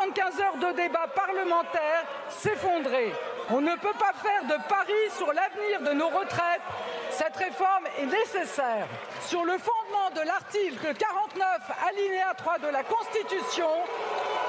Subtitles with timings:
[0.00, 3.12] 175 heures de débat parlementaire s'effondrer.
[3.50, 6.62] On ne peut pas faire de paris sur l'avenir de nos retraites.
[7.10, 8.86] Cette réforme est nécessaire.
[9.20, 11.46] Sur le fondement de l'article 49,
[11.88, 13.68] alinéa 3 de la Constitution,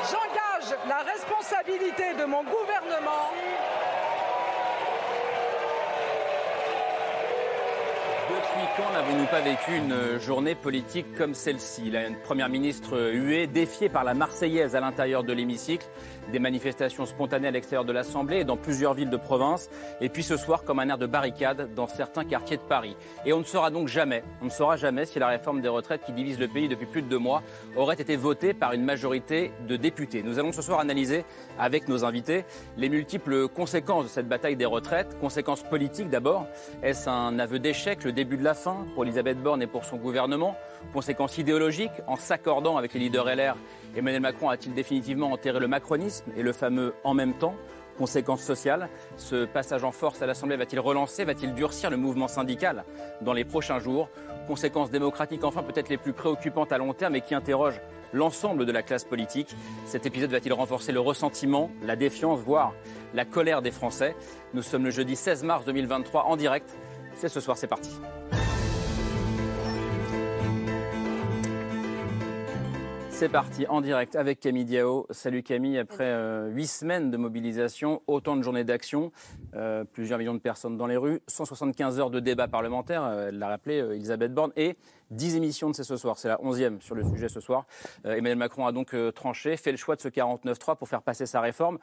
[0.03, 3.31] j'engage la responsabilité de mon gouvernement
[8.51, 11.89] Depuis quand n'avons-nous pas vécu une journée politique comme celle-ci?
[11.89, 15.85] La première ministre huée, défiée par la Marseillaise à l'intérieur de l'hémicycle,
[16.31, 19.69] des manifestations spontanées à l'extérieur de l'Assemblée et dans plusieurs villes de province,
[19.99, 22.95] et puis ce soir comme un air de barricade dans certains quartiers de Paris.
[23.25, 26.03] Et on ne saura donc jamais, on ne saura jamais si la réforme des retraites
[26.05, 27.43] qui divise le pays depuis plus de deux mois
[27.75, 30.23] aurait été votée par une majorité de députés.
[30.23, 31.25] Nous allons ce soir analyser
[31.59, 32.45] avec nos invités
[32.77, 36.47] les multiples conséquences de cette bataille des retraites, conséquences politiques d'abord.
[36.83, 39.97] Est-ce un aveu d'échec, le début de la fin pour Elisabeth Borne et pour son
[39.97, 40.55] gouvernement?
[40.93, 43.55] Conséquences idéologiques, en s'accordant avec les leaders LR,
[43.95, 47.55] Emmanuel Macron a-t-il définitivement enterré le macronisme et le fameux en même temps
[47.97, 52.83] Conséquences sociales, ce passage en force à l'Assemblée va-t-il relancer, va-t-il durcir le mouvement syndical
[53.21, 54.09] dans les prochains jours?
[54.47, 57.81] Conséquences démocratiques, enfin peut-être les plus préoccupantes à long terme et qui interrogent
[58.13, 59.55] l'ensemble de la classe politique.
[59.85, 62.73] Cet épisode va-t-il renforcer le ressentiment, la défiance, voire
[63.13, 64.15] la colère des Français?
[64.53, 66.69] Nous sommes le jeudi 16 mars 2023 en direct.
[67.13, 67.91] C'est ce soir, c'est parti.
[73.21, 75.05] C'est parti en direct avec Camille Diao.
[75.11, 79.11] Salut Camille, après euh, huit semaines de mobilisation, autant de journées d'action,
[79.53, 83.37] euh, plusieurs millions de personnes dans les rues, 175 heures de débat parlementaire, euh, elle
[83.37, 84.75] l'a rappelé Elisabeth Borne, et
[85.11, 86.17] 10 émissions de C'est ce soir.
[86.17, 87.67] C'est la 11e sur le sujet ce soir.
[88.05, 91.41] Emmanuel Macron a donc tranché, fait le choix de ce 49-3 pour faire passer sa
[91.41, 91.77] réforme.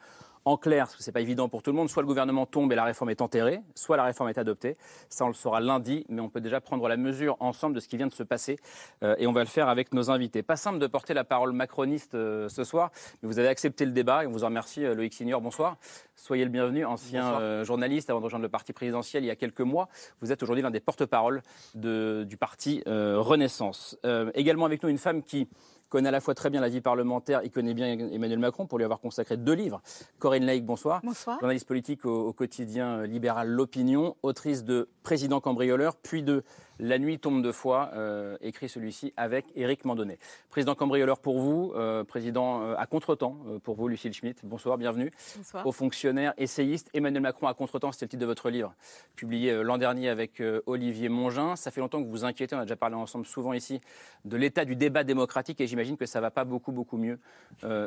[0.45, 2.71] En clair, parce que c'est pas évident pour tout le monde, soit le gouvernement tombe
[2.71, 4.77] et la réforme est enterrée, soit la réforme est adoptée.
[5.09, 7.87] Ça, on le saura lundi, mais on peut déjà prendre la mesure ensemble de ce
[7.87, 8.57] qui vient de se passer.
[9.01, 10.41] et on va le faire avec nos invités.
[10.41, 12.91] Pas simple de porter la parole macroniste ce soir,
[13.21, 14.81] mais vous avez accepté le débat et on vous en remercie.
[14.81, 15.77] Loïc Signor, bonsoir.
[16.15, 19.61] Soyez le bienvenu, ancien journaliste avant de rejoindre le parti présidentiel il y a quelques
[19.61, 19.89] mois.
[20.21, 21.41] Vous êtes aujourd'hui l'un des porte-parole
[21.75, 23.97] du parti Renaissance.
[24.33, 25.47] également avec nous une femme qui
[25.89, 28.77] connaît à la fois très bien la vie parlementaire, il connaît bien Emmanuel Macron pour
[28.77, 29.81] lui avoir consacré deux livres.
[30.19, 31.01] Corinne Lake, bonsoir.
[31.03, 31.39] Bonsoir.
[31.39, 36.43] Journaliste politique au, au quotidien libéral L'Opinion, autrice de Président cambrioleur, puis de
[36.79, 40.17] la nuit tombe de foi, euh, écrit celui-ci avec Éric Mandonnet.
[40.49, 44.39] Président cambrioleur pour vous, euh, président euh, à contretemps pour vous, Lucille Schmitt.
[44.43, 45.11] Bonsoir, bienvenue.
[45.35, 45.67] Bonsoir.
[45.67, 46.89] Aux fonctionnaires, essayiste.
[46.93, 48.73] Emmanuel Macron à contretemps, c'était le titre de votre livre,
[49.15, 51.55] publié l'an dernier avec Olivier Mongin.
[51.55, 53.81] Ça fait longtemps que vous vous inquiétez, on a déjà parlé ensemble souvent ici,
[54.25, 57.19] de l'état du débat démocratique et j'imagine que ça ne va pas beaucoup, beaucoup mieux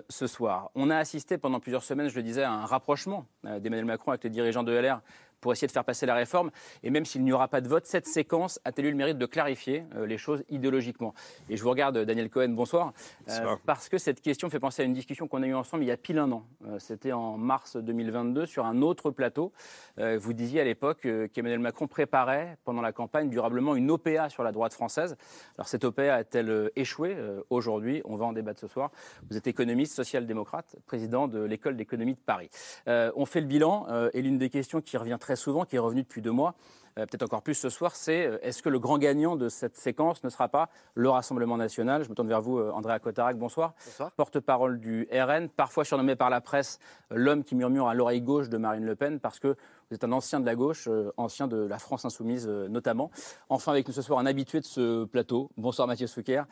[0.08, 0.70] ce soir.
[0.74, 4.24] On a assisté pendant plusieurs semaines, je le disais, à un rapprochement d'Emmanuel Macron avec
[4.24, 5.00] les dirigeants de LR
[5.42, 6.50] pour essayer de faire passer la réforme.
[6.82, 9.26] Et même s'il n'y aura pas de vote, cette séquence a-t-elle eu le mérite de
[9.26, 11.12] clarifier euh, les choses idéologiquement?
[11.50, 12.94] Et je vous regarde, Daniel Cohen, bonsoir.
[13.26, 13.52] bonsoir.
[13.52, 15.88] Euh, parce que cette question fait penser à une discussion qu'on a eue ensemble il
[15.88, 16.46] y a pile un an.
[16.66, 19.52] Euh, C'était en mars 2022 sur un autre plateau.
[19.98, 24.44] Euh, vous disiez à l'époque qu'Emmanuel Macron préparait pendant la campagne durablement une OPA sur
[24.44, 25.16] la droite française.
[25.58, 27.16] Alors cette OPA a-t-elle échoué
[27.50, 28.00] aujourd'hui?
[28.04, 28.90] On va en débattre ce soir.
[29.28, 32.48] Vous êtes économiste, social-démocrate, président de l'école d'économie de Paris.
[32.86, 36.02] on fait le bilan et l'une des questions qui revient très souvent, qui est revenu
[36.02, 36.54] depuis deux mois,
[36.98, 39.76] euh, peut-être encore plus ce soir, c'est euh, est-ce que le grand gagnant de cette
[39.76, 42.04] séquence ne sera pas le Rassemblement national?
[42.04, 43.72] Je me tourne vers vous, euh, Andréa Cotarac, bonsoir.
[43.86, 44.10] Bonsoir.
[44.12, 46.78] Porte-parole du RN, parfois surnommé par la presse
[47.10, 49.56] l'homme qui murmure à l'oreille gauche de Marine Le Pen, parce que
[49.92, 50.88] vous êtes un ancien de la gauche,
[51.18, 53.10] ancien de la France insoumise notamment.
[53.50, 55.50] Enfin, avec nous ce soir, un habitué de ce plateau.
[55.58, 56.44] Bonsoir Mathieu Souquer,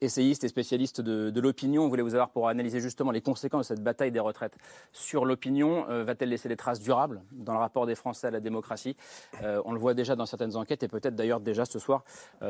[0.00, 1.84] essayiste et spécialiste de, de l'opinion.
[1.84, 4.56] On voulait vous avoir pour analyser justement les conséquences de cette bataille des retraites
[4.92, 5.84] sur l'opinion.
[6.04, 8.96] Va-t-elle laisser des traces durables dans le rapport des Français à la démocratie?
[9.42, 12.02] On le voit déjà dans certaines enquêtes et peut-être d'ailleurs déjà ce soir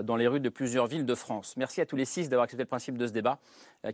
[0.05, 1.55] dans les rues de plusieurs villes de France.
[1.57, 3.41] Merci à tous les six d'avoir accepté le principe de ce débat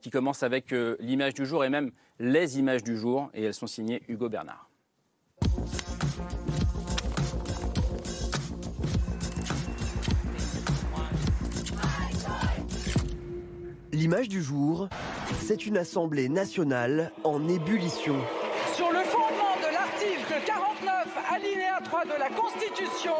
[0.02, 0.70] qui commence avec
[1.00, 4.68] l'image du jour et même les images du jour et elles sont signées Hugo Bernard.
[14.02, 14.88] L'image du jour,
[15.42, 18.16] c'est une assemblée nationale en ébullition.
[18.74, 23.14] Sur le fondement de l'article 49, alinéa 53 de la Constitution,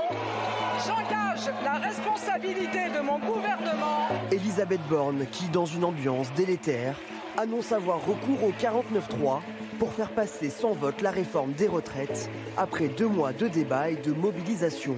[0.85, 4.09] j'engage la responsabilité de mon gouvernement.
[4.33, 6.97] Elisabeth Borne, qui, dans une ambiance délétère,
[7.39, 9.41] annonce avoir recours au 49-3
[9.79, 13.97] pour faire passer sans vote la réforme des retraites après deux mois de débats et
[13.97, 14.97] de mobilisation.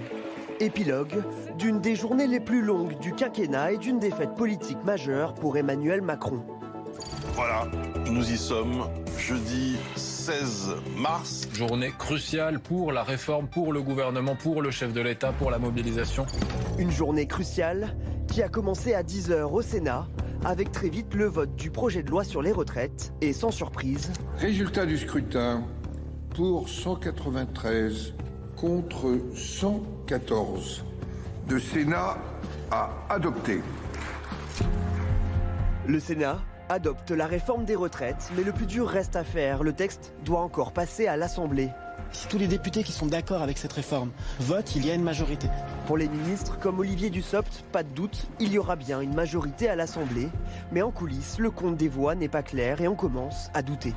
[0.61, 1.23] Épilogue
[1.59, 6.01] d'une des journées les plus longues du quinquennat et d'une défaite politique majeure pour Emmanuel
[6.01, 6.45] Macron.
[7.35, 7.67] Voilà,
[8.11, 11.49] nous y sommes, jeudi 16 mars.
[11.53, 15.59] Journée cruciale pour la réforme, pour le gouvernement, pour le chef de l'État, pour la
[15.59, 16.27] mobilisation.
[16.79, 17.97] Une journée cruciale
[18.29, 20.07] qui a commencé à 10h au Sénat
[20.45, 24.13] avec très vite le vote du projet de loi sur les retraites et sans surprise.
[24.37, 25.65] Résultat du scrutin
[26.35, 28.15] pour 193
[28.65, 30.87] contre 114.
[31.51, 32.17] Le Sénat
[32.71, 33.61] a adopté.
[35.87, 36.41] Le Sénat
[36.71, 39.65] adopte la réforme des retraites, mais le plus dur reste à faire.
[39.65, 41.69] Le texte doit encore passer à l'Assemblée.
[42.15, 45.03] Si tous les députés qui sont d'accord avec cette réforme votent, il y a une
[45.03, 45.49] majorité.
[45.87, 49.69] Pour les ministres comme Olivier Dussopt, pas de doute, il y aura bien une majorité
[49.69, 50.29] à l'Assemblée.
[50.71, 53.95] Mais en coulisses, le compte des voix n'est pas clair et on commence à douter.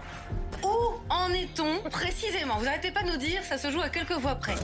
[0.63, 0.67] Où
[1.13, 2.57] en est-on précisément?
[2.57, 4.55] Vous n'arrêtez pas de nous dire, ça se joue à quelques voix près.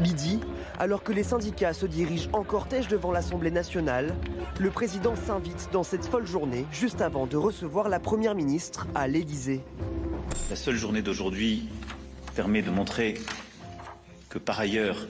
[0.00, 0.38] Midi,
[0.78, 4.14] alors que les syndicats se dirigent en cortège devant l'Assemblée nationale,
[4.60, 9.08] le président s'invite dans cette folle journée, juste avant de recevoir la première ministre à
[9.08, 9.62] l'Élysée.
[10.50, 11.68] La seule journée d'aujourd'hui
[12.34, 13.14] permet de montrer
[14.28, 15.06] que par ailleurs,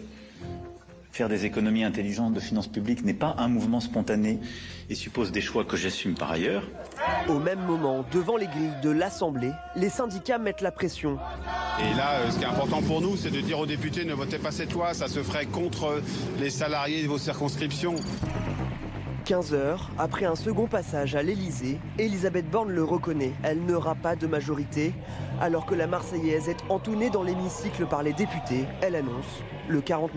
[1.12, 4.40] faire des économies intelligentes de finances publiques n'est pas un mouvement spontané
[4.88, 6.64] et suppose des choix que j'assume par ailleurs.
[7.28, 11.18] Au même moment, devant les grilles de l'Assemblée, les syndicats mettent la pression.
[11.80, 14.14] Et là, euh, ce qui est important pour nous, c'est de dire aux députés ne
[14.14, 16.02] votez pas cette loi, ça se ferait contre
[16.40, 17.96] les salariés de vos circonscriptions.
[19.22, 23.32] 15 heures, après un second passage à l'Elysée, Elisabeth Borne le reconnaît.
[23.42, 24.92] Elle n'aura pas de majorité.
[25.40, 30.08] Alors que la Marseillaise est entournée dans l'hémicycle par les députés, elle annonce le 49-3.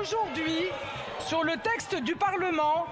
[0.00, 0.68] Aujourd'hui,
[1.18, 2.86] sur le texte du Parlement,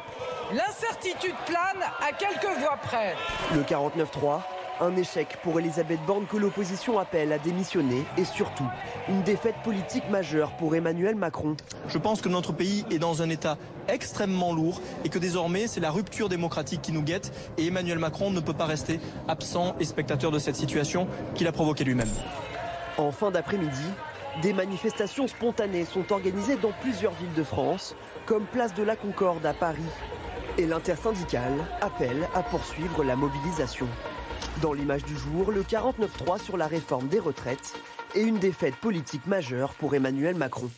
[0.53, 3.15] l'incertitude plane à quelques voix près.
[3.55, 4.41] Le 49-3,
[4.83, 8.67] un échec pour Elisabeth Borne que l'opposition appelle à démissionner et surtout
[9.09, 11.57] une défaite politique majeure pour Emmanuel Macron.
[11.87, 15.81] Je pense que notre pays est dans un état extrêmement lourd et que désormais c'est
[15.81, 18.99] la rupture démocratique qui nous guette et Emmanuel Macron ne peut pas rester
[19.29, 21.07] absent et spectateur de cette situation
[21.37, 22.11] qu'il a provoquée lui-même.
[22.99, 23.87] En fin d'après-midi,
[24.43, 27.95] des manifestations spontanées sont organisées dans plusieurs villes de France,
[28.27, 29.83] comme Place de la Concorde à Paris.
[30.59, 33.87] Et l'intersyndicale appelle à poursuivre la mobilisation.
[34.61, 37.75] Dans l'image du jour, le 49-3 sur la réforme des retraites
[38.15, 40.71] et une défaite politique majeure pour Emmanuel Macron.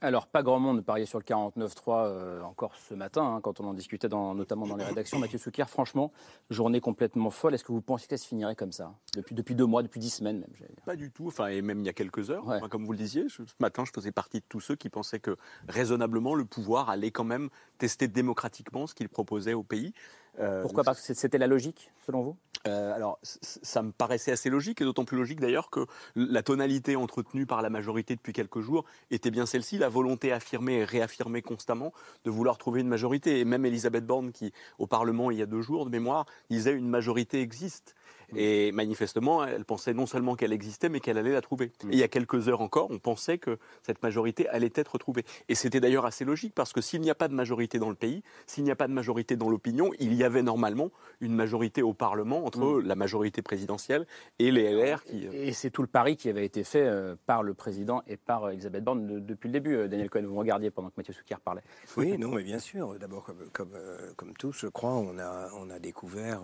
[0.00, 3.64] Alors, pas grand monde pariait sur le 49-3 euh, encore ce matin, hein, quand on
[3.64, 5.18] en discutait dans, notamment dans les rédactions.
[5.18, 6.12] Mathieu Soukir, franchement,
[6.50, 7.54] journée complètement folle.
[7.54, 10.00] Est-ce que vous pensiez que ça se finirait comme ça depuis, depuis deux mois, depuis
[10.00, 10.50] dix semaines même
[10.84, 12.44] Pas du tout, enfin, et même il y a quelques heures.
[12.46, 15.20] Enfin, comme vous le disiez, ce matin, je faisais partie de tous ceux qui pensaient
[15.20, 15.38] que
[15.68, 17.48] raisonnablement, le pouvoir allait quand même
[17.78, 19.94] tester démocratiquement ce qu'il proposait au pays.
[20.40, 22.36] Euh, Pourquoi Parce que c'était la logique, selon vous?
[22.66, 25.86] Euh, alors, ça me paraissait assez logique, et d'autant plus logique d'ailleurs que
[26.16, 30.78] la tonalité entretenue par la majorité depuis quelques jours était bien celle-ci, la volonté affirmée
[30.78, 31.92] et réaffirmée constamment
[32.24, 33.40] de vouloir trouver une majorité.
[33.40, 36.72] Et même Elisabeth Borne, qui au Parlement il y a deux jours de mémoire, disait
[36.72, 37.94] une majorité existe.
[38.34, 38.38] Mm.
[38.38, 41.72] Et manifestement, elle pensait non seulement qu'elle existait, mais qu'elle allait la trouver.
[41.84, 41.90] Mm.
[41.90, 45.24] Et il y a quelques heures encore, on pensait que cette majorité allait être trouvée.
[45.48, 47.94] Et c'était d'ailleurs assez logique, parce que s'il n'y a pas de majorité dans le
[47.94, 51.82] pays, s'il n'y a pas de majorité dans l'opinion, il y avait normalement une majorité
[51.82, 52.86] au Parlement entre mm.
[52.86, 54.06] la majorité présidentielle
[54.38, 55.04] et les LR.
[55.04, 55.26] Qui...
[55.32, 58.44] Et c'est tout le pari qui avait été fait euh, par le président et par
[58.44, 59.76] euh, Elisabeth Borne depuis le début.
[59.76, 61.62] Euh, Daniel Cohen, vous regardiez pendant que Mathieu Soukir parlait.
[61.96, 62.98] Oui, non, mais bien sûr.
[62.98, 63.76] D'abord, comme, comme,
[64.16, 66.42] comme, tous, je crois, on a, on a découvert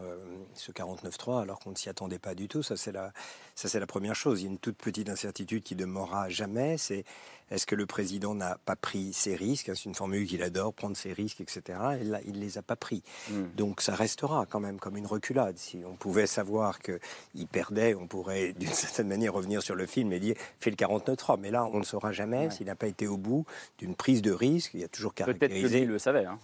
[0.54, 2.62] ce 49-3 alors qu'on ne s'y attendait pas du tout.
[2.62, 3.12] Ça, c'est la,
[3.54, 4.40] ça, c'est la première chose.
[4.40, 6.78] Il y a une toute petite incertitude qui demeurera jamais.
[6.78, 7.04] C'est
[7.50, 9.72] est-ce que le président n'a pas pris ses risques?
[9.74, 11.78] C'est une formule qu'il adore, prendre ses risques, etc.
[12.00, 13.02] Et là, il les a pas pris.
[13.28, 13.46] Hmm.
[13.56, 15.58] Donc, ça restera quand même comme une reculade.
[15.58, 20.12] Si on pouvait savoir qu'il perdait, on pourrait d'une certaine manière revenir sur le film
[20.12, 21.40] et dire fait le 49-3.
[21.40, 23.44] Mais là, on ne saura jamais s'il n'a pas été au bout
[23.78, 24.74] d'une prise de risque.
[24.74, 25.68] Il y a toujours caractérisé.
[25.68, 26.26] Peut-être que le savait.
[26.26, 26.38] Hein.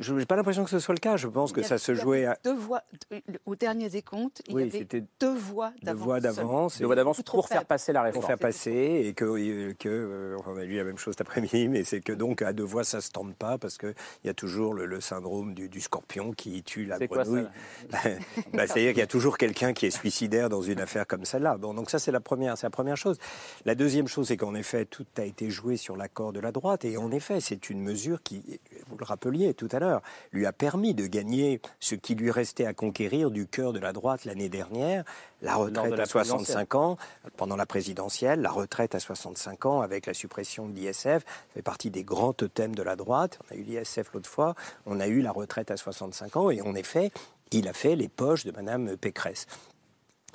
[0.00, 1.16] Je n'ai pas l'impression que ce soit le cas.
[1.16, 2.38] Je pense que ça se jouait à...
[2.44, 2.82] Deux voix,
[3.46, 4.86] au dernier décompte, il y avait
[5.20, 5.98] deux voix d'avance.
[5.98, 6.78] Deux voix d'avance.
[6.78, 8.20] Deux voix d'avance pour faire passer la réforme.
[8.20, 11.68] Pour faire passer, et que, que euh, on a lu la même chose cet après-midi,
[11.70, 14.28] mais c'est que donc à deux voix, ça ne se tente pas, parce qu'il y
[14.28, 17.46] a toujours le, syndrome du, scorpion qui tue la grenouille.
[17.90, 17.98] bah,
[18.66, 21.56] C'est-à-dire qu'il y a toujours quelqu'un qui est suicidaire dans une affaire comme celle-là.
[21.56, 23.18] Bon, donc ça, c'est la, première, la première chose.
[23.64, 26.84] La deuxième chose, c'est qu'en effet, tout a été joué sur l'accord de la droite,
[26.84, 30.46] et en effet, c'est une mesure qui, vous le rappeliez tout à l'heure, l'heure, lui
[30.46, 34.24] a permis de gagner ce qui lui restait à conquérir du cœur de la droite
[34.24, 35.04] l'année dernière,
[35.42, 36.96] la retraite à 65 ans
[37.36, 41.24] pendant la présidentielle, la retraite à 65 ans avec la suppression de l'ISF,
[41.54, 43.38] fait partie des grands thèmes de la droite.
[43.44, 44.54] On a eu l'ISF l'autre fois,
[44.86, 47.10] on a eu la retraite à 65 ans et en effet,
[47.52, 49.46] il a fait les poches de Madame Pécresse.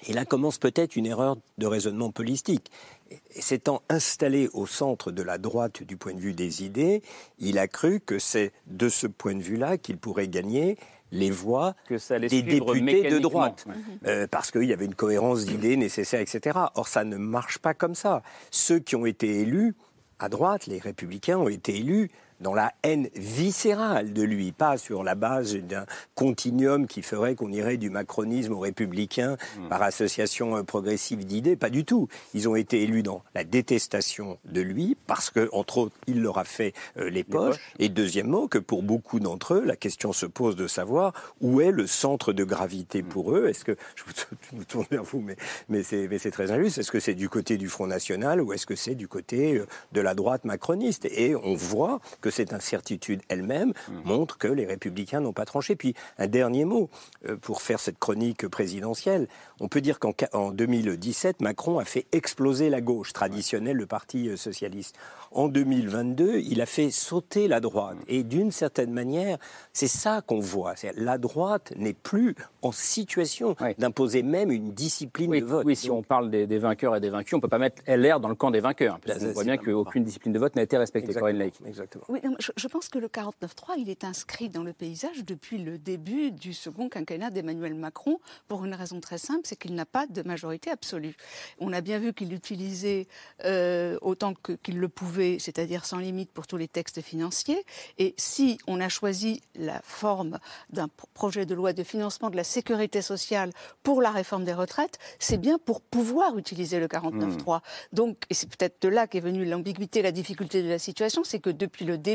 [0.07, 2.71] Et là commence peut-être une erreur de raisonnement politique.
[3.09, 7.01] Et s'étant installé au centre de la droite du point de vue des idées,
[7.39, 10.77] il a cru que c'est de ce point de vue-là qu'il pourrait gagner
[11.11, 13.65] les voix des députés de droite,
[14.05, 16.59] euh, parce qu'il y avait une cohérence d'idées nécessaire, etc.
[16.75, 18.21] Or, ça ne marche pas comme ça.
[18.51, 19.75] Ceux qui ont été élus
[20.19, 25.03] à droite, les républicains, ont été élus dans la haine viscérale de lui, pas sur
[25.03, 29.69] la base d'un continuum qui ferait qu'on irait du macronisme au républicain hmm.
[29.69, 32.07] par association euh, progressive d'idées, pas du tout.
[32.33, 36.37] Ils ont été élus dans la détestation de lui, parce que, entre autres, il leur
[36.37, 37.57] a fait euh, les, poches.
[37.79, 41.71] Et deuxièmement, que pour beaucoup d'entre eux, la question se pose de savoir où est
[41.71, 43.47] le centre de gravité pour eux.
[43.47, 45.35] Est-ce que, je me tourne vers vous, mais,
[45.67, 48.75] mais c'est très injuste, est-ce que c'est du côté du Front National ou est-ce que
[48.75, 51.05] c'est du côté euh, de la droite macroniste?
[51.05, 53.93] Et on voit que cette incertitude elle-même mmh.
[54.05, 55.75] montre que les républicains n'ont pas tranché.
[55.75, 56.89] Puis un dernier mot
[57.27, 59.27] euh, pour faire cette chronique présidentielle.
[59.59, 64.37] On peut dire qu'en 2017, Macron a fait exploser la gauche traditionnelle, le Parti euh,
[64.37, 64.95] socialiste.
[65.31, 67.97] En 2022, il a fait sauter la droite.
[67.97, 68.03] Mmh.
[68.07, 69.37] Et d'une certaine manière,
[69.73, 70.75] c'est ça qu'on voit.
[70.95, 75.65] La droite n'est plus en situation d'imposer même une discipline de vote.
[75.65, 78.19] Oui, si on parle des, vainqueurs et des vaincus, on ne peut pas mettre LR
[78.19, 78.99] dans le camp des vainqueurs.
[79.05, 81.13] Parce on voit bien qu'aucune discipline de vote n'a été respectée.
[81.13, 81.55] Corinne Lake.
[81.65, 82.03] Exactement.
[82.09, 82.18] Oui,
[82.55, 86.53] je, pense que le 49-3, il est inscrit dans le paysage depuis le début du
[86.53, 90.69] second quinquennat d'Emmanuel Macron, pour une raison très simple, c'est qu'il n'a pas de majorité
[90.69, 91.15] absolue.
[91.59, 93.07] On a bien vu qu'il l'utilisait
[93.45, 94.33] euh, autant
[94.63, 97.65] qu'il le pouvait, c'est-à-dire sans limite pour tous les textes financiers.
[97.97, 100.39] Et si on a choisi la forme
[100.71, 103.51] d'un projet de loi de financement de la sécurité sociale
[103.83, 107.57] pour la réforme des retraites, c'est bien pour pouvoir utiliser le 49.3.
[107.57, 107.61] Mmh.
[107.93, 111.39] Donc, et c'est peut-être de là qu'est venue l'ambiguïté, la difficulté de la situation, c'est
[111.39, 112.08] que depuis le début,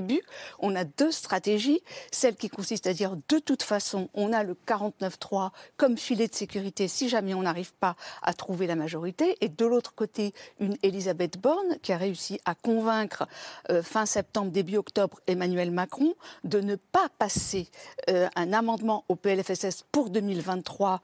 [0.58, 1.82] on a deux stratégies.
[2.10, 6.34] Celle qui consiste à dire de toute façon, on a le 49-3 comme filet de
[6.34, 9.36] sécurité si jamais on n'arrive pas à trouver la majorité.
[9.40, 13.26] Et de l'autre côté, une Elisabeth Borne qui a réussi à convaincre
[13.70, 17.68] euh, fin septembre, début octobre, Emmanuel Macron de ne pas passer
[18.10, 21.00] euh, un amendement au PLFSS pour 2023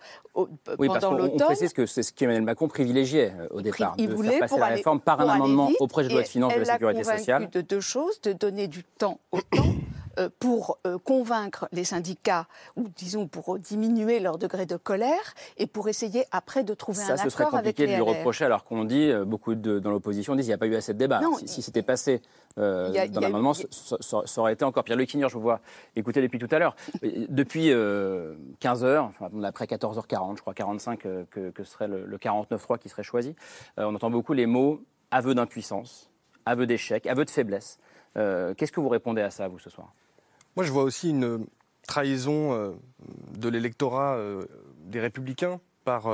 [0.78, 1.42] oui, pendant l'automne.
[1.42, 4.40] On précise que c'est ce qu'Emmanuel Macron privilégiait euh, au départ, il de voulait faire
[4.40, 7.04] passer la réforme par un amendement au projet de loi de finances de la sécurité
[7.04, 7.50] sociale.
[7.50, 9.74] de deux choses, de donner du temps au temps
[10.18, 12.46] euh, pour euh, convaincre les syndicats,
[12.76, 17.14] ou disons pour diminuer leur degré de colère, et pour essayer après de trouver un
[17.14, 19.54] accord avec les Ça, ce serait compliqué de lui reprocher, alors qu'on dit, euh, beaucoup
[19.54, 21.20] de, dans l'opposition disent qu'il n'y a pas eu assez de débat.
[21.46, 22.22] si, c'était passé
[22.56, 24.96] dans l'amendement, ça, aurait été encore pire.
[24.96, 25.60] Le Kinner, je vous vois
[25.96, 26.74] écouter depuis tout à l'heure.
[27.28, 27.72] depuis
[28.60, 32.88] 15 heures, enfin, après 14h40, je crois 45, que, que serait le, le 49.3 qui
[32.88, 33.34] serait choisi,
[33.76, 36.10] on entend beaucoup les mots aveu d'impuissance,
[36.46, 37.78] aveu d'échec, aveu de faiblesse.
[38.16, 39.92] Euh, qu'est-ce que vous répondez à ça, vous, ce soir?
[40.56, 41.46] Moi, je vois aussi une
[41.86, 42.72] trahison euh,
[43.36, 44.44] de l'électorat euh,
[44.84, 46.08] des Républicains par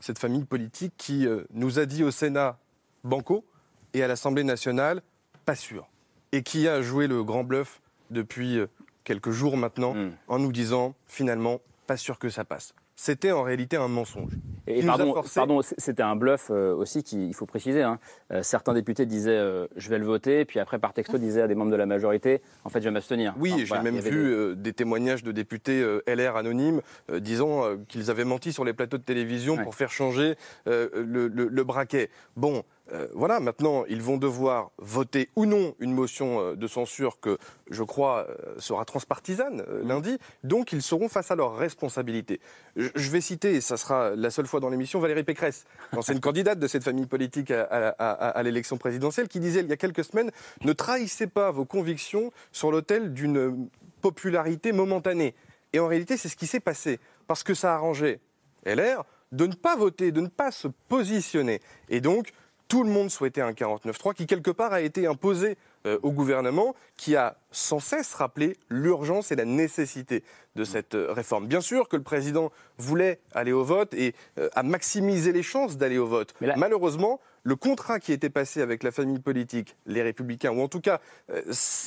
[0.00, 2.58] cette famille politique qui nous a dit au Sénat
[3.04, 3.44] banco
[3.92, 5.02] et à l'Assemblée nationale
[5.44, 5.88] pas sûr.
[6.32, 8.58] Et qui a joué le grand bluff depuis
[9.04, 10.12] quelques jours maintenant hmm.
[10.26, 14.32] en nous disant finalement pas sûr que ça passe c'était en réalité un mensonge.
[14.66, 17.82] Et pardon, c'était un bluff euh, aussi qu'il faut préciser.
[17.82, 17.98] Hein.
[18.30, 21.48] Euh, certains députés disaient euh, je vais le voter, puis après par texto disaient à
[21.48, 23.34] des membres de la majorité en fait je vais m'abstenir.
[23.38, 24.74] Oui, j'ai même vu des...
[24.74, 29.74] témoignages de députés LR anonymes disant qu'ils avaient menti sur les plateaux de télévision pour
[29.74, 30.34] faire changer
[30.66, 32.10] le, le, braquet.
[32.36, 37.20] Bon, euh, voilà, maintenant, ils vont devoir voter ou non une motion euh, de censure
[37.20, 37.38] que,
[37.70, 39.88] je crois, euh, sera transpartisane mmh.
[39.88, 40.18] lundi.
[40.44, 42.40] Donc, ils seront face à leurs responsabilités.
[42.76, 46.58] Je vais citer, et ça sera la seule fois dans l'émission, Valérie Pécresse, ancienne candidate
[46.58, 50.30] de cette famille politique à, l'élection présidentielle, qui disait il y a quelques semaines
[50.64, 53.68] Ne trahissez pas vos convictions sur l'autel d'une
[54.00, 55.34] popularité momentanée.
[55.72, 56.98] Et en réalité, c'est ce qui s'est passé.
[57.26, 58.20] Parce que ça a arrangé
[58.66, 61.60] LR de ne pas voter, de ne pas se positionner.
[61.88, 62.32] Et donc,
[62.70, 66.76] tout le monde souhaitait un 49-3 qui, quelque part, a été imposé euh, au gouvernement,
[66.96, 70.22] qui a sans cesse rappelé l'urgence et la nécessité
[70.54, 71.48] de cette euh, réforme.
[71.48, 75.78] Bien sûr que le président voulait aller au vote et euh, a maximisé les chances
[75.78, 76.32] d'aller au vote.
[76.40, 80.80] Malheureusement, le contrat qui était passé avec la famille politique, les Républicains, ou en tout
[80.80, 81.40] cas, euh,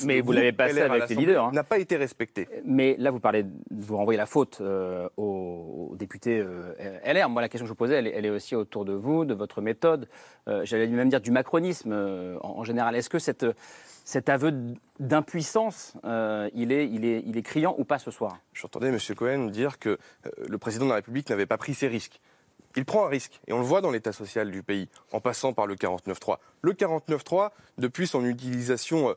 [0.06, 1.52] Mais vous l'avez passé LR avec les leaders, hein.
[1.54, 2.48] n'a pas été respecté.
[2.66, 6.74] Mais là, vous parlez, vous renvoyez la faute euh, aux, aux députés euh,
[7.06, 7.30] LR.
[7.30, 9.26] Moi, la question que je vous posais, elle, est- elle est aussi autour de vous,
[9.26, 10.08] de votre méthode.
[10.64, 11.94] J'allais même dire du macronisme
[12.42, 12.96] en, en général.
[12.96, 13.46] Est-ce que cette,
[14.04, 14.52] cet aveu
[15.00, 15.94] d'impuissance,
[16.54, 18.38] il, est, il, est, il est criant ou pas ce soir?
[18.54, 18.98] J'entendais M.
[19.16, 19.98] Cohen dire que
[20.48, 22.20] le président de la République n'avait pas pris ses risques.
[22.75, 25.53] Il prend un risque, et on le voit dans l'état social du pays, en passant
[25.53, 26.38] par le 49.3.
[26.62, 29.13] Le 49.3, depuis son utilisation euh,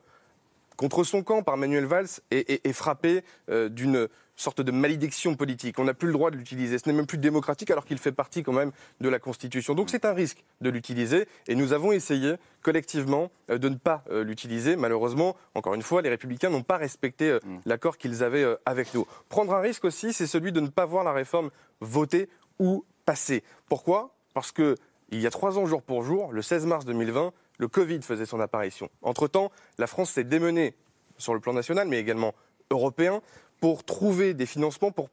[0.76, 4.08] contre son camp par Manuel Valls, est, est- est frappé euh, d'une
[4.38, 5.78] sorte de malédiction politique.
[5.78, 6.76] On n'a plus le droit de l'utiliser.
[6.78, 8.70] Ce n'est même plus démocratique alors qu'il fait partie quand même
[9.00, 9.74] de la Constitution.
[9.74, 14.04] Donc c'est un risque de l'utiliser et nous avons essayé collectivement euh, de ne pas
[14.10, 14.76] l'utiliser.
[14.76, 19.06] Malheureusement, encore une fois, les républicains n'ont pas respecté euh, l'accord qu'ils avaient avec nous.
[19.30, 21.48] Prendre un risque aussi, c'est celui de ne pas voir la réforme
[21.80, 23.42] votée ou passée.
[23.68, 24.14] Pourquoi?
[24.34, 24.74] Parce que
[25.10, 28.26] il y a trois ans jour pour jour, le 16 mars 2020, le Covid faisait
[28.26, 28.90] son apparition.
[29.02, 30.74] Entre-temps, la France s'est démenée
[31.16, 32.34] sur le plan national, mais également
[32.70, 33.22] européen,
[33.60, 35.08] pour trouver des financements pour,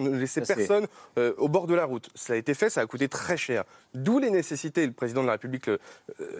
[0.00, 0.86] ne laisser Ça, personne
[1.18, 2.08] euh, au bord de la route.
[2.14, 3.64] Ça a été fait, ça a coûté très cher.
[3.94, 5.78] D'où les nécessités, le président de la République euh,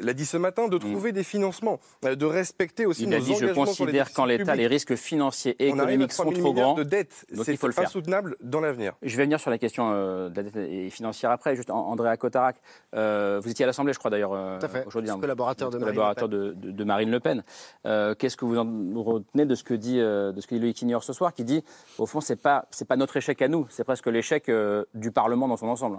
[0.01, 3.21] l'a dit ce matin, de trouver des financements, euh, de respecter aussi Il nos a
[3.21, 6.11] dit, je engagements les considère qu'en l'état, les risques financiers et On arrive à économiques
[6.13, 6.75] 3 sont 000 trop milliards grands.
[6.77, 7.25] de dettes.
[7.35, 7.85] Donc C'est il faut le faire.
[7.87, 8.95] insoutenable dans l'avenir.
[9.03, 11.57] Je vais venir sur la question euh, de la dette et financière après.
[11.57, 12.57] Juste, An- Andrea Cotarac,
[12.95, 14.87] euh, vous étiez à l'Assemblée, je crois d'ailleurs, euh, Tout à fait.
[14.87, 15.09] aujourd'hui.
[15.11, 17.43] Je hein, collaborateur de Marine collaborateur de, de- de Marine Le Pen.
[17.87, 20.61] Euh, Qu'est-ce que vous en retenez de ce que dit, euh, de ce que dit
[20.61, 21.65] Loïc Ignor ce soir, qui dit,
[21.99, 25.49] au fond, pas, c'est pas notre échec à nous, c'est presque l'échec euh, du Parlement
[25.49, 25.99] dans son ensemble.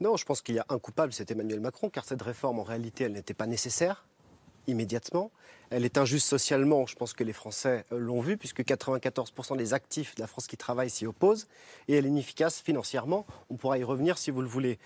[0.00, 2.64] Non, je pense qu'il y a un coupable, c'est Emmanuel Macron, car cette réforme, en
[2.64, 4.04] réalité, elle n'était pas nécessaire
[4.66, 5.30] immédiatement.
[5.70, 9.72] Elle est injuste socialement, je pense que les Français euh, l'ont vu, puisque 94% des
[9.72, 11.48] actifs de la France qui travaillent s'y opposent,
[11.88, 13.26] et elle est inefficace financièrement.
[13.48, 14.78] On pourra y revenir si vous le voulez.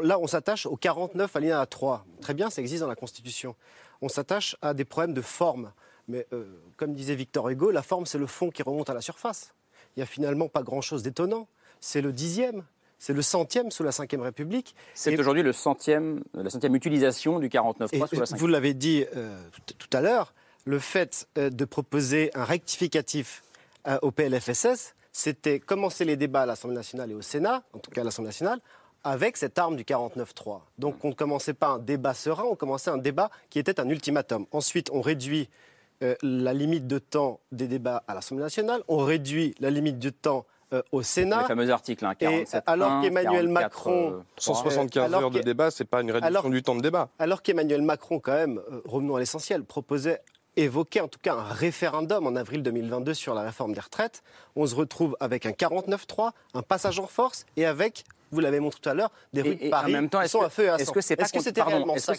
[0.00, 2.06] Là, on s'attache au 49 alinéa 3.
[2.20, 3.56] Très bien, ça existe dans la Constitution.
[4.00, 5.72] On s'attache à des problèmes de forme.
[6.10, 6.44] Mais euh,
[6.76, 9.54] comme disait Victor Hugo, la forme, c'est le fond qui remonte à la surface.
[9.96, 11.48] Il n'y a finalement pas grand-chose d'étonnant.
[11.80, 12.64] C'est le dixième,
[12.98, 14.76] c'est le centième sous la Ve République.
[14.94, 18.74] C'est aujourd'hui le centième, la centième utilisation du 49.3 et sous la 5 vous l'avez
[18.74, 19.34] dit euh,
[19.66, 20.34] tout tout à l'heure,
[20.66, 23.42] le fait euh, de proposer un rectificatif
[23.88, 27.90] euh, au PLFSS, c'était commencer les débats à l'Assemblée nationale et au Sénat, en tout
[27.90, 28.60] cas à l'Assemblée nationale,
[29.02, 30.60] avec cette arme du 49-3.
[30.78, 33.88] Donc on ne commençait pas un débat serein, on commençait un débat qui était un
[33.88, 34.46] ultimatum.
[34.52, 35.48] Ensuite, on réduit
[36.02, 40.10] euh, la limite de temps des débats à l'Assemblée nationale, on réduit la limite de
[40.10, 41.40] temps euh, au Sénat.
[41.42, 45.40] Les fameux articles, hein, Et 47, alors qu'Emmanuel 44, Macron, euh, 175 alors heures de
[45.40, 47.08] débat, c'est pas une réduction alors- du temps de débat.
[47.18, 50.20] alors qu'Emmanuel Macron, quand même, euh, revenons à l'essentiel, proposait,
[50.56, 54.22] évoquait en tout cas un référendum en avril 2022 sur la réforme des retraites,
[54.56, 58.78] on se retrouve avec un 49-3, un passage en force et avec, vous l'avez montré
[58.80, 60.40] tout à l'heure, des rues Et, de et Paris en même temps, qui est-ce sont
[60.40, 60.92] que, à feu et à est-ce sang.
[60.92, 61.52] que c'est pas, ça que c'est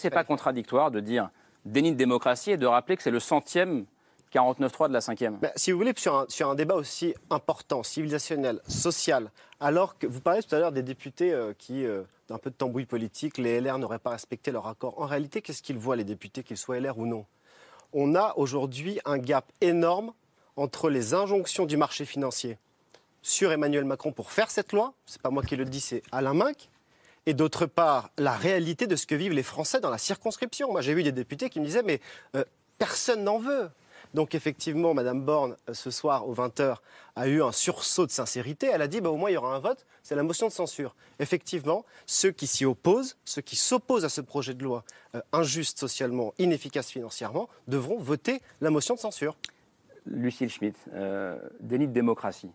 [0.00, 1.30] qu'il pas contradictoire de dire
[1.64, 3.86] déni de démocratie et de rappeler que c'est le centième
[4.32, 7.82] 49.3 de la cinquième Ben, si vous voulez, sur un, sur un débat aussi important,
[7.82, 12.38] civilisationnel, social, alors que vous parlez tout à l'heure des députés euh, qui, euh, d'un
[12.38, 15.00] peu de tambouille politique, les LR n'auraient pas respecté leur accord.
[15.00, 17.26] En réalité, qu'est-ce qu'ils voient, les députés, qu'ils soient LR ou non?
[17.92, 20.12] On a aujourd'hui un gap énorme
[20.56, 22.58] entre les injonctions du marché financier
[23.22, 26.34] sur Emmanuel Macron pour faire cette loi, c'est pas moi qui le dis, c'est Alain
[26.34, 26.68] Minck,
[27.26, 30.72] et d'autre part, la réalité de ce que vivent les Français dans la circonscription.
[30.72, 32.00] Moi, j'ai vu des députés qui me disaient, mais
[32.36, 32.44] euh,
[32.78, 33.70] personne n'en veut.
[34.14, 36.76] Donc, effectivement, Madame Borne, euh, ce soir, aux 20h,
[37.16, 38.66] a eu un sursaut de sincérité.
[38.72, 40.52] Elle a dit, bah, au moins, il y aura un vote, c'est la motion de
[40.52, 40.94] censure.
[41.18, 45.78] Effectivement, ceux qui s'y opposent, ceux qui s'opposent à ce projet de loi euh, injuste
[45.78, 49.36] socialement, inefficace financièrement, devront voter la motion de censure.
[50.04, 52.50] Lucille Schmitt, euh, déni de démocratie.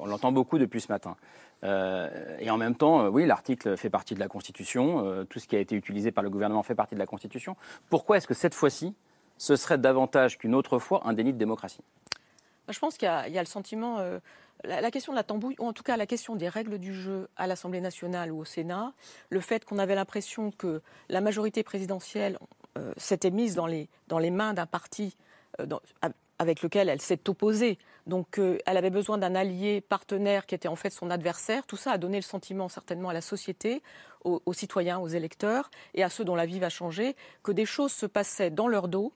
[0.00, 1.16] On l'entend beaucoup depuis ce matin.
[1.64, 5.04] Euh, et en même temps, euh, oui, l'article fait partie de la Constitution.
[5.04, 7.56] euh, tout ce qui a été utilisé par le gouvernement fait partie de la Constitution.
[7.90, 8.94] Pourquoi est-ce que cette fois-ci,
[9.38, 11.82] ce serait davantage qu'une autre fois un déni de démocratie?
[12.68, 13.98] Je pense qu'il y, a- le sentiment,
[14.62, 17.28] la, question de la tambouille, ou en tout cas la question des règles du jeu
[17.36, 18.92] à l'Assemblée nationale ou au Sénat,
[19.30, 22.38] le fait qu'on avait l'impression que la majorité présidentielle
[22.98, 23.88] s'était mise dans les,
[24.30, 25.16] mains d'un parti
[26.38, 27.78] avec lequel elle s'est opposée.
[28.06, 31.66] Donc euh, elle avait besoin d'un allié partenaire qui était en fait son adversaire.
[31.66, 33.82] Tout ça a donné le sentiment certainement à la société,
[34.24, 37.92] aux, citoyens, aux électeurs et à ceux dont la vie va changer, que des choses
[37.92, 39.12] se passaient dans leur dos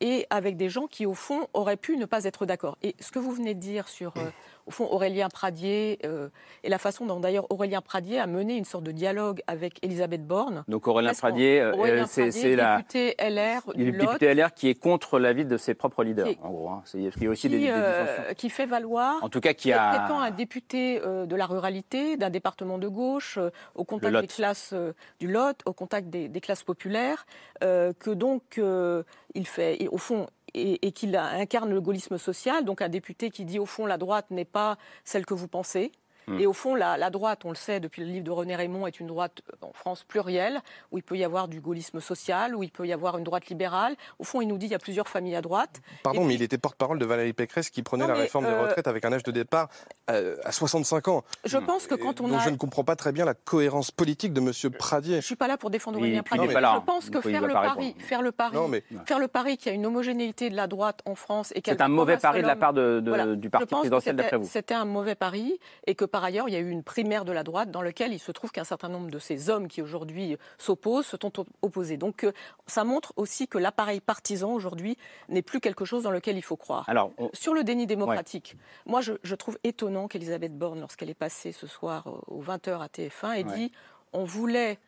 [0.00, 2.76] et avec des gens qui, au fond, auraient pu ne pas être d'accord.
[2.82, 4.30] Et ce que vous venez de dire sur euh,
[4.66, 6.28] au fond, Aurélien Pradier euh,
[6.64, 10.26] et la façon dont d'ailleurs Aurélien Pradier a mené une sorte de dialogue avec Elisabeth
[10.26, 10.64] Borne.
[10.68, 12.78] Donc Aurélien Pradier, euh, Aurélien c'est la.
[12.78, 16.38] député LR Il est député LR qui est contre l'avis de ses propres leaders, Qui-
[16.42, 16.68] en gros.
[16.68, 16.82] hein.
[16.84, 19.40] C'est- Parce qu'il y a aussi des, qui, des euh, qui fait valoir, En tout
[19.40, 23.84] cas, qui a- un député euh, de la ruralité, d'un département de gauche, euh, au
[23.84, 27.26] contact des classes euh, du Lot, au contact des, des classes populaires,
[27.62, 29.02] euh, que donc euh,
[29.34, 33.44] il fait, et au fond, et, qu'il incarne le gaullisme social, donc un député qui
[33.44, 35.92] dit au fond la droite n'est pas celle que vous pensez.
[36.28, 36.40] Hmm.
[36.40, 38.86] Et au fond, la, la droite, on le sait depuis le livre de René Raymond,
[38.88, 40.60] est une droite euh, en France plurielle,
[40.90, 43.46] où il peut y avoir du gaullisme social, où il peut y avoir une droite
[43.46, 43.94] libérale.
[44.18, 45.80] Au fond, il nous dit qu'il y a plusieurs familles à droite.
[46.02, 48.62] Pardon, mais il était porte-parole de Valérie Pécresse qui prenait Non, la réforme des euh,
[48.62, 49.68] retraites avec un âge de départ
[50.10, 51.22] euh, à 65 ans.
[51.44, 53.92] Je pense que quand on Donc a je ne comprends pas très bien la cohérence
[53.92, 54.72] politique de M.
[54.76, 55.16] Pradier.
[55.20, 56.48] Je suis pas là pour défendre Aurélien Pradier.
[56.52, 59.28] là, Je pense que faire le, pas pari, faire le pari, Non, mais- faire le
[59.28, 61.84] pari qu'il y a une homogénéité de la droite en France et qu'elle C'est un
[61.84, 63.36] va mauvais pari de la part de- de- Voilà.
[63.36, 64.46] du parti présidentiel, d'après vous.
[64.50, 67.32] C'était un mauvais pari et que par ailleurs, il y a eu une primaire de
[67.32, 70.38] la droite dans laquelle il se trouve qu'un certain nombre de ces hommes qui aujourd'hui
[70.56, 71.98] s'opposent se sont op- opposés.
[71.98, 72.32] Donc euh,
[72.66, 74.96] ça montre aussi que l'appareil partisan aujourd'hui
[75.28, 76.88] n'est plus quelque chose dans lequel il faut croire.
[76.88, 81.14] Alors, on- Sur le déni démocratique, moi je, je trouve étonnant qu'Elisabeth Borne, lorsqu'elle est
[81.14, 83.54] passée ce soir euh, aux 20h à TF1, ait Ouais.
[83.54, 83.72] dit
[84.14, 84.78] on voulait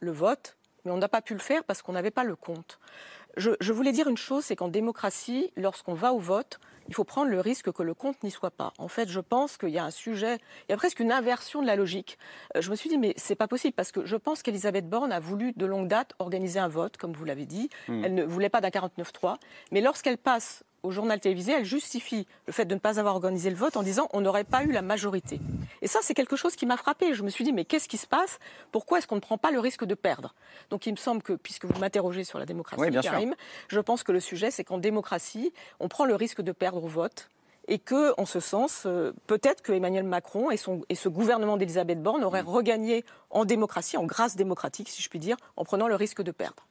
[0.00, 2.80] le vote, mais on n'a pas pu le faire parce qu'on n'avait pas le compte.
[3.36, 7.04] Je, je voulais dire une chose, c'est qu'en démocratie, lorsqu'on va au vote, il faut
[7.04, 8.72] prendre le risque que le compte n'y soit pas.
[8.78, 11.62] En fait, je pense qu'il y a un sujet, il y a presque une inversion
[11.62, 12.18] de la logique.
[12.56, 15.12] Euh, Je me suis dit, mais c'est pas possible parce que je pense qu'Elisabeth Borne
[15.12, 17.70] a voulu de longue date organiser un vote, comme vous l'avez dit.
[17.88, 18.04] Hmm.
[18.04, 19.36] Elle ne voulait pas d'un 49-3.
[19.72, 23.50] Mais lorsqu'elle passe au journal télévisé, elle justifie le fait de ne pas avoir organisé
[23.50, 25.40] le vote en disant on n'aurait pas eu la majorité.
[25.82, 27.14] Et ça, c'est quelque chose qui m'a frappé.
[27.14, 28.38] Je me suis dit, mais qu'est-ce qui se passe?
[28.70, 30.34] Pourquoi est-ce qu'on ne prend pas le risque de perdre?
[30.70, 33.10] Donc il me semble que, puisque vous m'interrogez sur la démocratie, Oui, bien sûr.
[33.12, 33.34] Karim,
[33.68, 36.88] je pense que le sujet, c'est qu'en démocratie, on prend le risque de perdre au
[36.88, 37.28] vote.
[37.66, 41.56] Et que, en ce sens, euh, peut-être que Emmanuel Macron et, son, et ce gouvernement
[41.56, 42.48] d'Elisabeth Borne auraient Hmm.
[42.48, 46.30] regagné en démocratie, en grâce démocratique, si je puis dire, en prenant le risque de
[46.30, 46.62] perdre.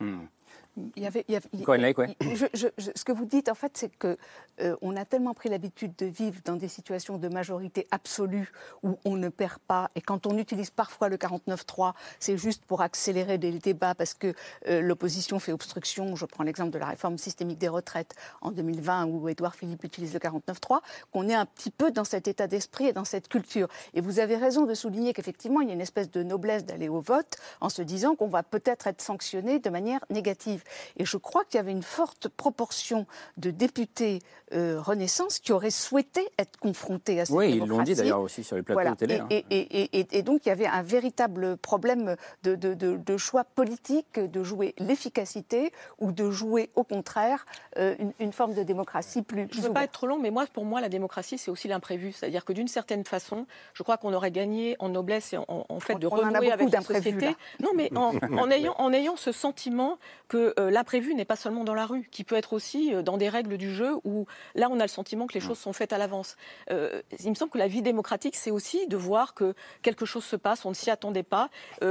[0.95, 2.15] Il y avait, il y avait- il- Cohen Lake, ouais.
[2.21, 4.17] je- je- je- ce que vous dites, en fait, c'est que
[4.59, 8.97] euh, on a tellement pris l'habitude de vivre dans des situations de majorité absolue où
[9.05, 9.91] on ne perd pas.
[9.95, 14.33] Et quand on utilise parfois le 49-3, c'est juste pour accélérer les débats parce que
[14.67, 16.15] euh, l'opposition fait obstruction.
[16.15, 20.13] Je prends l'exemple de la réforme systémique des retraites en 2020 où Édouard Philippe utilise
[20.13, 20.81] le 49-3,
[21.11, 23.67] qu'on est un petit peu dans cet état d'esprit et dans cette culture.
[23.93, 26.89] Et vous avez raison de souligner qu'effectivement, il y a une espèce de noblesse d'aller
[26.89, 30.62] au vote en se disant qu'on va peut-être être sanctionné de manière négative.
[30.97, 33.05] Et je crois qu'il y avait une forte proportion
[33.37, 34.19] de députés
[34.53, 37.91] euh, Renaissance qui auraient souhaité être confrontés à cette Oui, ils l'ont démocratie.
[37.93, 38.91] dit d'ailleurs aussi sur les plateaux Voilà.
[38.91, 39.15] de télé.
[39.15, 39.27] Et, hein.
[39.31, 43.17] et- et- et- et donc il y avait un véritable problème de, de- de- de
[43.17, 47.45] choix politique, de jouer l'efficacité ou de jouer au contraire
[47.77, 50.29] euh, une, une forme de démocratie plus, Je ne veux pas être trop long, mais
[50.29, 52.11] moi, pour moi, la démocratie, c'est aussi l'imprévu.
[52.11, 55.79] C'est-à-dire que d'une certaine façon, je crois qu'on aurait gagné en noblesse et en, en
[55.79, 57.25] fait de On a renouer avec la société.
[57.27, 57.33] là.
[57.61, 58.13] Non, mais en,
[58.47, 59.97] en ayant, en ayant ce sentiment
[60.27, 63.17] que euh, l'imprévu n'est pas seulement dans la rue, qui peut être aussi euh, dans
[63.17, 65.93] des règles du jeu où là, on a le sentiment que les choses sont faites
[65.93, 66.35] à l'avance.
[66.71, 70.23] Euh, il me semble que la vie démocratique, c'est aussi de voir que quelque chose
[70.23, 71.49] se passe, on ne s'y attendait pas,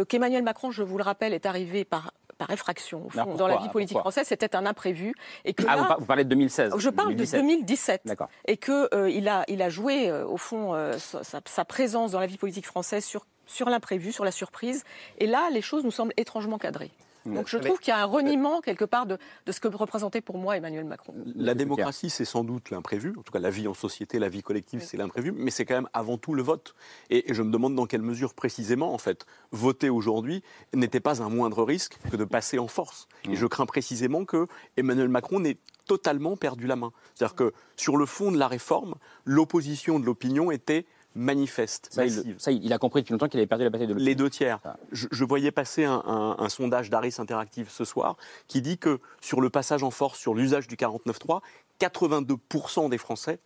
[0.08, 3.52] qu'Emmanuel Macron, je vous le rappelle, est arrivé par par effraction, au fond, dans la
[3.54, 5.14] pourquoi vie politique française, c'était un imprévu.
[5.44, 6.72] Et que Ah, là- vous, par- vous parlez de 2016.
[6.76, 7.40] je parle 2017.
[7.40, 8.00] de 2017.
[8.04, 8.28] D'accord.
[8.48, 12.26] Et qu'il il a, il a joué, au fond, sa, sa- sa présence dans la
[12.26, 14.82] vie politique française sur, sur l'imprévu, sur la surprise.
[15.18, 16.90] Et là, les choses nous semblent étrangement cadrées.
[17.24, 17.34] Mmh.
[17.34, 20.20] Donc je trouve qu'il y a un reniement, quelque part, de, de ce que représentait
[20.20, 21.14] pour moi Emmanuel Macron.
[21.34, 23.14] La démocratie, c'est sans doute l'imprévu.
[23.18, 25.32] En tout cas, la vie en société, la vie collective, c'est l'imprévu.
[25.32, 26.74] Mais c'est quand même avant tout le vote.
[27.10, 30.42] Et, et je me demande dans quelle mesure précisément, en fait, voter aujourd'hui
[30.74, 33.08] n'était pas un moindre risque que de passer en force.
[33.28, 36.92] Et je crains précisément que Emmanuel Macron n'ait totalement perdu la main.
[37.14, 41.88] C'est-à-dire que sur le fond de la réforme, l'opposition de l'opinion était manifeste.
[41.92, 44.30] Ça, il, ça, a compris depuis longtemps qu'il avait perdu la bataille de Les deux
[44.30, 44.58] tiers.
[44.92, 48.16] Je, je voyais passer un, un- un sondage d'Aris Interactive ce soir
[48.48, 51.40] qui dit que sur le passage en force, sur l'usage du 49.3,
[51.80, 53.38] 82% des Français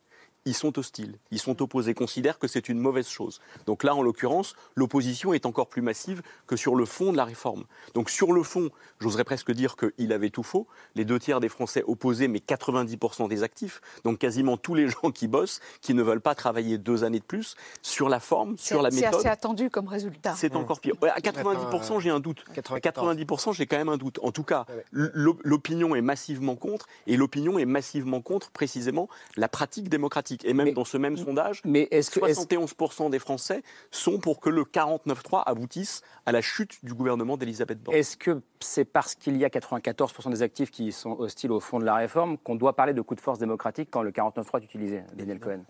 [0.46, 3.40] ils sont hostiles, ils sont opposés, considèrent que c'est une mauvaise chose.
[3.66, 7.24] Donc là, en l'occurrence, l'opposition est encore plus massive que sur le fond de la
[7.24, 7.64] réforme.
[7.92, 10.66] Donc sur le fond, j'oserais presque dire qu'il avait tout faux.
[10.94, 13.80] Les deux tiers des Français opposés, mais 90% des actifs.
[14.04, 17.24] Donc quasiment tous les gens qui bossent, qui ne veulent pas travailler deux années de
[17.24, 17.56] plus.
[17.82, 19.20] Sur la forme, sur la C'est méthode.
[19.20, 20.34] assez attendu comme résultat.
[20.36, 20.94] C'est encore pire.
[21.02, 22.44] À 90%, j'ai un doute.
[22.56, 24.20] À 90%, j'ai quand même un doute.
[24.22, 29.48] En tout cas, l'op- l'opinion est massivement contre, et l'opinion est massivement contre précisément la
[29.48, 30.35] pratique démocratique.
[30.44, 34.40] Et même dans ce même sondage, mais est-ce que- est-ce- 71% des Français sont pour
[34.40, 37.96] que le 49-3 aboutisse à la chute du gouvernement d'Elisabeth Borne.
[37.96, 41.78] Est-ce que c'est parce qu'il y a 94% des actifs qui sont hostiles au fond
[41.78, 44.64] de la réforme qu'on doit parler de coup de force démocratique quand le 49.3 est
[44.64, 45.60] utilisé, Daniel Cohen?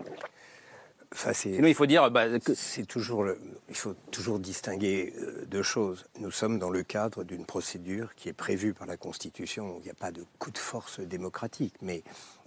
[1.33, 3.39] Sinon, il faut dire bah, que c'est toujours le-
[3.69, 6.05] il faut toujours distinguer euh, deux choses.
[6.19, 9.77] Nous sommes dans le cadre d'une procédure qui est prévue par la Constitution.
[9.81, 12.03] Il n'y a pas de coup de force démocratique, mais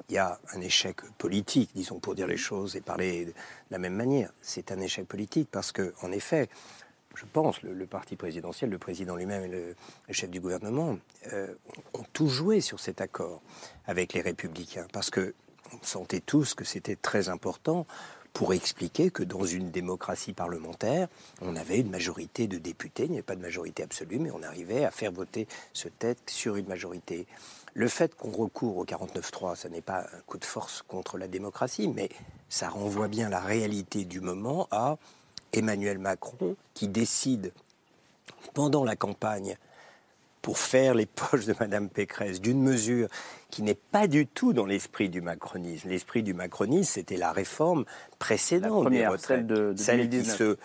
[0.09, 3.33] il y a un échec politique, disons pour dire les choses et parler de
[3.71, 4.31] la même manière.
[4.41, 6.49] C'est un échec politique parce que, en effet,
[7.15, 9.75] je pense, le, le parti présidentiel, le président lui-même et le,
[10.07, 10.99] le chef du gouvernement
[11.33, 11.53] euh,
[11.93, 13.41] ont tout joué sur cet accord
[13.87, 15.33] avec les républicains parce que
[15.73, 17.85] on sentait tous que c'était très important
[18.33, 21.07] pour expliquer que dans une démocratie parlementaire,
[21.41, 24.43] on avait une majorité de députés, il n'y avait pas de majorité absolue, mais on
[24.43, 27.25] arrivait à faire voter ce texte sur une majorité.
[27.73, 31.27] Le fait qu'on recourt au 49-3, ça n'est pas un coup de force contre la
[31.27, 32.09] démocratie, mais
[32.49, 34.97] ça renvoie bien la réalité du moment à
[35.53, 37.51] Emmanuel Macron qui décide
[38.53, 39.57] pendant la campagne
[40.41, 43.07] pour faire les poches de Madame Pécresse d'une mesure
[43.51, 45.89] qui n'est pas du tout dans l'esprit du macronisme.
[45.89, 47.85] L'esprit du macronisme, c'était la réforme
[48.19, 50.37] précédente La première, des retraites, celle de- de celle qui 2019.
[50.37, 50.57] se,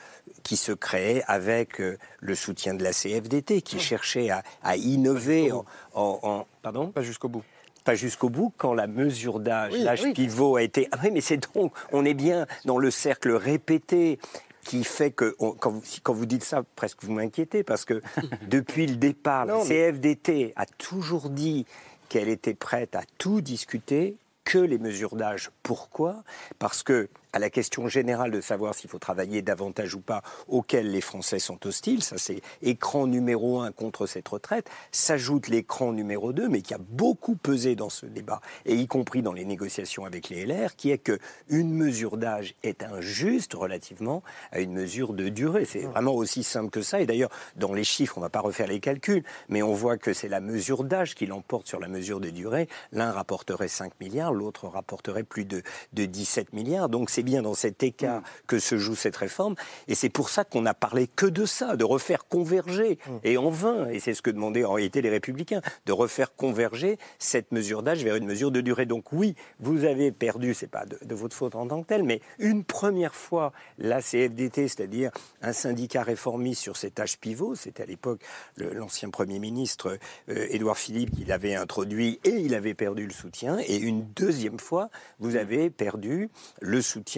[0.42, 5.50] qui se créait avec euh, le soutien de la CFDT, qui cherchait à, à innover
[5.52, 6.90] en, en- en- Pardon?
[6.90, 7.42] Pas jusqu'au bout.
[7.84, 10.12] Pas jusqu'au bout, quand la mesure d'âge, Oui, l'âge oui.
[10.14, 10.88] pivot a été...
[10.92, 14.18] Ah oui, mais c'est donc, on est bien dans le cercle répété
[14.64, 17.84] qui fait que, on- quand, vous, si- quand vous dites ça, presque vous m'inquiétez, parce
[17.84, 18.00] que
[18.48, 21.66] depuis le départ, la mais- CFDT a toujours dit
[22.08, 25.50] qu'elle était prête à tout discuter, que les mesures d'âge.
[25.62, 26.22] Pourquoi?
[26.58, 30.92] Parce que à la question générale de savoir s'il faut travailler davantage ou pas, auquel
[30.92, 36.32] les Français sont hostiles, ça c'est écran numéro un contre cette retraite, s'ajoute l'écran numéro
[36.32, 40.04] 2, mais qui a beaucoup pesé dans ce débat, et y compris dans les négociations
[40.04, 41.18] avec les LR, qui est que
[41.48, 45.64] une mesure d'âge est injuste relativement à une mesure de durée.
[45.64, 47.00] C'est vraiment aussi simple que ça.
[47.00, 49.96] Et d'ailleurs, dans les chiffres, on ne va pas refaire les calculs, mais on voit
[49.96, 52.68] que c'est la mesure d'âge qui l'emporte sur la mesure de durée.
[52.92, 55.62] L'un rapporterait 5 milliards, l'autre rapporterait plus de,
[55.94, 56.88] de 17 milliards.
[56.88, 59.54] Donc c'est bien dans cet écart que se joue cette réforme.
[59.88, 63.50] Et c'est pour ça qu'on n'a parlé que de ça, de refaire converger, et en
[63.50, 67.82] vain, et c'est ce que demandaient en réalité les républicains, de refaire converger cette mesure
[67.82, 68.86] d'âge vers une mesure de durée.
[68.86, 72.04] Donc oui, vous avez perdu, c'est pas de, de votre faute en tant que tel,
[72.04, 75.10] mais une première fois, la CFDT, c'est-à-dire
[75.42, 78.20] un syndicat réformiste sur cet âge pivot, c'était à l'époque
[78.58, 83.58] l'ancien Premier ministre euh, Édouard Philippe qui l'avait introduit et il avait perdu le soutien.
[83.66, 87.13] Et une deuxième fois, vous avez perdu le soutien,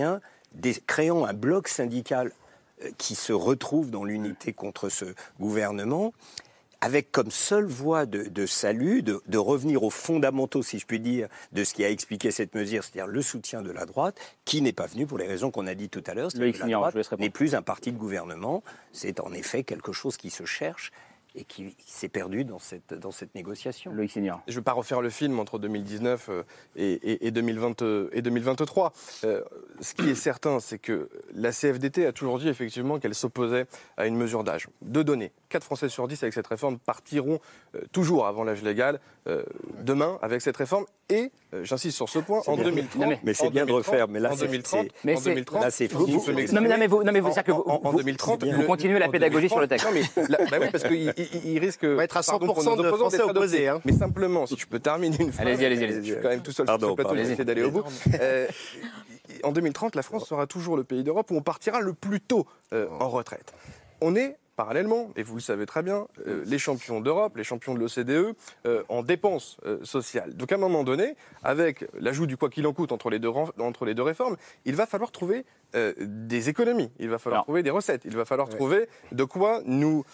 [0.54, 2.32] des- créant un bloc syndical
[2.84, 5.06] euh, qui se retrouve dans l'unité contre ce
[5.40, 6.12] gouvernement,
[6.82, 11.00] avec comme seule voie de, de salut de, de revenir aux fondamentaux, si je puis
[11.00, 14.60] dire, de ce qui a expliqué cette mesure, c'est-à-dire le soutien de la droite, qui
[14.60, 16.30] n'est pas venu pour les raisons qu'on a dit tout à l'heure.
[16.30, 19.92] c'est-à-dire Loïc que la droite n'est plus un parti de gouvernement, c'est en effet quelque
[19.92, 20.92] chose qui se cherche
[21.36, 23.92] et qui s'est perdu dans cette, dans cette négociation.
[23.92, 24.12] Loïc.
[24.14, 26.42] Je ne vais pas refaire le film entre 2019 euh,
[26.76, 28.92] et, et- et 2020, euh, et 2023.
[29.24, 29.42] Euh,
[29.80, 34.06] ce qui est certain, c'est que la CFDT a toujours dit effectivement qu'elle s'opposait à
[34.06, 34.68] une mesure d'âge.
[34.82, 35.32] Deux données.
[35.50, 37.38] 4 Français sur 10 avec cette réforme partiront
[37.74, 39.42] euh, toujours avant l'âge légal euh,
[39.82, 40.84] demain avec cette réforme.
[41.08, 42.64] Et, euh, j'insiste sur ce point, en bien.
[42.64, 43.00] 2030...
[43.02, 44.92] Non, mais- mais c'est en bien de 2030, refaire, mais là, en c'est- 2030, c'est-
[45.04, 46.12] mais c'est- 2030, là, c'est vous- vous
[46.52, 48.44] Non, mais- non, mais vous- non, mais vous- En- que vous- en, en vous- 2030,
[48.44, 49.86] vous continuez la pédagogie sur le texte.
[49.86, 51.84] Non, mais, là- bah oui, parce qu'il il- il risque...
[51.84, 53.80] va être à pardon pour 100% nos de Français opposés, hein.
[53.84, 55.42] Mais simplement, si je peux terminer une fois.
[55.42, 56.06] Allez-y, allez-y, allez-y.
[56.06, 57.84] Je suis quand même tout seul Pardon, sur ce plateau, j'essaie d'aller au bout.
[58.20, 58.46] Euh,
[59.42, 62.46] en 2030, la France sera toujours le pays d'Europe où on partira le plus tôt
[62.72, 63.52] euh, en retraite.
[64.00, 67.74] On est parallèlement, et vous le savez très bien, euh, les champions d'Europe, les champions
[67.74, 68.34] de l'OCDE
[68.66, 70.34] euh, en dépenses euh, sociales.
[70.34, 71.14] Donc à un moment donné,
[71.44, 74.74] avec l'ajout du quoi qu'il en coûte entre les deux, entre les deux réformes, il
[74.74, 75.44] va falloir trouver
[75.98, 77.44] des économies, il va falloir Alors.
[77.44, 80.04] trouver des recettes, il va falloir trouver de quoi nous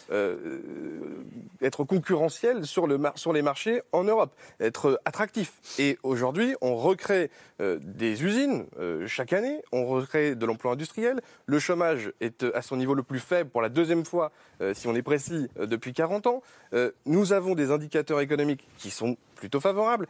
[1.60, 5.60] être concurrentiel sur, le sur les marchés en Europe, être attractif.
[5.78, 7.30] Et aujourd'hui, on recrée
[7.62, 12.56] euh, des usines euh, chaque année, on recrée de l'emploi industriel, le chômage est euh,
[12.56, 14.32] à son niveau le plus faible pour la deuxième fois,
[14.74, 16.42] si on est précis, depuis 40 ans.
[17.04, 20.06] Nous avons des indicateurs économiques qui sont plutôt favorables.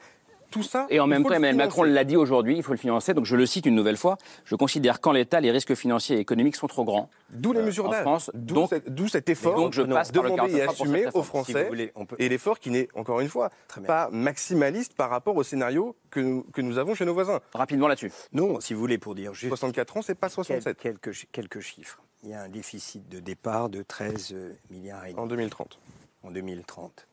[0.53, 0.87] Tout ça.
[0.91, 3.15] Et en même temps, Emmanuel Macron l'a dit aujourd'hui, il faut le financer.
[3.15, 4.19] Donc je le cite une nouvelle fois.
[4.45, 7.11] Je considère qu'en l'État, les risques financiers et économiques sont trop grands.
[7.31, 8.03] D'où les euh, mesures en d'âge.
[8.03, 8.31] France.
[8.35, 8.69] D'où
[9.09, 11.63] cet, effort donc je passe par le demandé et 49 pour cette assumé aux Français.
[11.65, 13.51] vous voulez, on peut- Et l'effort qui n'est, encore une fois,
[13.87, 17.41] pas maximaliste par rapport au scénario que nous, que nous avons chez nos voisins.
[17.55, 18.13] rapidement là-dessus.
[18.33, 21.61] Non, si vous voulez, pour dire juste 64 ans, c'est pas quel- 67 quelques, quelques
[21.61, 22.03] chiffres.
[22.25, 24.35] Il y a un déficit de départ de 13
[24.71, 25.79] milliards et demi en 2030.
[26.23, 27.09] en 2030.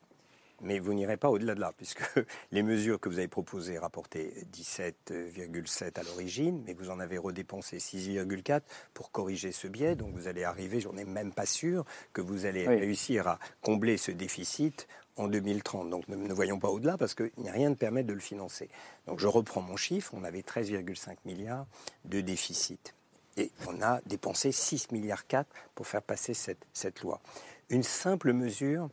[0.62, 2.02] Mais vous n'irez pas au-delà de là, puisque
[2.52, 7.78] les mesures que vous avez proposées rapportaient 17,7 à l'origine, mais vous en avez redépensé
[7.78, 8.62] 6,4
[8.94, 9.96] pour corriger ce biais.
[9.96, 12.76] Donc vous allez arriver, j'en ai même pas sûr, que vous allez Oui.
[12.76, 15.90] réussir à combler ce déficit en 2030.
[15.90, 18.20] Donc ne, ne voyons pas au-delà, parce qu'il n'y a rien de permettre de le
[18.20, 18.70] financer.
[19.08, 21.66] Donc je reprends mon chiffre, on avait 13,5 milliards
[22.06, 22.94] de déficit.
[23.38, 27.22] Et on a dépensé 6 milliards 4 pour faire passer cette, cette loi.
[27.70, 28.90] Une simple mesure,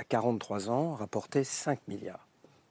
[0.00, 2.26] à 43 ans, rapportait 5 milliards.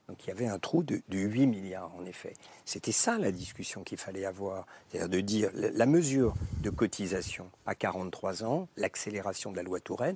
[0.08, 2.34] Donc il y avait un trou de, de 8 milliards, en effet.
[2.66, 4.66] C'était ça la discussion qu'il fallait avoir.
[4.90, 10.16] C'est-à-dire de dire la, mesure de cotisation à 43 ans, l'accélération de la loi Touraine,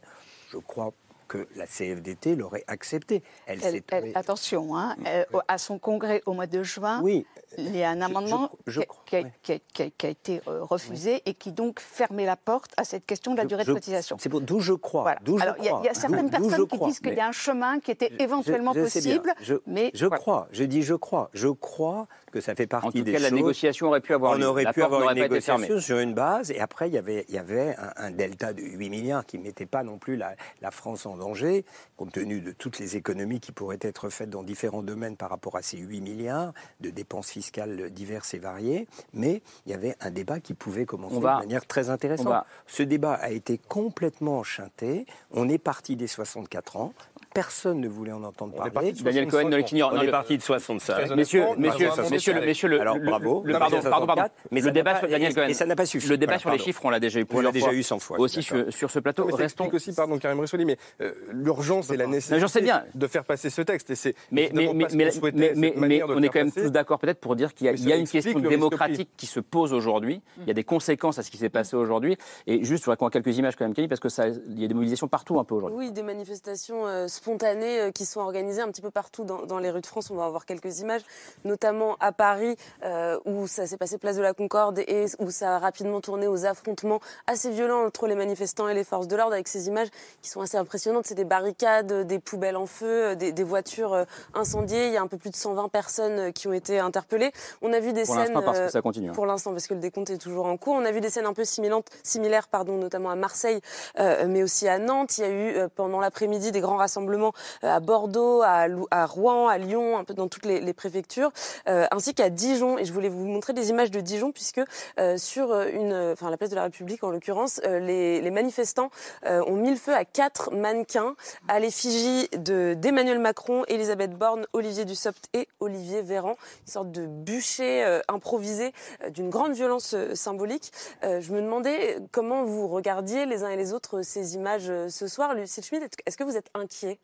[0.52, 0.94] je crois
[1.28, 3.24] que la CFDT l'aurait accepté.
[3.46, 7.26] Elle, Elle- s'est elle- attention, hein, euh, à son congrès au mois de juin, Oui.
[7.58, 10.10] il y a un amendement je qui, qui a, qui a- qui a- qui a
[10.10, 13.64] été euh, refusé et qui donc fermait la porte à cette question de la durée
[13.66, 14.18] de cotisation.
[14.20, 15.10] C'est d'où je crois.
[15.10, 17.80] Alors, il y a- y certaines personnes qui crois, disent qu'il y a un chemin
[17.80, 18.84] qui était éventuellement bien.
[18.84, 20.20] possible, Je, mais je voilà.
[20.20, 20.48] crois.
[20.52, 21.30] Je dis je crois.
[21.34, 24.32] Je crois que ça fait partie En tout des cas, la négociation aurait pu avoir
[24.32, 24.46] On lieu.
[24.48, 27.36] aurait La pu avoir une négociation sur une base, et après il y avait, il
[27.36, 30.36] y avait un, un delta de 8 milliards qui ne mettait pas non plus la,
[30.62, 31.64] la France en danger,
[31.96, 35.56] compte tenu de toutes les économies qui pourraient être faites dans différents domaines par rapport
[35.56, 38.88] à ces 8 milliards de dépenses fiscales diverses et variées.
[39.14, 42.46] Mais il y avait un débat qui pouvait commencer va- de manière très intéressante.
[42.66, 45.06] Ce débat a été complètement enchanté.
[45.32, 46.94] On est parti des 64 ans.
[47.34, 48.92] Personne ne voulait en entendre parler.
[48.94, 49.96] Daniel Cohen, dans les clignotants.
[49.98, 50.94] On est parti de 65.
[51.06, 52.46] Très Messieurs, messieurs, messieurs, le- bravo.
[52.46, 53.44] messieurs, le- Alors, le- bravo.
[53.46, 54.22] le- Non, pardon, pardon, pardon.
[54.24, 55.48] 64, mais Le débat pas- sur Daniel Cohen.
[55.48, 56.08] Et ça n'a pas suffi.
[56.08, 57.74] Le débat Voilà, sur les chiffres, on l'a déjà eu On l'a plusieurs déjà fois.
[57.76, 58.20] eu 100 fois.
[58.20, 58.58] Aussi d'accord.
[58.66, 59.26] sur, sur ce plateau.
[59.26, 59.44] Restons.
[59.66, 63.62] explique aussi, pardon Karim Rissoli, mais euh, l'urgence et la nécessité de faire passer ce
[63.62, 63.90] texte.
[63.90, 67.96] Et c'est Mais, on est quand même tous d'accord peut-être pour dire qu'il y a,
[67.96, 70.22] une question démocratique qui se pose aujourd'hui.
[70.42, 72.18] Il y a des conséquences à ce qui s'est passé aujourd'hui.
[72.48, 74.60] Et juste, je voudrais qu'on ait quelques images quand même, Camille, parce que ça, il
[74.60, 75.78] y a des mobilisations partout un peu aujourd'hui.
[75.78, 79.58] Oui, des manifestations euh, spontanées euh, qui sont organisées un petit peu partout dans, dans
[79.58, 80.12] les rues de France.
[80.12, 81.04] On va avoir quelques images,
[81.46, 85.56] notamment à Paris, euh, où ça s'est passé place de la Concorde et où ça
[85.56, 89.34] a rapidement tourné aux affrontements assez violents entre les manifestants et les forces de l'ordre,
[89.34, 89.88] avec ces images
[90.22, 91.06] qui sont assez impressionnantes.
[91.08, 94.88] C'est des barricades, euh, des poubelles en feu, des, des voitures incendiées.
[94.88, 97.32] Il y a un peu plus de 120 personnes qui ont été interpellées.
[97.62, 98.34] On a vu des Pour scènes...
[98.34, 99.14] parce que ça continue, hein.
[99.14, 100.76] Pour l'instant, parce que le décompte est toujours en cours.
[100.76, 103.62] On a vu des scènes un peu similaires, pardon, notamment à Marseille,
[104.00, 105.18] euh, mais aussi à Nantes.
[105.20, 109.48] Il y a eu pendant l'après-midi des grands rassemblements euh, à Bordeaux, à, à Rouen,
[109.48, 111.32] à Lyon, un peu dans toutes les, les préfectures,
[111.68, 112.78] euh, ainsi qu'à Dijon.
[112.78, 114.62] Et je voulais vous montrer des images de Dijon, puisque
[115.00, 118.32] euh, sur euh, une, enfin la place de la République en l'occurrence, euh, les, les
[118.32, 118.90] manifestants
[119.26, 121.16] euh, ont mis le feu à quatre mannequins
[121.48, 127.06] à l'effigie de d'Emmanuel Macron, Elisabeth Borne, Olivier Dussopt et Olivier Véran, une sorte de
[127.06, 128.74] bûcher improvisé
[129.10, 130.72] d'une grande violence symbolique.
[131.02, 135.34] Je me demandais comment vous regardiez les uns et les autres ces images ce soir.
[135.34, 137.00] Lucille Schmitt, est-ce que vous êtes inquiet?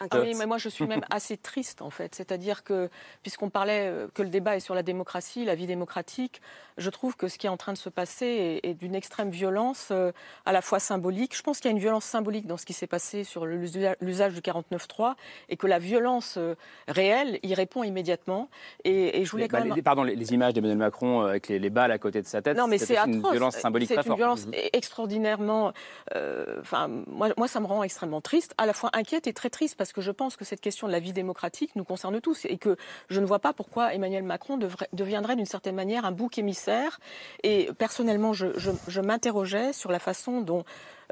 [0.00, 2.14] Ah oui, mais moi je suis même assez triste en fait.
[2.14, 2.88] C'est-à-dire que,
[3.22, 6.40] puisqu'on parlait euh, que le débat est sur la démocratie, la vie démocratique,
[6.78, 9.30] je trouve que ce qui est en train de se passer est, est d'une extrême
[9.30, 10.12] violence, euh,
[10.46, 11.36] à la fois symbolique.
[11.36, 14.34] Je pense qu'il y a une violence symbolique dans ce qui s'est passé sur l'usage
[14.34, 15.14] du 49.3
[15.48, 16.54] et que la violence euh,
[16.88, 18.48] réelle y répond immédiatement.
[18.84, 19.74] Et, et je voulais Les- quand bah, même.
[19.74, 22.40] les- pardon, les, les images d'Emmanuel Macron avec les, les balles à côté de sa
[22.42, 22.56] tête.
[22.56, 24.18] Non, mais c'est une violence symbolique C'est très une forte.
[24.18, 24.54] violence Mhm.
[24.72, 25.72] extraordinairement.
[26.14, 29.50] euh, Enfin, moi, moi, ça me rend extrêmement triste, à la fois inquiète et très
[29.50, 32.44] triste, parce que je pense que cette question de la vie démocratique nous concerne tous
[32.46, 32.76] et que
[33.08, 37.00] je ne vois pas pourquoi Emmanuel Macron devrait- deviendrait d'une certaine manière un bouc émissaire.
[37.42, 40.60] Et personnellement, je, je- je m'interrogeais sur la façon dont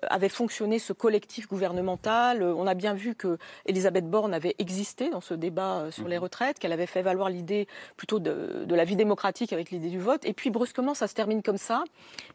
[0.03, 2.43] euh, avait fonctionné ce collectif gouvernemental.
[2.43, 6.09] Euh, On a bien vu que Elisabeth Borne avait existé dans ce débat euh, sur
[6.09, 7.67] les retraites, qu'elle avait fait valoir l'idée
[7.97, 10.25] plutôt de, de la vie démocratique avec l'idée du vote.
[10.25, 11.85] Et puis brusquement, ça se termine comme ça.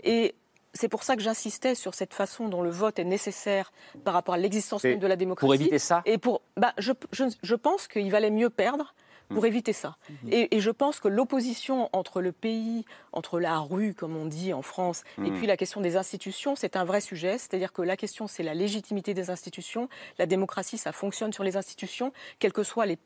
[0.04, 0.36] Et
[0.74, 3.72] c'est pour ça que j'insistais sur cette façon dont le vote est nécessaire
[4.04, 5.46] par rapport à l'existence même de la démocratie.
[5.46, 8.94] pour éviter ça Et pour, bah, je, je, je pense qu'il valait mieux perdre
[9.30, 9.98] pour éviter ça.
[10.30, 14.54] Et, et je pense que l'opposition entre le pays, entre la rue, comme on dit
[14.54, 15.38] en France, et Mhm.
[15.38, 17.40] puis la question des institutions, c'est un vrai sujet.
[17.40, 19.90] C'est-à-dire que la question, c'est la légitimité des institutions.
[20.20, 23.00] La démocratie, ça fonctionne sur les institutions, quelles que soient les,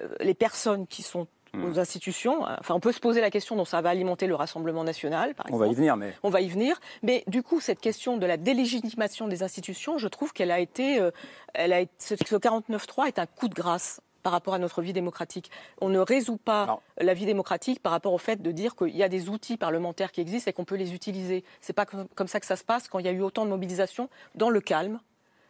[0.00, 2.42] euh, les personnes qui sont aux institutions.
[2.58, 5.46] Enfin, on peut se poser la question dont ça va alimenter le Rassemblement national, par
[5.46, 5.64] On exemple.
[5.66, 6.14] va y venir, mais.
[6.22, 6.80] On va y venir.
[7.02, 11.00] Mais du coup, cette question de la délégitimation des institutions, je trouve qu'elle a été,
[11.00, 11.10] euh,
[11.54, 14.82] elle a été, ce, ce 49.3 est un coup de grâce par rapport à notre
[14.82, 15.50] vie démocratique.
[15.80, 19.02] On ne résout pas la vie démocratique par rapport au fait de dire qu'il y
[19.02, 21.44] a des outils parlementaires qui existent et qu'on peut les utiliser.
[21.60, 23.44] C'est pas comme, comme ça que ça se passe quand il y a eu autant
[23.44, 25.00] de mobilisation dans le calme.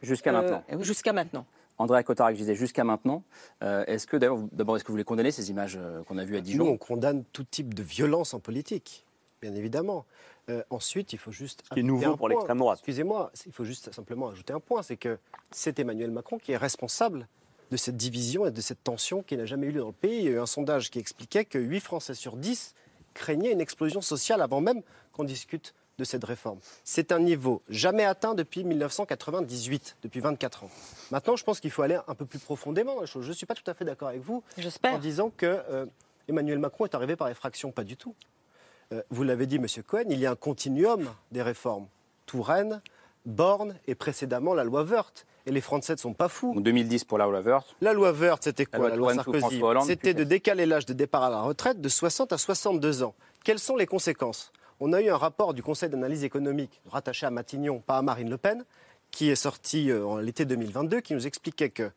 [0.01, 0.63] Jusqu'à Euh, maintenant.
[0.81, 1.45] Jusqu'à maintenant.
[1.79, 3.23] André Cotarac, je disais jusqu'à maintenant.
[3.63, 6.25] Euh, est-ce que d'ailleurs, d'abord, est-ce que vous voulez condamner ces images euh, qu'on a
[6.25, 9.05] vues à Nous, Dijon on condamne tout type de violence en politique,
[9.41, 10.05] bien évidemment.
[10.49, 11.61] Euh, ensuite, il faut juste.
[11.61, 12.29] qui est ajouter nouveau un pour point.
[12.29, 12.79] l'extrême droite.
[12.79, 15.17] Excusez-moi, il faut juste simplement ajouter un point c'est que
[15.51, 17.27] c'est Emmanuel Macron qui est responsable
[17.71, 20.17] de cette division et de cette tension qui n'a jamais eu lieu dans le pays.
[20.17, 22.75] Il y a eu un sondage qui expliquait que 8 Français sur 10
[23.13, 24.81] craignaient une explosion sociale avant même
[25.13, 26.59] qu'on discute de cette réforme.
[26.83, 30.69] C'est un niveau jamais atteint depuis 1998, depuis 24 ans.
[31.11, 33.25] Maintenant, je pense qu'il faut aller un peu plus profondément dans les choses.
[33.25, 34.41] Je ne suis pas tout à fait d'accord avec vous
[34.83, 35.85] en disant que euh,
[36.27, 37.71] Emmanuel Macron est arrivé par effraction.
[37.71, 38.15] Pas du tout.
[38.93, 41.87] Euh, vous l'avez dit, Monsieur Cohen, il y a un continuum des réformes.
[42.25, 42.81] Touraine,
[43.25, 45.25] Borne et précédemment la loi Wörth.
[45.45, 46.53] Et les Français ne sont pas fous.
[46.57, 47.75] En 2010 pour la loi Wörth.
[47.81, 50.85] La loi Wörth, c'était quoi loi La loi Touraine sous Sarkozy C'était de décaler l'âge
[50.85, 53.15] de départ à la retraite de 60 à 62 ans.
[53.43, 54.51] Quelles sont les conséquences?
[54.81, 58.29] On a eu un rapport du Conseil d'analyse économique rattaché à Matignon, pas à Marine
[58.29, 58.63] Le Pen,
[59.11, 61.91] qui est sorti euh, en l'été 2022, qui nous expliquait que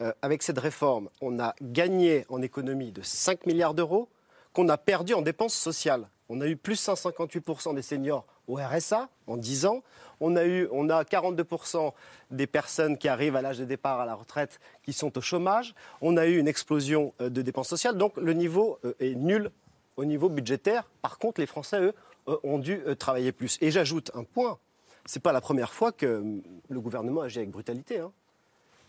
[0.00, 4.08] euh, avec cette réforme, on a gagné en économie de 5 milliards d'euros,
[4.52, 6.08] qu'on a perdu en dépenses sociales.
[6.28, 9.84] On a eu plus 158% des seniors au RSA en 10 ans.
[10.20, 11.92] On a, eu, on a 42%
[12.32, 15.72] des personnes qui arrivent à l'âge de départ à la retraite qui sont au chômage.
[16.00, 17.96] On a eu une explosion euh, de dépenses sociales.
[17.96, 19.52] Donc le niveau est nul
[19.96, 20.88] au niveau budgétaire.
[21.02, 21.94] Par contre, les Français, eux,
[22.42, 23.58] ont dû euh, travailler plus.
[23.60, 24.58] Et j'ajoute un point.
[25.06, 26.22] Ce n'est pas la première fois que euh,
[26.68, 27.98] le gouvernement agit avec brutalité.
[27.98, 28.12] hein.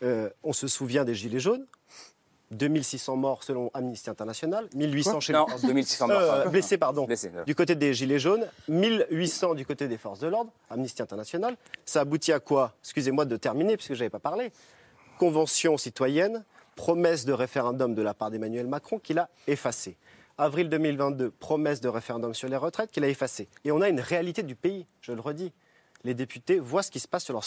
[0.03, 1.65] Euh, on se souvient des Gilets jaunes.
[2.51, 7.05] 2600 morts selon Amnesty International, 1800 Quoi chez Non, les 2600 morts, Euh, blessés, pardon,
[7.05, 11.57] Blessés, du côté des Gilets jaunes, 1800 du côté des forces de l'ordre, Amnesty International.
[11.86, 12.73] Ça aboutit à quoi?
[12.83, 14.51] Excusez-moi de terminer, puisque je n'avais pas parlé.
[15.17, 16.43] Convention citoyenne,
[16.75, 19.97] promesse de référendum de la part d'Emmanuel Macron qu'il a effacé.
[20.38, 23.47] Avril 2022, promesse de référendum sur les retraites qu'il a effacé.
[23.63, 25.53] Et on a une réalité du pays, je le redis.
[26.03, 27.43] Les députés voient ce qui se passe sur leur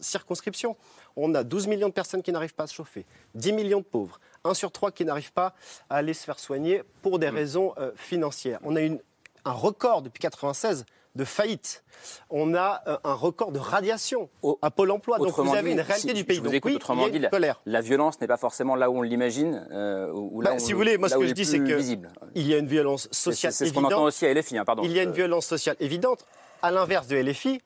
[0.00, 0.76] circonscription.
[1.16, 3.84] On a 12 millions de personnes qui n'arrivent pas à se chauffer, 10 millions de
[3.84, 5.54] pauvres, 1 sur 3 qui n'arrivent pas
[5.90, 8.60] à aller se faire soigner pour des raisons euh, financières.
[8.62, 9.00] On a une-
[9.46, 10.84] un record depuis 96
[11.14, 11.84] de faillite.
[12.28, 14.28] On a euh, un record de radiation
[14.62, 15.18] à Pôle emploi.
[15.18, 16.36] Donc vous avez dit, une réalité si- du pays.
[16.36, 17.20] Je vous Donc écoute, oui, autrement dit,
[17.66, 20.12] la, violence n'est pas forcément là où on l'imagine, euh,
[20.42, 22.12] Bah, si vous voulez, moi ce que je dis, c'est que visible.
[22.34, 24.82] il y a une violence sociale C'est ce qu'on entend aussi à LFI, hein, pardon.
[24.84, 26.26] Il y a une violence sociale évidente.
[26.62, 27.60] À l'inverse de LFI,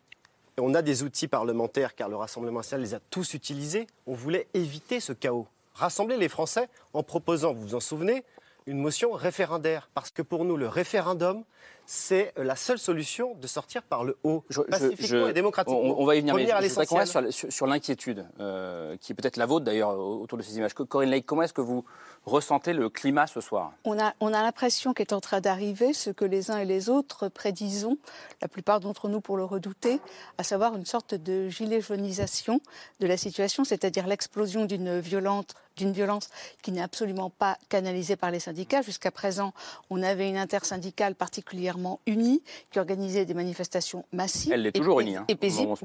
[0.59, 3.87] on a des outils parlementaires, car le Rassemblement national les a tous utilisés.
[4.07, 5.47] On voulait éviter ce chaos.
[5.75, 8.25] Rassembler les Français en proposant, vous vous en souvenez,
[8.67, 9.89] une motion référendaire.
[9.95, 11.45] Parce que pour nous, le référendum,
[11.91, 15.81] c'est la seule solution de sortir par le haut, Je- pacifiquement je- et démocratiquement.
[15.81, 17.33] On, on va y venir, mais Revenir à je voudrais qu'on reste l'essentiel.
[17.33, 20.75] sur, sur- sur l'inquiétude, euh, qui est peut-être la vôtre d'ailleurs autour de ces images.
[20.75, 21.87] Corinne Lake, comment est-ce que vous
[22.27, 23.73] ressentez le climat ce soir?
[23.85, 26.91] On a, on a l'impression qu'est en train d'arriver ce que les uns et les
[26.91, 27.97] autres prédisons,
[28.43, 29.99] la plupart d'entre nous pour le redouter,
[30.37, 32.61] à savoir une sorte de gilet jaunisation
[33.01, 36.29] de la situation, c'est-à-dire l'explosion d'une violente d'une violence
[36.61, 38.83] qui n'est absolument pas canalisée par les syndicats.
[38.83, 39.53] Jusqu'à présent,
[39.91, 44.53] on avait une intersyndicale particulièrement unie qui organisait des manifestations massives.
[44.53, 45.39] Elle l'est et- toujours et- unie, hein, Et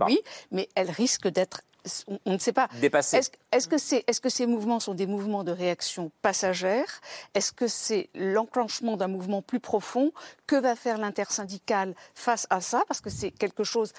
[0.05, 0.19] oui,
[0.51, 1.61] mais elle risque d'être
[2.07, 2.69] on- ne sait pas.
[2.79, 3.19] Dépassée.
[3.51, 6.85] Est-ce que, c'est- est-ce que ces mouvements sont des mouvements de réaction passagère?
[7.33, 10.13] Est-ce que c'est l'enclenchement d'un mouvement plus profond?
[10.47, 12.83] Que va faire l'intersyndicale face à ça?
[12.87, 13.91] Parce que c'est quelque chose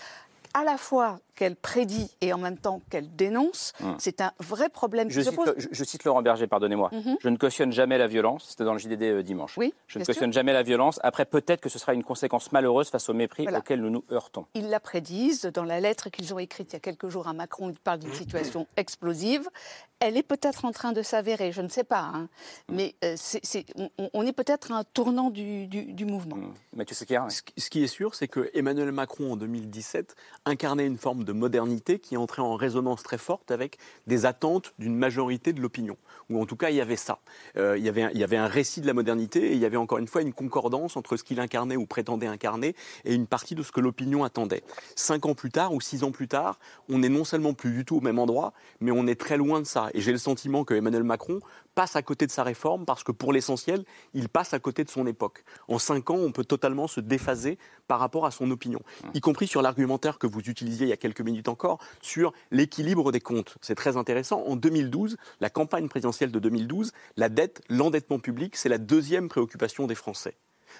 [0.55, 3.73] à la fois qu'elle prédit et en même temps qu'elle dénonce.
[3.83, 3.97] Hum.
[3.99, 5.47] C'est un vrai problème je qui se cite, pose.
[5.49, 6.91] le- je- je cite Laurent Berger, pardonnez-moi.
[6.93, 7.17] Mhm.
[7.21, 8.47] Je ne cautionne jamais la violence.
[8.51, 9.57] C'était dans le JDD euh, dimanche.
[9.59, 10.41] Oui, je ne cautionne sûr.
[10.41, 11.01] jamais la violence.
[11.03, 13.59] Après, peut-être que ce sera une conséquence malheureuse face au mépris Voilà.
[13.59, 14.47] auquel nous nous heurtons.
[14.55, 15.43] Ils la prédisent.
[15.55, 17.99] Dans la lettre qu'ils ont écrite il y a quelques jours à Macron, ils parlent
[18.01, 19.49] d'une situation explosive.
[20.01, 22.11] Elle est peut-être en train de s'avérer, je ne sais pas.
[22.15, 22.29] hein.
[22.71, 26.37] Mais euh, c'est- c'est- on, on est peut-être à un tournant du, du- du mouvement.
[26.75, 30.15] Mathieu Sequer, Ce qui- Ce qui est sûr, c'est que Emmanuel Macron, en 2017,
[30.45, 34.97] incarnait une forme de modernité qui entrait en résonance très forte avec des attentes d'une
[34.97, 35.97] majorité de l'opinion.
[36.31, 37.19] Ou en tout cas, il y avait ça.
[37.57, 39.59] Euh, il, y avait un, il y avait un récit de la modernité et il
[39.59, 43.15] y avait encore une fois une concordance entre ce qu'il incarnait ou prétendait incarner et
[43.15, 44.63] une partie de ce que l'opinion attendait.
[44.97, 46.59] Cinq ans plus tard ou six ans plus tard,
[46.89, 49.61] on est non seulement plus du tout au même endroit, mais on est très loin
[49.61, 49.89] de ça.
[49.95, 51.41] Et j'ai le sentiment que Emmanuel Macron
[51.75, 54.91] passe à côté de sa réforme parce que pour l'essentiel, il passe à côté de
[54.91, 55.45] son époque.
[55.69, 57.59] En cinq ans, on peut totalement se déphaser
[57.89, 58.81] par rapport à son opinion,
[59.13, 63.13] y compris sur l'argumentaire que vous utilisiez il y a quelques minutes encore sur l'équilibre
[63.13, 63.57] des comptes.
[63.61, 64.43] C'est très intéressant.
[64.47, 69.87] En 2012, la campagne présidentielle de 2012, la dette, l'endettement public, c'est la deuxième préoccupation
[69.87, 70.37] des Français.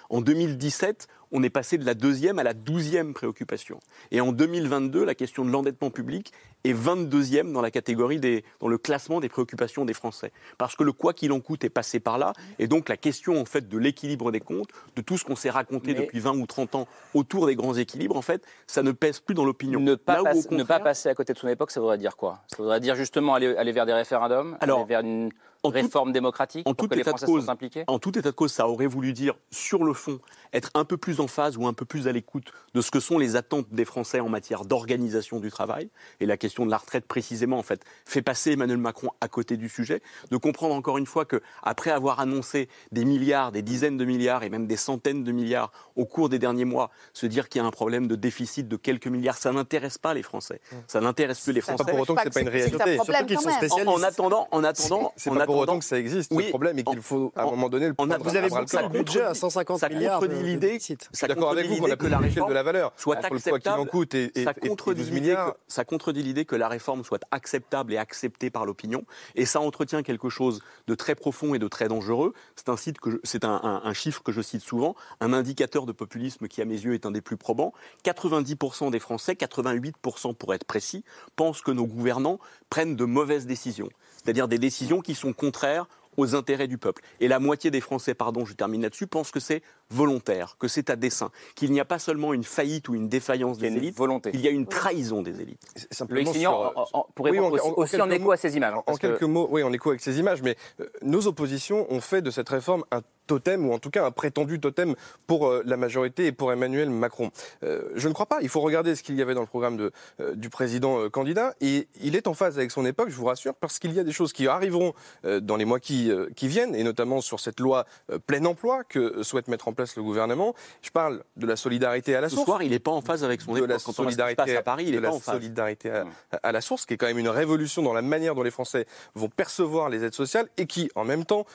[0.09, 3.79] En 2017, on est passé de la deuxième à la douzième préoccupation.
[4.11, 6.31] Et en 2022, la question de l'endettement public
[6.63, 10.31] est 22e dans la catégorie des, dans le classement des préoccupations des Français.
[10.57, 12.33] Parce que le quoi qu'il en coûte est passé par là.
[12.59, 15.49] Et donc la question en fait de l'équilibre des comptes, de tout ce qu'on s'est
[15.49, 18.91] raconté Mais- depuis 20 ou 30 ans autour des grands équilibres, en fait, ça ne
[18.91, 19.79] pèse plus dans l'opinion.
[19.79, 22.39] Ne pas, passe- ne pas passer à côté de son époque, ça voudrait dire quoi?
[22.47, 25.31] Ça voudrait dire justement aller, aller vers des référendums, Alors, aller vers une
[25.65, 28.17] en tout- réforme démocratique en pour tout que les état de cause, impliqués En tout
[28.17, 30.19] état de cause, ça aurait voulu dire, sur le fond,
[30.53, 32.99] être un peu plus en phase ou un peu plus à l'écoute de ce que
[32.99, 35.89] sont les attentes des Français en matière d'organisation du travail.
[36.19, 39.57] Et la question de la retraite, précisément, en fait, fait passer Emmanuel Macron à côté
[39.57, 40.01] du sujet.
[40.31, 44.43] De comprendre encore une fois que, après avoir annoncé des milliards, des dizaines de milliards
[44.43, 47.63] et même des centaines de milliards au cours des derniers mois, se dire qu'il y
[47.63, 50.61] a un problème de déficit de quelques milliards, ça n'intéresse pas les Français.
[50.87, 51.83] Ça n'intéresse plus les Français.
[51.83, 52.95] Pas pour autant que c'est pas une réalité.
[52.95, 53.87] Surtout qu'ils sont spécialistes.
[53.87, 56.33] En, attendant, en attendant, c'est pas pour autant que ça existe.
[56.33, 58.15] le problème est qu'il faut à un moment donné le prendre.
[58.19, 60.19] Vous avez le budget à 150 ça milliards.
[60.19, 60.79] Contredit l'idée.
[61.11, 63.79] Ça d'accord avec vous qu'on a que la réforme de la valeur soit acceptable.
[63.79, 67.93] en coûte et, ça contredit l'idée que, ça contredit l'idée que la réforme soit acceptable
[67.93, 69.03] et acceptée par l'opinion.
[69.35, 72.33] Et ça entretient quelque chose de très profond et de très dangereux.
[72.55, 75.85] C'est un, site que c'est un, un, un chiffre que je cite souvent, un indicateur
[75.85, 77.73] de populisme qui, à mes yeux, est un des plus probants.
[78.03, 81.03] 90% des Français, 88% pour être précis,
[81.35, 82.39] pensent que nos gouvernants
[82.69, 83.89] prennent de mauvaises décisions.
[84.25, 87.03] C'est-à-dire des décisions qui sont contraires aux intérêts du peuple.
[87.19, 90.89] Et la moitié des Français, pardon, je termine là-dessus, pensent que c'est volontaire, que c'est
[90.89, 94.31] à dessein, qu'il n'y a pas seulement une faillite ou une défaillance des élites, volonté.
[94.33, 95.61] il y a une trahison des élites.
[95.91, 96.51] Simplement sur...
[96.51, 98.73] en, en, pour répondre oui, en, aussi en, écho à ces images.
[98.87, 99.25] En quelques que...
[99.25, 102.49] mots, oui, en écho avec ces images, mais euh, nos oppositions ont fait de cette
[102.49, 104.95] réforme un totem, ou en tout cas un prétendu totem
[105.27, 107.31] pour euh, la majorité et pour Emmanuel Macron.
[107.63, 108.39] Euh, je ne crois pas.
[108.41, 111.09] Il faut regarder ce qu'il y avait dans le programme de, euh, du président euh,
[111.09, 111.55] candidat.
[111.61, 114.03] Et il est en phase avec son époque, je vous rassure, parce qu'il y a
[114.03, 114.93] des choses qui arriveront
[115.25, 117.85] euh, dans les mois qui, qui, viennent, et notamment sur cette loi
[118.27, 120.53] plein emploi que souhaite mettre en place le gouvernement.
[120.81, 122.41] Je parle de la solidarité à la source.
[122.41, 123.69] Ce soir, il n'est pas en phase avec son de époque.
[123.69, 125.35] La Quand solidarité à Paris, il de est la pas en phase.
[125.35, 126.05] solidarité à,
[126.43, 128.85] à, la source, qui est quand même une révolution dans la manière dont les Français
[129.13, 131.45] vont percevoir les aides sociales et qui, en même temps,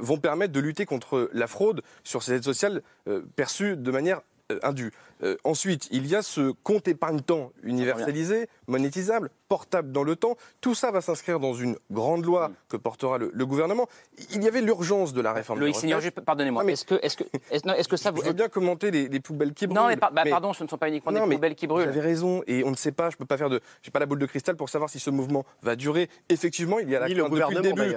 [0.00, 4.20] vont permettre de lutter contre la fraude sur ces aides sociales euh, perçues de manière
[4.52, 4.92] euh, indue.
[5.22, 10.36] Euh, ensuite, il y a ce compte épargne-temps universalisé, monétisable, portable dans le temps.
[10.60, 13.88] Tout ça va s'inscrire dans une grande loi que portera le, le, gouvernement.
[14.32, 15.60] Il y avait l'urgence de la réforme.
[15.60, 16.64] Loïc Signor, pardonnez-moi.
[16.64, 18.22] mais est-ce que, est-ce que, est-ce, est que ça vous.
[18.22, 19.78] Je veux bien commenter les, les poubelles qui brûlent.
[19.78, 21.66] Non, mais, par, bah, mais, pardon, ce ne sont pas uniquement non, des poubelles qui
[21.66, 21.84] brûlent.
[21.84, 23.60] Vous avez raison, et on ne sait pas, je peux pas faire de.
[23.82, 26.08] J'ai pas la boule de cristal pour savoir si ce mouvement va durer.
[26.28, 27.94] Effectivement, il y a la Ni crainte le depuis le début.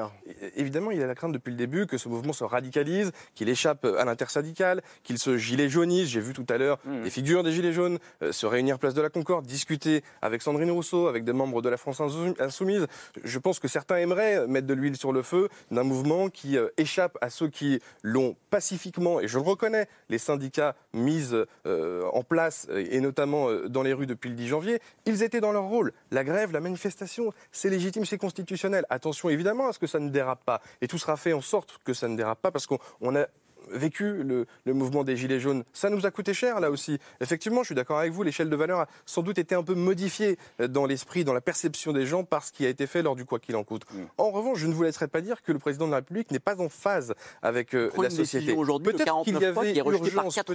[0.56, 3.50] Évidemment, il y a la crainte depuis le début que ce mouvement se radicalise, qu'il
[3.50, 6.10] échappe à l'intersyndical, qu'il se gilet jaunisse.
[6.10, 7.06] J'ai vu tout à l'heure mmh.
[7.10, 10.70] Des figures des gilets jaunes euh, se réunir place de la Concorde, discuter avec Sandrine
[10.70, 12.00] Rousseau, avec des membres de la France
[12.40, 12.86] Insoumise.
[13.24, 16.68] Je pense que certains aimeraient mettre de l'huile sur le feu d'un mouvement qui euh,
[16.78, 21.30] échappe à ceux qui l'ont pacifiquement, et je le reconnais, les syndicats mis
[21.66, 25.42] euh, en place, et notamment euh, dans les rues depuis le 10 janvier, ils étaient
[25.42, 25.94] dans leur rôle.
[26.12, 28.86] La grève, la manifestation, c'est légitime, c'est constitutionnel.
[28.92, 30.62] Attention évidemment à ce que ça ne dérape pas.
[30.82, 33.26] Et tout sera fait en sorte que ça ne dérape pas, parce qu'on a
[33.72, 35.64] vécu le, le, mouvement des Gilets jaunes.
[35.74, 36.98] Ça nous a coûté cher, là aussi.
[37.22, 39.76] Effectivement, je suis d'accord avec vous, l'échelle de valeur a sans doute été un peu
[39.76, 43.16] modifiée dans l'esprit, dans la perception des gens par ce qui a été fait lors
[43.16, 43.84] du quoi qu'il en coûte.
[43.92, 43.98] Mmh.
[44.18, 46.40] En revanche, je ne vous laisserai pas dire que le président de la République n'est
[46.40, 48.56] pas en phase avec euh, la société.
[48.56, 50.54] Peut-être qu'il y avait urgence, peut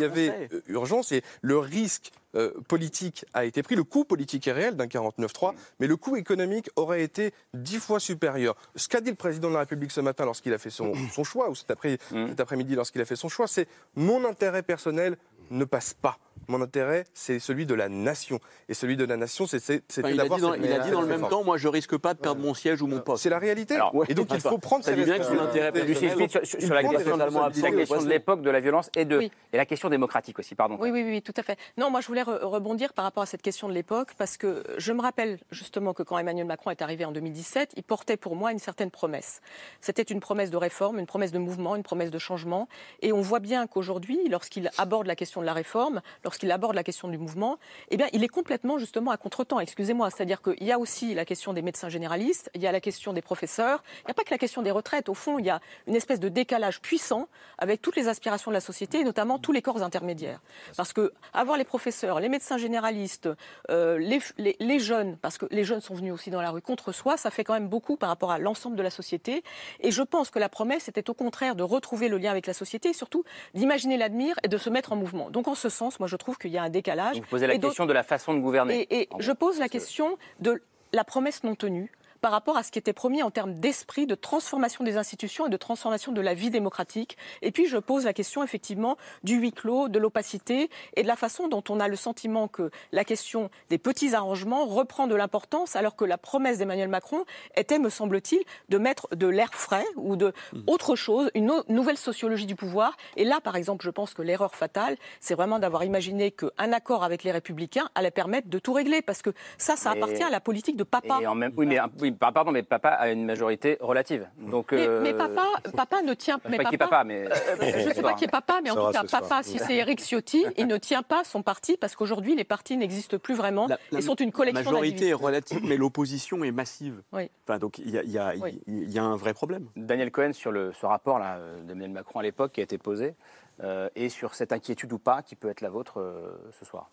[0.00, 4.52] y avait urgence et le risque euh, politique a été pris, le coût politique est
[4.52, 5.56] réel d'un 49-3, mmh.
[5.80, 8.54] mais le coût économique aurait été dix fois supérieur.
[8.76, 11.24] Ce qu'a dit le président de la République ce matin lorsqu'il a fait son, son
[11.24, 15.16] choix, ou cet après, cet après-midi lorsqu'il a fait son choix, c'est mon intérêt personnel
[15.50, 16.18] ne passe pas.
[16.46, 18.40] Mon intérêt, c'est celui de la nation.
[18.68, 20.56] Et celui de la nation, c'est enfin, d'avoir.
[20.56, 22.54] Il, il a dit dans le même temps, moi, je risque pas de perdre mon
[22.54, 23.22] siège ou mon poste.
[23.22, 23.74] C'est la réalité.
[23.74, 24.92] Alors, et donc, il faut prendre ça.
[24.92, 26.28] bien que son intérêt personnel.
[26.44, 29.32] Sur, la question, la question de l'époque, de la violence et, de, oui.
[29.52, 30.76] et la question démocratique aussi, pardon.
[30.80, 31.58] Oui, oui, oui, tout à fait.
[31.76, 34.62] Non, moi, je voulais re rebondir par rapport à cette question de l'époque, parce que
[34.76, 38.36] je me rappelle justement que quand Emmanuel Macron est arrivé en 2017, il portait pour
[38.36, 39.40] moi une certaine promesse.
[39.80, 42.68] C'était une promesse de réforme, une promesse de mouvement, une promesse de changement.
[43.02, 46.84] Et on voit bien qu'aujourd'hui, lorsqu'il aborde la question de la réforme, lorsqu'il aborde la
[46.84, 47.58] question du mouvement,
[47.88, 49.60] eh bien, il est complètement justement à contretemps.
[49.60, 52.82] Excusez-moi, c'est-à-dire qu'il y a aussi la question des médecins généralistes, il y a la
[52.82, 55.08] question des professeurs, il n'y a pas que la question des retraites.
[55.08, 58.54] Au fond, il y a une espèce de décalage puissant avec toutes les aspirations de
[58.54, 60.42] la société, et notamment tous les corps intermédiaires.
[60.76, 63.30] Parce que avoir les professeurs, les médecins généralistes,
[63.70, 67.16] euh, les, jeunes, parce que les jeunes sont venus aussi dans la rue contre soi,
[67.16, 69.42] ça fait quand même beaucoup par rapport à l'ensemble de la société.
[69.80, 72.52] Et je pense que la promesse était au contraire de retrouver le lien avec la
[72.52, 73.24] société, et surtout
[73.54, 75.30] d'imaginer l'avenir et de se mettre en mouvement.
[75.30, 77.16] Donc en ce sens, moi je trouve qu'il y a un décalage.
[77.16, 78.82] Vous posez la et question de la façon de gouverner.
[78.90, 80.62] Et, et je pose la question de
[80.92, 81.90] la promesse non tenue
[82.20, 85.50] par rapport à ce qui était promis en termes d'esprit, de transformation des institutions et
[85.50, 87.16] de transformation de la vie démocratique.
[87.42, 91.16] Et puis je pose la question effectivement du huis clos, de l'opacité et de la
[91.16, 95.76] façon dont on a le sentiment que la question des petits arrangements reprend de l'importance
[95.76, 97.24] alors que la promesse d'Emmanuel Macron
[97.56, 100.32] était, me semble-t-il, de mettre de l'air frais ou de
[100.66, 102.96] autre chose, une nouvelle sociologie du pouvoir.
[103.16, 107.04] Et là, par exemple, je pense que l'erreur fatale, c'est vraiment d'avoir imaginé qu'un accord
[107.04, 110.24] avec les républicains allait permettre de tout régler parce que ça, ça appartient et...
[110.24, 111.18] à la politique de papa.
[111.20, 114.26] Et en même, oui, mais, oui, Oui, par- pardon, mais papa a une majorité relative.
[114.38, 115.44] Donc, Mais, euh, mais papa,
[115.76, 117.34] papa ne tient je sais pas qui est papa, mais euh,
[117.82, 120.00] je ne sais pas qui est papa, mais en tout cas, papa, si c'est Eric
[120.00, 123.78] Ciotti, il ne tient pas son parti parce qu'aujourd'hui, les partis n'existent plus vraiment La
[123.98, 127.02] et sont une collection La majorité est relative, mais l'opposition est massive.
[127.12, 127.30] Oui.
[127.46, 128.60] Enfin, donc il y a, il y a- Oui.
[128.66, 129.68] il y a un vrai problème.
[129.76, 133.14] Daniel Cohen, sur le, ce rapport là d'Emmanuel Macron à l'époque qui a été posé,
[133.62, 136.90] euh, et sur cette inquiétude ou pas qui peut être la vôtre euh, ce soir.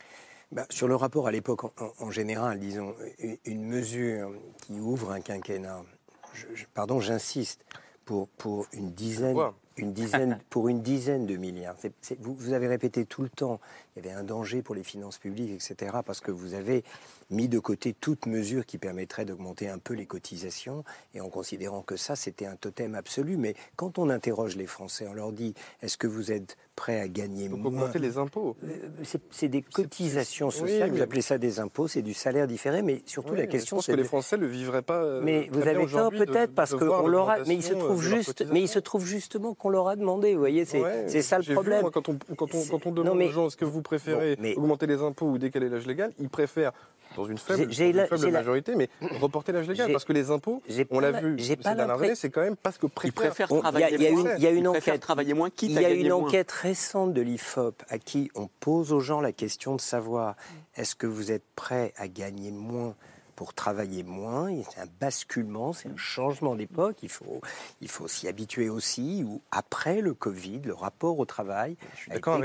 [0.56, 1.64] Bah, sur le rapport à l'époque,
[2.00, 2.96] en, général, disons,
[3.44, 4.32] une, mesure
[4.62, 5.84] qui ouvre un quinquennat,
[6.34, 7.60] je- je- pardon, j'insiste,
[8.06, 11.76] pour, pour une dizaine, Pourquoi une dizaine, pour une dizaine de milliards.
[12.20, 13.60] Vous avez répété tout le temps,
[13.96, 16.84] il y avait un danger pour les finances publiques, etc., parce que vous avez
[17.32, 20.84] mis de côté toute mesure qui permettrait d'augmenter un peu les cotisations,
[21.14, 23.38] et en considérant que ça, c'était un totem absolu.
[23.38, 27.08] Mais quand on interroge les Français, on leur dit, est-ce que vous êtes prêts à
[27.08, 28.58] gagner Donc moins augmenter les impôts.
[28.66, 28.68] euh,
[29.04, 32.48] c'est- c'est des cotisations c'est- sociales, oui, vous appelez ça des impôts, c'est du salaire
[32.48, 35.02] différé, mais surtout Oui, la question Je pense c'est que les Français le vivraient pas.
[35.02, 37.74] euh, mais vous avez tort peut-être parce de que voir on l'aura, mais il se
[37.74, 40.34] trouve euh, leur juste, mais il se trouve justement qu'on leur a demandé.
[40.34, 41.82] Vous voyez, c'est Ouais, c'est ça le j'ai vu, problème.
[41.82, 44.36] moi, quand, on, quand, on, quand on demande mais- aux gens est-ce que vous préférez
[44.36, 46.74] Bon, mais- augmenter les impôts ou décaler l'âge légal, ils préfèrent,
[47.16, 48.90] dans une faible, J'ai- j'ai dans une la- faible j'ai la- majorité, mais
[49.22, 49.92] reporter l'âge légal.
[49.92, 52.78] Parce que les impôts, j'ai on l'a vu ces dernières années, c'est quand même parce
[52.78, 53.30] que Ils préfèrent.
[53.32, 54.36] préfèrent On- il y a- travailler il y a une- moins.
[54.36, 55.02] il y a une Ils préfèrent enquête.
[55.02, 59.00] travailler moins, Il y a une enquête récente de l'IFOP à qui on pose aux
[59.00, 60.36] gens la question de savoir
[60.76, 62.96] est-ce que vous êtes prêts à gagner moins
[63.36, 66.98] pour travailler moins C'est un basculement, c'est un changement d'époque.
[67.04, 67.42] Il faut,
[67.82, 69.24] il faut s'y habituer aussi.
[69.24, 71.78] Ou après le Covid, le rapport au travail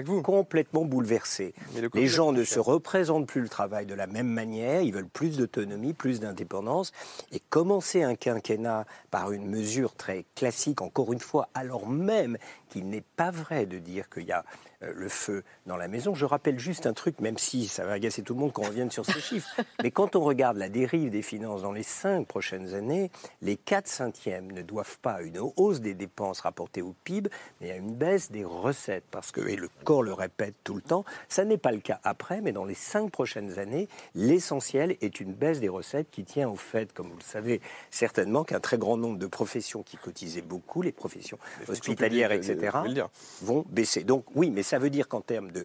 [0.05, 0.23] vous.
[0.23, 1.55] complètement bouleversé.
[1.81, 4.83] Le Les gens ne se représentent plus le travail de la même manière.
[4.83, 6.93] Ils veulent plus d'autonomie, plus d'indépendance.
[7.33, 12.37] Et commencer un quinquennat par une mesure très classique, encore une fois, alors même
[12.71, 14.45] qu'il n'est pas vrai de dire qu'il y a
[14.83, 16.15] euh, le feu dans la maison.
[16.15, 18.91] Je rappelle juste un truc, même si ça va agacer tout le monde qu'on revienne
[18.91, 19.49] sur ces chiffres.
[19.83, 23.11] Mais quand on regarde la dérive des finances dans les cinq prochaines années,
[23.43, 27.29] les 4 cinquièmes ne doivent pas à une hausse des dépenses rapportées au PIB,
[27.61, 29.05] mais à une baisse des recettes.
[29.11, 32.01] Parce que, et le corps le répète tout le temps, ça n'est pas le cas
[32.05, 36.49] après, mais dans les cinq prochaines années, l'essentiel est une baisse des recettes qui tient
[36.49, 37.61] au fait, comme vous le savez
[37.91, 43.05] certainement, qu'un très grand nombre de professions qui cotisaient beaucoup, les professions hospitalières, publiques, etc.,
[43.43, 44.05] vont baisser.
[44.05, 45.65] Donc oui, mais ça veut dire qu'en termes de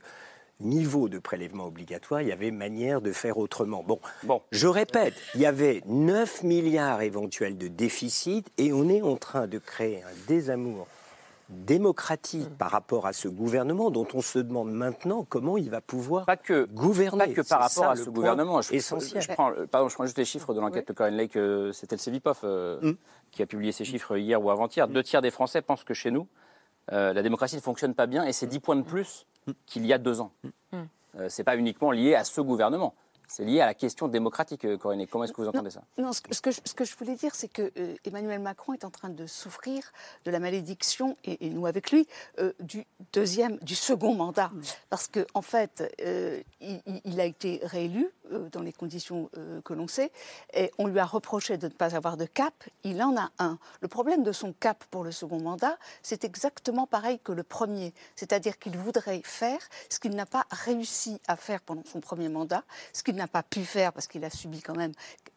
[0.61, 3.83] niveau de prélèvement obligatoire, il y avait manière de faire autrement.
[3.83, 4.41] Bon, Bon.
[4.51, 9.47] je répète, il y avait 9 milliards éventuels de déficit et on est en train
[9.47, 10.87] de créer un désamour
[11.49, 16.25] démocratique par rapport à ce gouvernement dont on se demande maintenant comment il va pouvoir
[16.25, 17.27] Pas que, gouverner.
[17.27, 18.61] pas que par rapport ça à ce gouvernement.
[18.61, 19.21] Je, essentiel.
[19.21, 21.35] je prends, pardon, je prends juste les chiffres de l'enquête de Corinne Lake.
[21.35, 22.93] euh, C'était le Cevipof euh, Mm.
[23.31, 24.87] qui a publié ces chiffres hier ou avant-hier.
[24.87, 26.27] Deux tiers des Français pensent que chez nous,
[26.91, 29.25] euh, la démocratie ne fonctionne pas bien et c'est 10 points de plus
[29.65, 30.31] qu'il y a deux ans.
[31.17, 32.93] Euh, c'est pas uniquement lié à ce gouvernement.
[33.35, 35.05] C'est lié à la question démocratique, euh, Corinne.
[35.07, 36.95] Comment est-ce que vous entendez ça Non, ce que, ce que je, ce que je
[36.95, 39.83] voulais dire, c'est que euh, Emmanuel Macron est en train de souffrir
[40.23, 42.07] de la malédiction, et, et nous avec lui,
[42.39, 44.51] euh, du deuxième, du second mandat.
[44.89, 49.29] Parce que en fait, euh, il, il- il a été réélu euh, dans les conditions
[49.37, 50.13] euh, que l'on sait,
[50.53, 52.53] et on lui a reproché de ne pas avoir de cap.
[52.85, 53.59] Il en a un.
[53.81, 57.93] Le problème de son cap pour le second mandat, c'est exactement pareil que le premier,
[58.15, 59.59] c'est-à-dire qu'il voudrait faire
[59.89, 62.63] ce qu'il n'a pas réussi à faire pendant son premier mandat,
[62.93, 64.93] ce qu'il n'a pas pu faire parce qu'il a subi quand même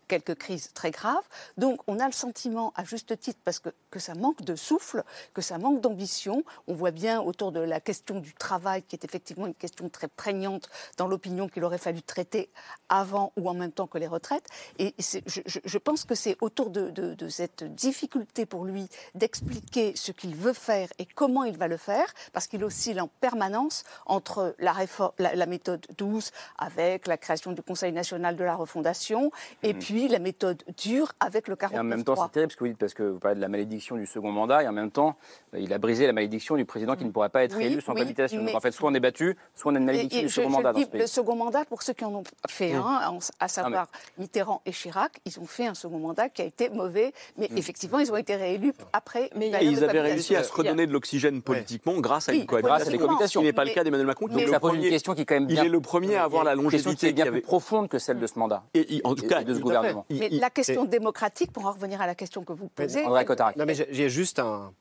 [0.09, 1.25] quelques crises très graves.
[1.57, 5.05] Donc on a le sentiment, à juste titre, parce que, que ça manque de souffle,
[5.35, 6.43] que ça manque d'ambition.
[6.67, 10.09] On voit bien autour de la question du travail, qui est effectivement une question très
[10.09, 12.51] prégnante dans l'opinion qu'il aurait fallu traiter
[12.89, 14.47] avant ou en même temps que les retraites.
[14.79, 18.89] Et je, je- je pense que c'est autour de, de- de cette difficulté pour lui
[19.15, 23.09] d'expliquer ce qu'il veut faire et comment il va le faire, parce qu'il oscille en
[23.21, 28.45] permanence entre la, réforme, la, la méthode douce avec la création du Conseil national de
[28.45, 29.31] la refondation
[29.63, 32.57] et puis la méthode dure avec le 49 Et en même temps, c'est terrible ce
[32.57, 34.73] que vous dites, parce que vous parlez de la malédiction du second mandat, et en
[34.73, 35.17] même temps,
[35.55, 37.81] euh, il a brisé la malédiction du président qui ne pourrait pas être Oui, élu
[37.81, 38.39] sans oui, cohabitation.
[38.39, 40.25] Donc mais- en fait, soit on est battu, soit on a une malédiction Et- et
[40.27, 41.01] du je- second je mandat le dans dis, ce pays.
[41.01, 42.83] Le second mandat, pour ceux qui en ont fait Mm.
[42.83, 43.89] un, à savoir
[44.19, 47.99] Mitterrand et Chirac, ils ont fait un second mandat qui a été mauvais, mais effectivement,
[47.99, 49.31] ils ont été réélus après.
[49.35, 52.47] une Et ils avaient réussi à se redonner de l'oxygène politiquement grâce à Oui, une
[52.47, 52.77] cohabitation.
[52.77, 53.41] grâce à des cohabitations.
[53.41, 54.27] Ce n'est pas le Mais- cas d'Emmanuel Macron.
[54.29, 56.17] mais- Donc ça pose une question qui est quand même Il bien- est le premier
[56.17, 58.63] à avoir la longévité qui est bien plus profonde que celle de ce mandat.
[58.75, 59.88] Et, il- en tout cas, de ce fait.
[59.93, 60.07] Gouvernement.
[60.11, 63.05] Mais Il- la question démocratique, pour en revenir à la question que vous posez.
[63.05, 63.57] André Cotarac.
[63.57, 64.73] Non, mais j'ai- juste un.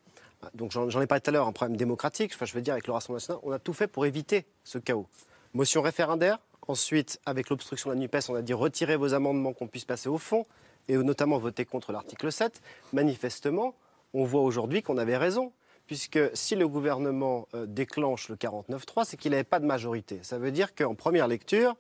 [0.53, 2.31] Donc j'en j'en ai parlé tout à l'heure, un problème démocratique.
[2.35, 4.77] Enfin, je veux dire, avec le Rassemblement national, on a tout fait pour éviter ce
[4.77, 5.07] chaos.
[5.53, 6.39] Motion référendaire.
[6.67, 10.09] Ensuite, avec l'obstruction de la NUPES, on a dit retirez vos amendements qu'on puisse passer
[10.09, 10.45] au fond,
[10.89, 12.61] et notamment voter contre l'article 7.
[12.93, 13.73] Manifestement,
[14.13, 15.51] on voit aujourd'hui qu'on avait raison.
[15.85, 20.19] Puisque si le gouvernement euh, déclenche le 49-3, c'est qu'il n'avait pas de majorité.
[20.21, 21.75] Ça veut dire qu'en première lecture,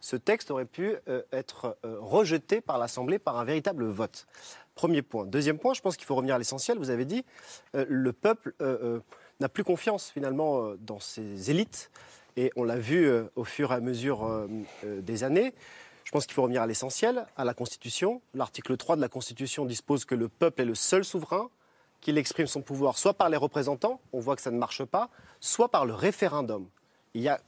[0.00, 4.26] ce texte aurait pu euh, être euh, rejeté par l'Assemblée par un véritable vote.
[4.74, 5.26] Premier point.
[5.26, 6.78] Deuxième point, je pense qu'il faut revenir à l'essentiel.
[6.78, 7.24] Vous avez dit,
[7.74, 9.00] euh, le peuple euh,
[9.40, 11.90] n'a plus confiance finalement dans ses élites.
[12.36, 14.48] Et on l'a vu au fur et à mesure
[14.84, 15.52] des années.
[16.04, 18.22] Je pense qu'il faut revenir à l'essentiel, à la Constitution.
[18.34, 21.50] L'article 3 de la Constitution dispose que le peuple est le seul souverain,
[22.00, 25.10] qu'il exprime son pouvoir soit par les représentants, on voit que ça ne marche pas,
[25.40, 26.68] soit par le référendum.
[27.14, 27.40] Il n'y a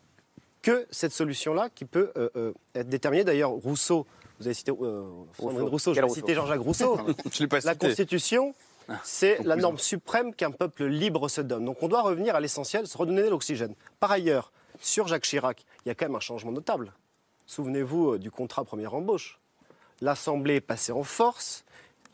[0.62, 3.24] que cette solution-là qui peut euh, euh, être déterminée.
[3.24, 4.06] D'ailleurs, Rousseau,
[4.38, 5.02] vous avez cité euh,
[5.38, 6.98] Rousseau, je Quel vais citer Jean-Jacques Rousseau.
[7.32, 7.86] Je l'ai pas La cité.
[7.88, 8.54] Constitution,
[8.88, 11.64] Ah, c'est la norme suprême qu'un peuple libre se donne.
[11.64, 13.74] Donc on doit revenir à l'essentiel, se redonner de l'oxygène.
[14.00, 16.92] Par ailleurs, sur Jacques Chirac, il y a quand même un changement notable.
[17.46, 19.38] Souvenez-vous du contrat première embauche.
[20.00, 21.64] L'Assemblée est passée en force,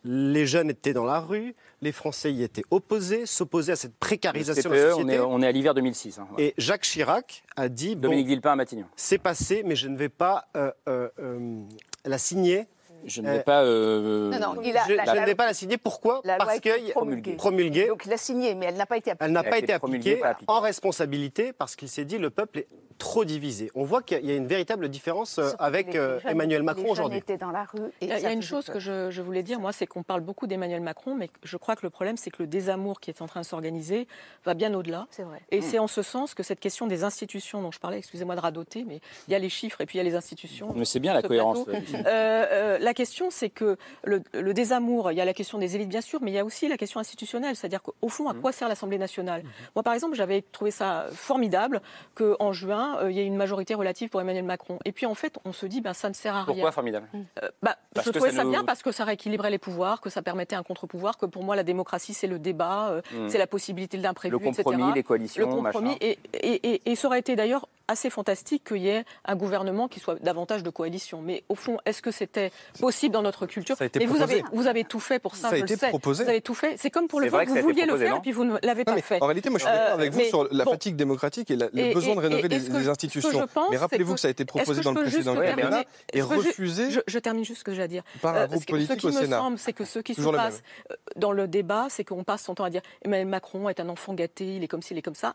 [0.05, 4.71] les jeunes étaient dans la rue, les Français y étaient opposés, s'opposaient à cette précarisation
[4.71, 5.21] de la CPE, société.
[5.21, 6.19] on est, on est à l'hiver 2006.
[6.19, 6.29] hein.
[6.39, 8.87] Et Jacques Chirac a dit bon, Dominique Villepin à Matignon.
[8.97, 11.61] c'est passé, mais je ne vais pas euh, euh, euh,
[12.05, 12.67] la signer.
[13.05, 13.63] Je ne vais pas.
[13.63, 15.79] euh, Non, non, il a- je, la- je la- ne vais pas la signer.
[15.79, 16.21] Pourquoi?
[16.25, 17.35] La Parce a été que promulguée.
[17.37, 17.87] promulguée.
[17.87, 19.25] Donc il a signé, mais elle n'a pas été appliquée.
[19.27, 20.21] Elle n'a pas été appliquée.
[20.49, 22.69] en responsabilité parce qu'il s'est dit le peuple est
[22.99, 23.71] trop divisé.
[23.75, 27.23] On voit qu'il y a une véritable différence euh, avec euh, jeunes- Emmanuel Macron aujourd'hui.
[27.39, 27.79] dans la rue.
[28.01, 28.75] Et Il y a, il y a une chose peur.
[28.75, 31.77] que je, je voulais dire, moi, c'est qu'on parle beaucoup d'Emmanuel Macron, mais je crois
[31.77, 34.09] que le problème, c'est que le désamour qui est en train de s'organiser
[34.45, 35.07] va bien au-delà.
[35.11, 35.41] C'est vrai.
[35.51, 35.63] Et Mm.
[35.63, 38.85] c'est en ce sens que cette question des institutions dont je parlais, excusez-moi de radoter,
[38.87, 40.73] mais il y a les chiffres et puis il y a les institutions.
[40.75, 41.59] Mais c'est bien la Ce cohérence.
[42.07, 45.89] euh, la question, c'est que le, le désamour, il y a la question des élites,
[45.89, 47.57] bien sûr, mais il y a aussi la question institutionnelle.
[47.57, 48.41] C'est-à-dire qu'au fond, à Mmh.
[48.41, 49.43] quoi sert l'Assemblée nationale?
[49.75, 51.81] Moi, par exemple, j'avais trouvé ça formidable
[52.15, 54.79] qu'en juin, euh, il y ait une majorité relative pour Emmanuel Macron.
[54.85, 56.47] Et puis, en fait, on se dit, ben, ça ne sert à rien.
[56.47, 57.07] Pourquoi formidable
[57.43, 59.59] Euh, bah, Parce je que trouvais ça ça nous- bien parce que ça rééquilibrait les
[59.59, 63.01] pouvoirs, que ça permettait un contre-pouvoir, que pour moi la démocratie c'est le débat, euh,
[63.13, 63.29] Mm.
[63.29, 64.93] c'est la possibilité de l'imprévu, Le compromis, etc.
[64.95, 68.83] les coalitions, Le compromis, et, et, et- et ça aurait été d'ailleurs assez fantastique qu'il
[68.83, 71.23] y ait un gouvernement qui soit davantage de coalition.
[71.23, 74.17] Mais au fond, est-ce que c'était possible dans notre culture Ça a été Mais vous
[74.17, 74.41] proposé.
[74.41, 75.89] avez, vous avez tout fait pour ça, Ça a je été le sais.
[75.89, 76.23] proposé.
[76.25, 76.75] Vous avez tout fait.
[76.77, 78.85] C'est comme pour le vote, a vous vouliez le faire et puis vous ne l'avez
[78.85, 79.23] pas mais fait.
[79.23, 80.73] en réalité, moi, je suis d'accord Euh, avec vous sur la bon.
[80.73, 83.47] fatigue démocratique et la- le Et- besoin de rénover et les, que- institutions.
[83.53, 86.91] pense, mais rappelez-vous que- que ça a été proposé dans le précédent quinquennat et refusé
[86.91, 88.03] je, je termine juste ce que j'ai à dire.
[88.23, 89.39] par un Euh, groupe politique ce qui au me Sénat.
[89.39, 92.25] semble, c'est que ce qui se Toujours le passe euh, dans le débat, c'est qu'on
[92.25, 94.95] passe son temps à dire Emmanuel Macron est un enfant gâté, il est comme ci,
[94.95, 95.35] il est comme ça.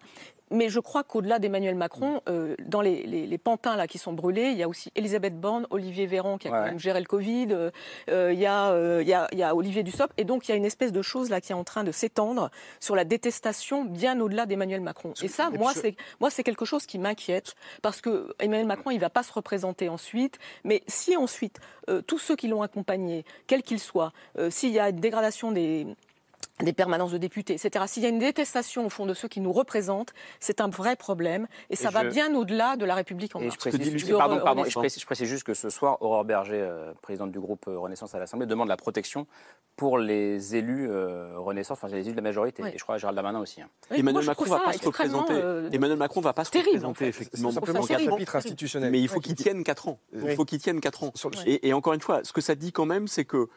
[0.52, 4.14] Mais je crois qu'au-delà d'Emmanuel Macron, euh, dans les, les- les pantins là qui sont
[4.14, 6.66] brûlés, il y a aussi Elisabeth Borne, Olivier Véran qui a quand Ouais.
[6.66, 7.72] même géré le Covid, euh,
[8.34, 10.52] il, y a, euh, il, y a, il y a Olivier Dussopt, et donc il
[10.52, 13.04] y a une espèce de chose là qui est en train de s'étendre sur la
[13.06, 15.14] détestation bien au-delà d'Emmanuel Macron.
[15.24, 17.33] Et ça, c'est moi, c'est quelque chose qui m'inquiète
[17.82, 20.40] parce que Emmanuel Macron, il va pas se représenter ensuite.
[20.64, 21.60] Mais si ensuite
[21.90, 25.52] euh, tous ceux qui l'ont accompagné, quels qu'ils soient, euh, s'il y a une dégradation
[25.52, 25.88] des
[26.64, 27.86] des permanences de députés, etc.
[27.88, 30.95] S'il y a une détestation au fond de ceux qui nous représentent, c'est un vrai
[30.95, 33.57] problème et ça Et va je- bien au-delà de la République en Et je marche.
[33.57, 37.32] précise, pardon, pardon, je précise, je précise juste que ce soir, Aurore Berger, euh, présidente
[37.32, 39.28] du groupe euh, Renaissance à l'Assemblée, demande la protection
[39.76, 42.64] pour les élus euh, Renaissance, enfin les élus de la majorité.
[42.64, 42.70] Oui.
[42.74, 43.61] Et je crois à Gérald Darmanin aussi.
[43.61, 43.68] hein.
[43.91, 45.34] Oui, Emmanuel moi, Macron va pas se représenter.
[45.34, 47.07] euh, Emmanuel Macron va pas se terrible, représenter en fait.
[47.09, 48.91] effectivement C'est simplement en chapitre institutionnel.
[48.91, 49.99] Mais il faut qu'il tienne 4 ans.
[50.14, 50.36] Il Oui.
[50.36, 51.14] faut qu'il tienne 4 ans.
[51.45, 53.47] Et encore une fois, ce que ça dit quand même, c'est qu'il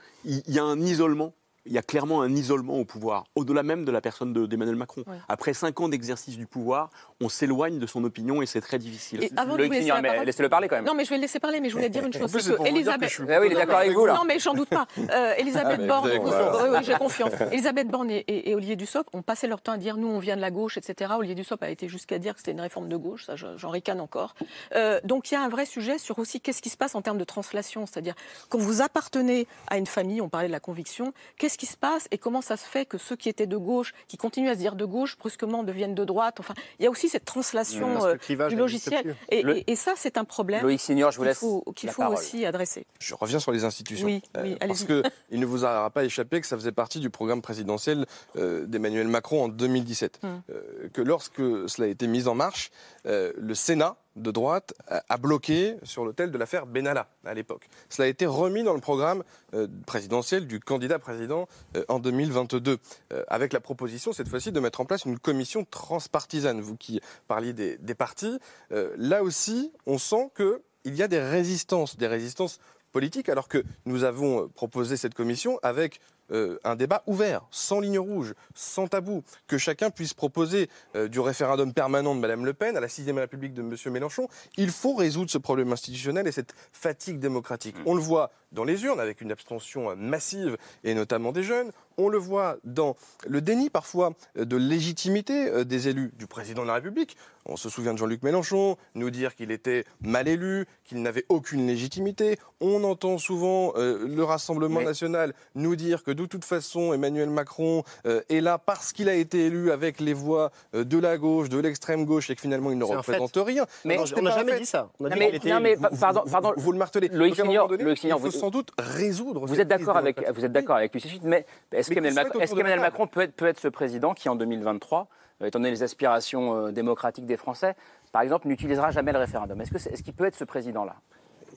[0.49, 1.33] y a un isolement.
[1.67, 4.77] Il y a clairement un isolement au pouvoir, au-delà même de la personne de- d'Emmanuel
[4.77, 5.03] Macron.
[5.07, 5.17] Ouais.
[5.29, 6.91] Après 5 ans d'exercice du pouvoir,
[7.21, 9.23] on s'éloigne de son opinion et c'est très difficile.
[9.25, 10.85] Et avant de Loïc vous laisser Signor, la mais parole- laissez-le parler quand même.
[10.85, 12.31] Non, mais je vais le laisser parler, mais je voulais dire une chose.
[12.33, 13.09] plus, que dire que Elisabeth.
[13.09, 14.15] je suis Ah oui, il est d'accord avec vous là.
[14.15, 14.87] Non, mais j'en doute pas.
[14.99, 17.33] Euh, Elisabeth Ah, Borne, oui, oui, j'ai confiance.
[17.53, 20.19] Elisabeth Borne et, et- et Olivier Dussopt ont passé leur temps à dire nous, on
[20.19, 21.13] vient de la gauche, etc.
[21.19, 23.71] Olivier Dussopt a été jusqu'à dire que c'était une réforme de gauche, ça, je- j'en
[23.71, 24.35] ricane encore.
[24.75, 27.03] Euh, donc il y a un vrai sujet sur aussi qu'est-ce qui se passe en
[27.03, 28.15] termes de translation, c'est-à-dire
[28.49, 32.07] quand vous appartenez à une famille, on parlait de la conviction, qu'est-ce qui se passe
[32.11, 34.59] et comment ça se fait que ceux qui étaient de gauche, qui continuent à se
[34.59, 36.41] dire de gauche, brusquement deviennent de droite.
[36.41, 39.17] Enfin, il y a aussi cette translation Parce euh, du logiciel.
[39.31, 41.65] Et, Le- et- et ça, c'est un problème Loïc Signor, je vous qu'il laisse faut,
[41.75, 42.17] qu'il la faut parole.
[42.19, 42.87] aussi adresser.
[43.01, 44.07] Je reviens sur les institutions.
[44.07, 45.03] Oui, oui, Euh, parce allez-y.
[45.31, 49.09] qu'il ne vous aura pas échappé que ça faisait partie du programme présidentiel euh, d'Emmanuel
[49.09, 50.21] Macron en 2017.
[50.23, 50.43] Hum.
[50.51, 51.37] Euh, que lorsque
[51.69, 52.71] cela a été mis en marche,
[53.07, 57.69] euh, le Sénat de droite a, bloqué sur l'autel de l'affaire Benalla à l'époque.
[57.89, 59.23] Cela a été remis dans le programme
[59.55, 62.79] euh, présidentiel du candidat président euh, en 2022,
[63.13, 66.61] euh, avec la proposition cette fois-ci de mettre en place une commission transpartisane.
[66.61, 68.39] Vous qui parliez des, des partis,
[68.71, 72.61] là aussi, on sent que il y a des résistances, des résistances
[72.93, 76.01] politiques, alors que nous avons proposé cette commission avec
[76.33, 81.21] euh, un débat ouvert, sans ligne rouge, sans tabou, que chacun puisse proposer euh, du
[81.21, 83.75] référendum permanent de Mme Le Pen à la 6ème République de M.
[83.93, 84.29] Mélenchon.
[84.57, 87.77] Il faut résoudre ce problème institutionnel et cette fatigue démocratique.
[87.87, 91.71] On le voit dans les urnes avec une abstention euh, massive et notamment des jeunes.
[91.99, 96.69] On le voit dans le déni parfois de légitimité euh, des élus du président de
[96.69, 97.17] la République.
[97.49, 101.65] On se souvient de Jean-Luc Mélenchon nous dire qu'il était mal élu, qu'il n'avait aucune
[101.67, 102.39] légitimité.
[102.61, 107.85] On entend souvent euh, le Rassemblement national nous dire que de toute façon Emmanuel Macron
[108.07, 111.49] euh, est là parce qu'il a été élu avec les voix euh, de la gauche,
[111.49, 113.65] de l'extrême gauche et que finalement il ne représente rien.
[113.85, 114.59] Mais Non, on n'a jamais fait.
[114.61, 114.91] dit ça.
[114.99, 115.81] On a Non, dit mais- qu'il était non, mais élu.
[115.81, 116.53] pa- pardon, pardon.
[116.57, 117.09] Vous le martelez.
[117.13, 120.77] Loïc Signor, il faut vous- sans doute résoudre Vous êtes d'accord avec, vous êtes d'accord
[120.77, 121.47] avec lui, c'est juste, mais
[121.91, 125.09] est-ce qu'Emmanuel Macron, peut être, peut être ce président qui, en 2023,
[125.43, 127.75] euh, étant donné les aspirations euh, démocratiques des Français,
[128.13, 129.61] par exemple, n'utilisera jamais le référendum?
[129.61, 130.97] Est-ce qu'il peut être ce président-là?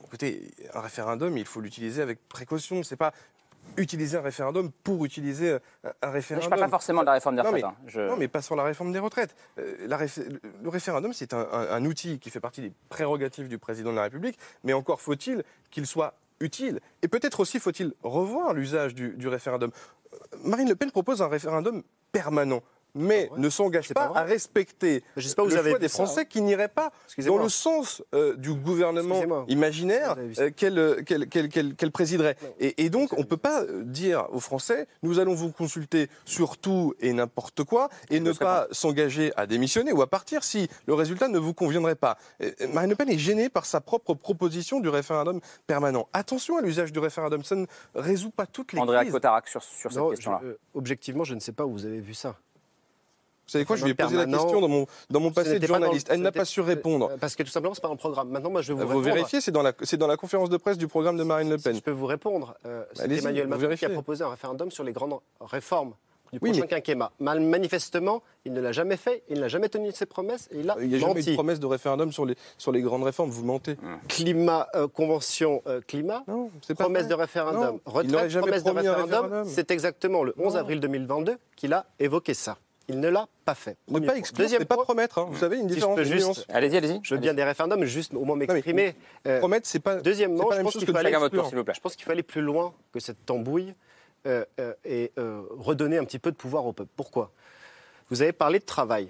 [0.06, 2.82] Écoutez, un référendum, il faut l'utiliser avec précaution.
[2.82, 3.12] C'est pas
[3.76, 5.52] utiliser un référendum pour utiliser
[5.84, 6.44] un, un référendum.
[6.44, 7.76] Je parle pas forcément de la réforme des Non, mais- retraites.
[7.78, 7.84] hein.
[7.86, 9.36] Je- Non, mais pas sur la réforme des retraites.
[9.58, 10.26] Euh, la réf-
[10.62, 13.96] Le référendum, c'est un, un- un outil qui fait partie des prérogatives du président de
[13.96, 16.80] la République, mais encore faut-il qu'il soit utile.
[17.02, 19.70] Et peut-être aussi faut-il revoir l'usage du, du référendum.
[20.44, 21.82] Marine Le Pen propose un référendum
[22.12, 22.62] permanent.
[22.94, 25.88] Mais ne s'engage pas, à respecter Je sais pas où le vous avez choix des
[25.88, 26.24] ça, Français hein.
[26.28, 32.36] qui n'iraient pas dans le sens euh, du gouvernement imaginaire euh, qu'elle euh, qu'elle- présiderait.
[32.58, 36.56] Et, et donc, on ne peut pas dire aux Français, nous allons vous consulter sur
[36.58, 40.94] tout et n'importe quoi, et ne pas s'engager à démissionner ou à partir si le
[40.94, 42.16] résultat ne vous conviendrait pas.
[42.42, 46.08] Euh, Marine Le Pen est gênée par sa propre proposition du référendum permanent.
[46.12, 49.12] Attention à l'usage du référendum, ça ne résout pas toutes les Andrea crises.
[49.12, 50.40] Cotarac sur, sur cette question-là.
[50.44, 52.36] euh, objectivement, je ne sais pas où vous avez vu ça.
[53.50, 55.66] Vous savez quoi, je lui ai posé la question dans mon, dans mon passé de
[55.66, 56.06] journaliste.
[56.08, 57.10] Elle n'a pas su répondre.
[57.10, 58.28] Euh, Parce que tout simplement, c'est pas dans le programme.
[58.28, 60.56] Maintenant, moi, je vais vous, Vous vérifiez, c'est dans, la, c'est dans la conférence de
[60.56, 61.74] presse du programme de Marine Le Pen.
[61.74, 62.54] Je peux vous répondre.
[62.64, 65.94] Euh, c'est Allez-y, Emmanuel Macron qui a proposé un référendum sur les grandes réformes
[66.32, 67.10] du Oui, prochain mais- quinquennat.
[67.18, 70.70] Mal- Manifestement, il ne l'a jamais fait, il n'a jamais tenu ses promesses et il
[70.70, 71.34] a Il n'y a jamais eu de menti.
[71.34, 73.76] promesse de référendum sur les, sur les grandes réformes, vous mentez.
[74.06, 76.22] Climat, euh, convention euh, climat,
[76.62, 79.04] c'est pas promesse de référendum, Non, retraite, promesse de un référendum.
[79.24, 79.44] référendum.
[79.48, 80.60] C'est exactement le 11 Non.
[80.60, 82.58] avril 2022 qu'il a évoqué ça.
[82.92, 83.76] Il ne l'a pas fait.
[83.88, 85.18] Ne pas exclure, Deuxième pas point, promettre.
[85.18, 85.26] hein.
[85.30, 86.46] Vous savez, une si je différence peux une juste- nuance.
[86.48, 87.00] Allez-y, allez-y.
[87.02, 88.94] Je veux bien des référendums, juste au moins m'exprimer.
[89.26, 89.96] Euh, Promettre, c'est pas.
[89.96, 91.72] Deuxièmement, c'est pas je pense qu'il plaît.
[91.74, 93.74] Je pense qu'il faut aller plus loin que cette tambouille
[94.26, 96.90] euh, euh, et euh, redonner un petit peu de pouvoir au peuple.
[96.96, 97.30] Pourquoi?
[98.10, 99.08] Vous avez parlé de travail,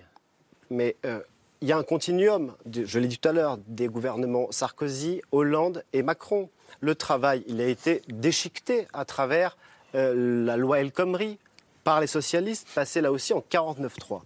[0.71, 1.21] mais euh,
[1.63, 5.21] il y a un continuum, de- je l'ai dit tout à l'heure, des gouvernements Sarkozy,
[5.33, 6.49] Hollande et Macron.
[6.81, 9.57] Le travail, il a été déchiqueté à travers
[9.97, 11.39] euh, la loi El Khomri
[11.85, 14.23] par les socialistes, passé là aussi en 49-3.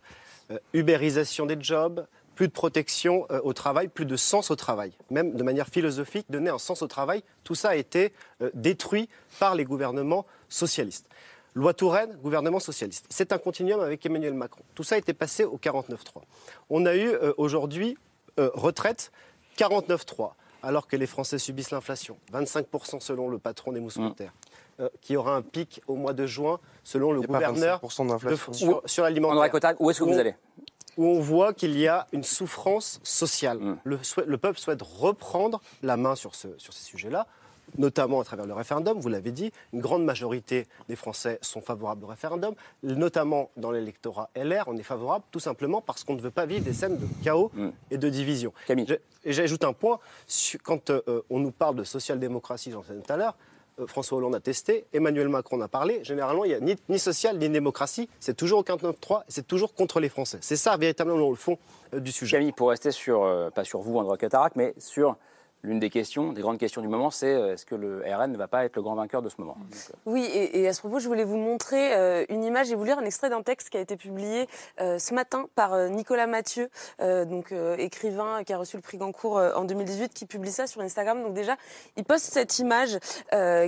[0.50, 4.92] Euh, ubérisation des jobs, plus de protection euh, au travail, plus de sens au travail.
[5.10, 9.08] Même de manière philosophique, donner un sens au travail, tout ça a été euh, détruit
[9.38, 11.06] par les gouvernements socialistes.
[11.54, 13.06] Loi Touraine, gouvernement socialiste.
[13.10, 14.62] C'est un continuum avec Emmanuel Macron.
[14.74, 16.22] Tout ça a été passé au 49-3.
[16.68, 17.96] On a eu euh, aujourd'hui
[18.36, 19.12] retraite
[19.56, 20.32] 49-3,
[20.64, 22.16] alors que les Français subissent l'inflation.
[22.32, 24.32] 25% selon le patron des mousquetaires.
[24.80, 28.50] Euh, qui aura un pic au mois de juin, selon le gouverneur 25% d'inflation.
[28.50, 29.76] de- sur, sur l'alimentaire.
[29.78, 30.34] Où est-ce que vous on- allez?
[30.96, 33.58] où on voit qu'il y a une souffrance sociale.
[33.58, 33.78] Mm.
[33.84, 37.26] Le, souhait- le peuple souhaite reprendre la main sur, ce- sur ces sujets-là,
[37.78, 39.52] notamment à travers le référendum, vous l'avez dit.
[39.72, 44.64] Une grande majorité des Français sont favorables au référendum, notamment dans l'électorat LR.
[44.68, 47.50] On est favorable tout simplement parce qu'on ne veut pas vivre des scènes de chaos
[47.54, 47.68] Mm.
[47.90, 48.52] et de division.
[48.68, 48.94] Je-
[49.24, 49.98] Et j'ajoute un point,
[50.64, 53.36] quand euh, on nous parle de social-démocratie, j'en sais tout à l'heure,
[53.86, 56.02] François Hollande a testé, Emmanuel Macron a parlé.
[56.04, 58.08] Généralement, il n'y a ni, ni social ni démocratie.
[58.20, 60.38] C'est toujours au 49-3, c'est toujours contre les Français.
[60.40, 61.58] C'est ça véritablement le fond
[61.94, 62.36] euh, du sujet.
[62.36, 65.16] Camille, pour rester sur, euh, pas sur vous, André Catarac, mais sur
[65.64, 68.36] l'une des questions, des grandes questions du moment, c'est euh, est-ce que le RN ne
[68.36, 69.56] va pas être le grand vainqueur de ce moment?
[69.58, 72.84] Euh, Oui, et, à ce propos, je voulais vous montrer euh, une image et vous
[72.84, 74.46] lire un extrait d'un texte qui a été publié
[74.80, 76.68] euh, ce matin par Nicolas Mathieu,
[77.00, 81.22] donc écrivain qui a reçu le prix Goncourt en 2018, qui publie ça sur Instagram.
[81.22, 81.56] Donc déjà,
[81.96, 82.98] il poste cette image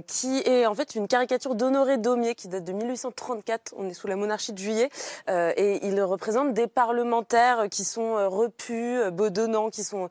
[0.07, 3.75] qui est en fait une caricature d'Honoré Daumier qui date de 1834.
[3.77, 4.91] On est sous la monarchie de Juillet
[5.29, 10.09] et il représente des parlementaires qui sont repus, bedonnants, qui sont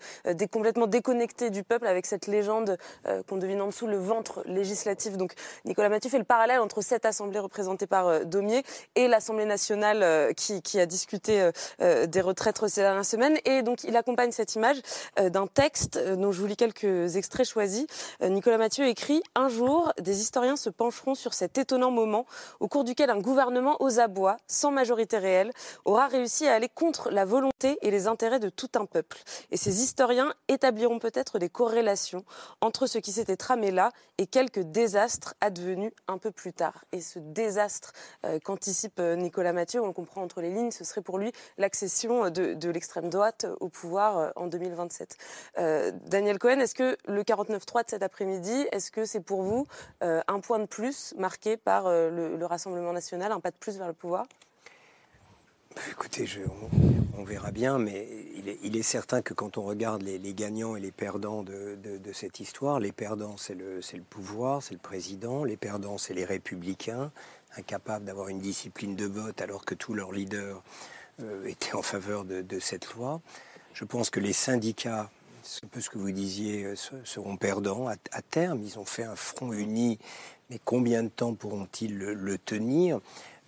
[0.52, 5.18] complètement déconnectés du peuple avec cette légende euh, qu'on devine en dessous le ventre législatif.
[5.18, 5.34] Donc
[5.66, 8.64] Nicolas Mathieu fait le parallèle entre cette assemblée représentée par euh, Daumier
[8.96, 11.52] et l'Assemblée nationale euh, qui, qui a discuté
[11.82, 13.38] euh, des retraites ces dernières semaines.
[13.46, 14.78] Et donc il accompagne cette image
[15.18, 17.86] d'un texte dont je vous lis quelques extraits choisis.
[18.22, 22.26] Nicolas Mathieu écrit Un jour, des historiens se pencheront sur cet étonnant moment
[22.60, 25.52] au cours duquel un gouvernement aux abois, sans majorité réelle,
[25.84, 29.18] aura réussi à aller contre la volonté et les intérêts de tout un peuple.
[29.52, 32.26] Et ces historiens établiront peut-être des corrélation
[32.60, 36.84] entre ce qui s'était tramé là et quelques désastres advenus un peu plus tard.
[36.92, 37.94] Et ce désastre
[38.26, 41.32] euh, qu'anticipe euh, Nicolas Mathieu, on le comprend entre les lignes, ce serait pour lui
[41.58, 45.18] l'accession de, l'extrême droite au pouvoir euh, en 2027.
[45.58, 49.66] Euh, Daniel Cohen, est-ce que le 49-3 de cet après-midi, est-ce que c'est pour vous
[50.02, 53.94] un point de plus marqué par le Rassemblement national, un pas de plus vers le
[53.94, 54.26] pouvoir?
[55.92, 56.42] Écoutez, je-
[57.18, 58.08] on, verra bien, mais
[58.64, 61.78] il est, certain que quand on regarde les, gagnants et les perdants de,
[62.14, 67.12] cette histoire, les perdants, c'est le, pouvoir, c'est le président, les perdants, c'est les républicains,
[67.58, 70.62] incapables d'avoir une discipline de vote alors que tous leurs leaders
[71.22, 73.22] euh, étaient en faveur de, cette loi.
[73.74, 75.10] Je pense que les syndicats,
[75.64, 78.62] un peu ce que vous disiez, euh, se- seront perdants à, à terme.
[78.64, 80.00] Ils ont fait un front uni,
[80.50, 83.00] mais combien de temps pourront-ils le, le tenir?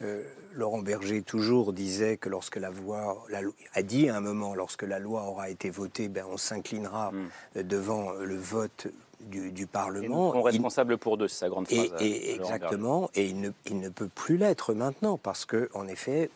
[0.04, 0.24] Euh,
[0.54, 4.54] Laurent Berger toujours disait que lorsque la voix, la lo- a dit à un moment,
[4.56, 7.12] lorsque la loi aura été votée, ben on s'inclinera
[7.56, 8.88] euh, devant le vote
[9.22, 10.32] du, du Et nous Parlement.
[10.32, 11.90] serons Il- responsables pour deux, c'est sa grande phrase.
[12.00, 15.88] et- Laurent exactement, et il ne, il ne peut plus l'être maintenant parce que, en
[15.88, 16.30] effet,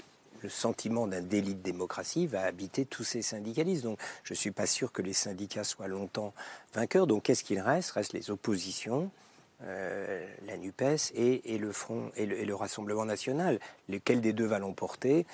[0.44, 3.84] le sentiment d'un délit de démocratie va habiter tous ces syndicalistes.
[3.84, 6.34] Donc, je ne suis pas sûr que les syndicats soient longtemps
[6.74, 7.08] vainqueurs.
[7.08, 7.92] Donc, qu'est-ce qu'il reste?
[7.92, 9.12] Reste les oppositions.
[9.64, 13.60] euh, la NUPES et, et le Front et le, et le Rassemblement national.
[13.90, 15.28] Lequel des deux va l'emporter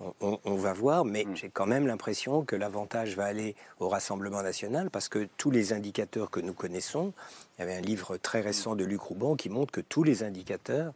[0.00, 1.36] on, on- on va voir, mais Mm.
[1.36, 5.72] j'ai quand même l'impression que l'avantage va aller au Rassemblement national parce que tous les
[5.72, 7.14] indicateurs que nous connaissons,
[7.56, 10.22] il y avait un livre très récent de Luc Rouban qui montre que tous les
[10.24, 10.92] indicateurs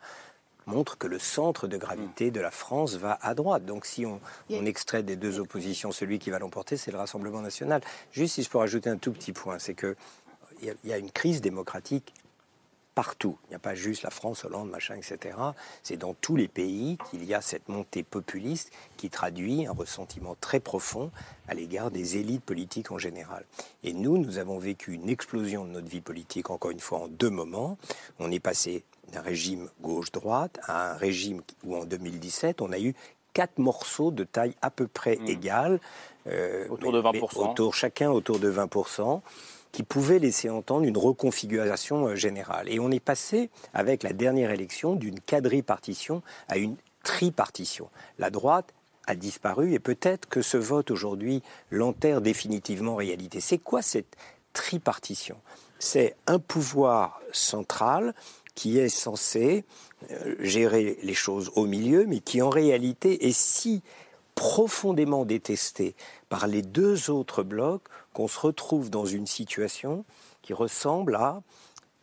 [0.66, 3.64] montrent que le centre de gravité de la France va à droite.
[3.64, 7.40] Donc si on, on extrait des deux oppositions, celui qui va l'emporter, c'est le Rassemblement
[7.40, 7.80] national.
[8.12, 9.96] Juste si je peux rajouter un tout petit point, c'est que
[10.62, 12.14] il y y a une crise démocratique
[12.94, 13.38] partout.
[13.46, 15.36] Il n'y a pas juste la France, Hollande, machin, etc.
[15.82, 20.36] C'est dans tous les pays qu'il y a cette montée populiste qui traduit un ressentiment
[20.40, 21.10] très profond
[21.48, 23.44] à l'égard des élites politiques en général.
[23.82, 27.08] Et nous, nous avons vécu une explosion de notre vie politique, encore une fois, en
[27.08, 27.78] deux moments.
[28.18, 28.84] On est passé
[29.14, 32.94] d'un régime gauche-droite à un régime où, en 2017, on a eu
[33.32, 35.80] quatre morceaux de taille à peu près égale.
[36.26, 37.50] euh, Autour de 20%.
[37.50, 39.20] autour, chacun autour de 20%
[39.72, 42.68] qui pouvait laisser entendre une reconfiguration euh, générale.
[42.68, 47.88] Et on est passé, avec la dernière élection, d'une quadripartition à une tripartition.
[48.18, 48.72] La droite
[49.06, 53.40] a disparu et peut-être que ce vote aujourd'hui l'enterre définitivement en réalité.
[53.40, 54.16] C'est quoi cette
[54.52, 55.36] tripartition?
[55.78, 58.14] C'est un pouvoir central
[58.54, 59.64] qui est censé
[60.10, 63.82] euh, gérer les choses au milieu, mais qui en réalité est si
[64.34, 65.94] profondément détesté
[66.28, 70.04] par les deux autres blocs qu'on se retrouve dans une situation
[70.42, 71.42] qui ressemble à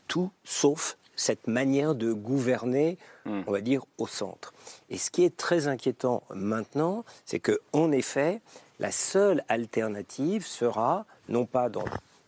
[0.07, 4.53] tout sauf cette manière de gouverner, on va dire, au centre.
[4.89, 8.41] Et ce qui est très inquiétant maintenant, c'est que, en effet,
[8.79, 11.85] la seule alternative sera, non pas dans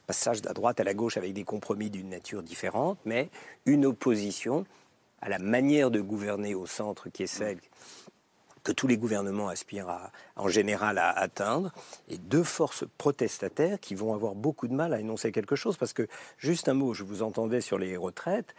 [0.07, 3.29] passage de la droite à la gauche avec des compromis d'une nature différente, mais
[3.65, 4.65] une opposition
[5.21, 7.59] à la manière de gouverner au centre qui est celle
[8.63, 11.73] que tous les gouvernements aspirent en général à atteindre,
[12.07, 15.77] et deux forces protestataires qui vont avoir beaucoup de mal à énoncer quelque chose.
[15.77, 18.55] Parce que, juste un mot, je vous entendais sur les retraites,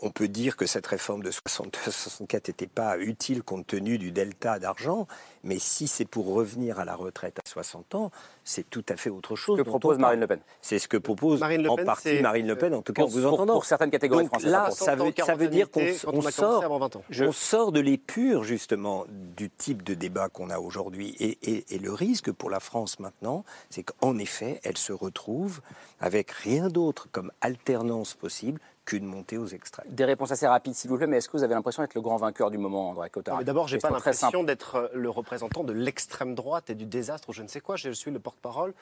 [0.00, 4.58] on peut dire que cette réforme de 62-64 n'était pas utile compte tenu du delta
[4.58, 5.06] d'argent,
[5.44, 8.10] mais si c'est pour revenir à la retraite à 60 ans,
[8.44, 9.56] c'est tout à fait autre chose.
[9.56, 10.20] que propose Marine.
[10.20, 10.40] Le Pen.
[10.60, 13.10] C'est ce que propose Marine en Pen, partie Marine Le Pen, en tout cas Pour-
[13.10, 13.52] en vous pour- entendant.
[13.54, 16.42] pour certaines catégories Donc françaises, là, ça ça veut, ça veut dire qu'on sort, commencé
[16.42, 17.02] avant 20 ans.
[17.20, 21.14] on sort de l'épure justement du type de débat qu'on a aujourd'hui.
[21.20, 25.60] Et, et- et le risque pour la France maintenant, c'est qu'en effet, elle se retrouve
[26.00, 29.86] avec rien d'autre comme alternance possible qu'une montée aux extrêmes.
[29.90, 32.00] Des réponses assez rapides, s'il vous plaît, mais est-ce que vous avez l'impression d'être le
[32.00, 34.36] grand vainqueur du moment, André Cotard D'abord, j'ai pas Question très simple.
[34.36, 37.60] l'impression d'être euh, le représentant de l'extrême droite et du désastre ou je ne sais
[37.60, 37.76] quoi.
[37.76, 38.74] Je suis le porte-parole,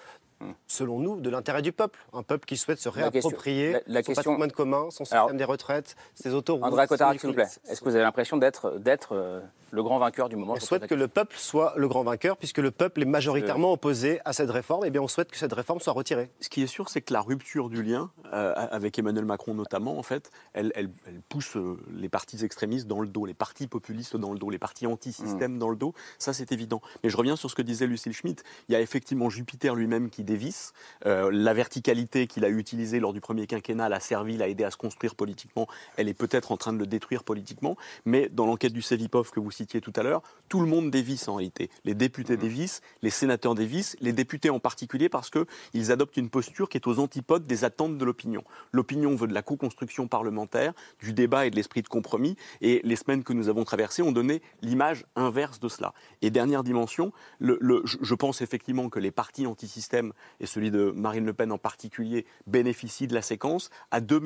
[0.66, 1.98] selon nous, de l'intérêt du peuple.
[2.12, 2.92] Un peuple qui souhaite se Hmm.
[3.00, 6.32] La question- réapproprier la- la son question- patrimoine commun, son système Alors, des retraites, ses
[6.32, 6.64] autoroutes.
[6.64, 8.72] André Cotard, s'il vous plaît, est-ce que vous avez l'impression d'être
[9.12, 9.40] euh,
[9.70, 10.52] le grand vainqueur du moment?
[10.54, 13.72] On Je souhaite que le peuple soit le grand vainqueur, puisque le peuple est majoritairement
[13.72, 14.84] opposé à cette réforme.
[14.84, 16.30] Et bien, on souhaite que cette réforme soit retirée.
[16.40, 19.87] Ce qui est sûr, c'est que la rupture du lien, euh, avec Emmanuel Macron notamment,
[19.96, 23.66] en fait, elle, elle- elle pousse euh, les partis extrémistes dans le dos, les partis
[23.66, 25.58] populistes dans le dos, les partis anti-système Mm.
[25.58, 25.94] dans le dos.
[26.18, 26.82] Ça, c'est évident.
[27.02, 28.44] Mais je reviens sur ce que disait Lucille Schmitt.
[28.68, 30.72] Il y a effectivement Jupiter lui-même qui dévisse.
[31.06, 34.70] Euh, la verticalité qu'il a utilisée lors du premier quinquennat l'a servi, l'a aidé à
[34.70, 35.66] se construire politiquement.
[35.96, 37.76] Elle est peut-être en train de le détruire politiquement.
[38.04, 41.28] Mais dans l'enquête du CEVIPOF que vous citiez tout à l'heure, tout le monde dévisse
[41.28, 41.70] en réalité.
[41.84, 42.40] Les députés Mm.
[42.40, 46.86] dévissent, les sénateurs dévissent, les députés en particulier parce qu'ils adoptent une posture qui est
[46.86, 48.42] aux antipodes des attentes de l'opinion.
[48.72, 49.77] L'opinion veut de la co-construction
[50.08, 52.36] parlementaire, du débat et de l'esprit de compromis.
[52.60, 55.92] Et les semaines que nous avons traversées ont donné l'image inverse de cela.
[56.22, 61.26] Et dernière dimension, le- je pense effectivement que les partis anti-système, et celui de Marine
[61.26, 64.20] Le Pen en particulier, bénéficient de la séquence à deux,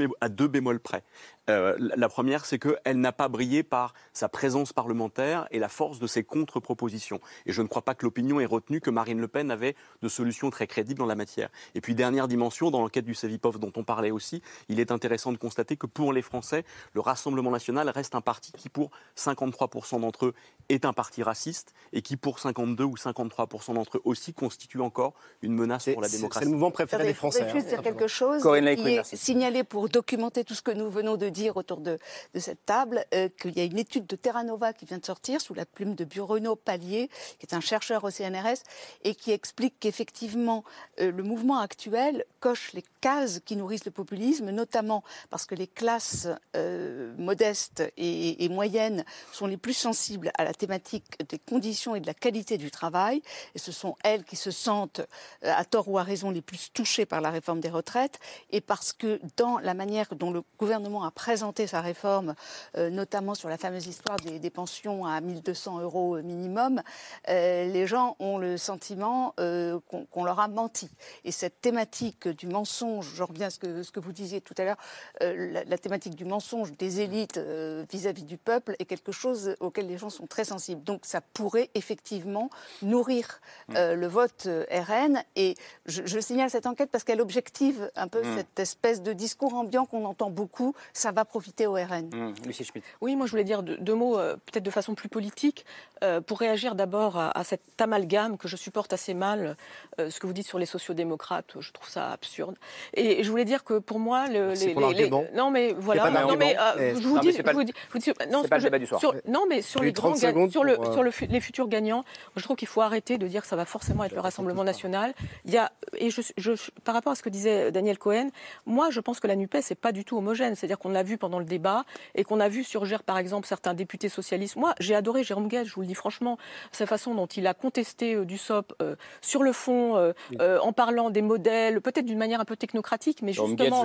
[0.49, 1.05] bémols près.
[1.51, 5.69] Euh, la la première, c'est qu'elle n'a pas brillé par sa présence parlementaire et la
[5.69, 7.21] force de ses contre-propositions.
[7.47, 10.09] Et je ne crois pas que l'opinion ait retenu que Marine Le Pen avait de
[10.09, 11.49] solutions très crédibles en la matière.
[11.75, 15.33] Et puis, dernière dimension, dans l'enquête du Savipov dont on parlait aussi, il est intéressant
[15.33, 16.64] de constater que pour les Français,
[16.95, 20.34] le Rassemblement national reste un parti qui, pour 53% d'entre eux,
[20.68, 25.14] est un parti raciste et qui, pour 52 ou 53% d'entre eux aussi, constitue encore
[25.43, 26.45] une menace pour la démocratie.
[26.45, 27.40] c'est le mouvement préféré des Français.
[27.40, 29.16] Je voudrais juste hein, dire quelque chose Corinne qui est merci.
[29.16, 31.99] signalé pour documenter tout ce que nous venons de dire autour de,
[32.34, 35.05] de cette table, euh, qu'il y a une étude de Terra Nova qui vient de
[35.05, 38.62] sortir sous la plume de Bruno Pallier, qui est un chercheur au CNRS,
[39.03, 40.62] et qui explique qu'effectivement,
[41.01, 45.03] euh, le mouvement actuel coche les cases qui nourrissent le populisme, notamment
[45.33, 49.03] parce que les classes euh, modestes et, moyennes
[49.33, 53.22] sont les plus sensibles à la thématique des conditions et de la qualité du travail,
[53.55, 55.01] et ce sont elles qui se sentent,
[55.43, 58.20] euh, à tort ou à raison, les plus touchées par la réforme des retraites,
[58.51, 62.35] et parce que dans la manière dont le gouvernement a présenté sa réforme,
[62.76, 66.83] euh, notamment sur la fameuse histoire des, pensions à 1200 euros minimum,
[67.26, 70.91] les gens ont le sentiment qu'on leur a menti.
[71.24, 74.76] Et cette thématique du mensonge, je reviens à ce que, vous disiez tout à l'heure,
[75.23, 79.87] la, la thématique du mensonge des élites euh, vis-à-vis du peuple est quelque chose auquel
[79.87, 80.83] les gens sont très sensibles.
[80.83, 82.51] Donc ça pourrait effectivement
[82.83, 83.41] nourrir
[83.75, 85.23] euh, le vote euh, RN.
[85.37, 85.55] Et
[85.87, 88.37] je, je signale cette enquête parce qu'elle objective un peu Mm.
[88.37, 90.75] cette espèce de discours ambiant qu'on entend beaucoup.
[90.93, 92.09] Ça va profiter au RN.
[92.12, 92.85] Hum, Lucie Schmitt.
[93.01, 95.64] Oui, moi je voulais dire deux, deux mots, euh, peut-être de façon plus politique,
[96.05, 99.57] euh, pour réagir d'abord à, à cet amalgame que je supporte assez mal,
[99.99, 102.57] euh, ce que vous dites sur les sociodémocrates, je trouve ça absurde.
[102.95, 105.75] Et, et je voulais dire que pour moi, le, Merci les, pour les- non mais
[105.79, 107.99] voilà, non mais euh, Eh, je vous dis, c'est pas je vous dis- je vous
[107.99, 109.01] dis- non, c'est ce pas que le débat du soir.
[109.01, 111.69] sur- non mais sur les eu 30 grands sur pour, euh, sur le les futurs
[111.69, 112.03] gagnants,
[112.37, 115.15] je trouve qu'il faut arrêter de dire que ça va forcément être le Rassemblement national.
[115.45, 116.53] Il y a et je, je-
[116.85, 118.29] par rapport à ce que disait Daniel Cohen,
[118.67, 121.19] moi je pense que la Nupes n'est pas du tout homogène, c'est-à-dire qu'on l'a vu
[121.19, 121.85] pendant le débat
[122.15, 124.57] et qu'on a vu surgir par exemple certains députés socialistes.
[124.57, 126.39] Moi j'ai adoré Jérôme Guedj, je vous le dis franchement,
[126.73, 131.11] sa façon dont il a contesté euh, du SOP euh, sur le fond, en parlant
[131.11, 133.85] des modèles, peut-être d'une manière un peu technocratique, mais Jérôme justement,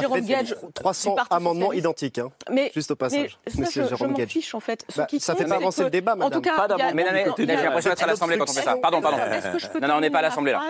[0.00, 3.38] Jérôme Guedj, 300 du Parti amendements identiques, hein, Mais, juste au passage.
[3.46, 4.30] mais ça, Monsieur je, je Jérôme m'en Guedj.
[4.32, 4.84] fiche en fait.
[4.88, 6.32] Ce Bah, qui ça compte, fait pas avancer le débat, En madame.
[6.32, 6.92] tout cas, Pas a-.
[6.94, 8.76] Mais non, mais non, j'ai l'impression d'être à l'Assemblée quand on fait ça.
[8.80, 9.18] Pardon, pardon.
[9.80, 10.62] Non, non, on n'est pas à l'Assemblée là.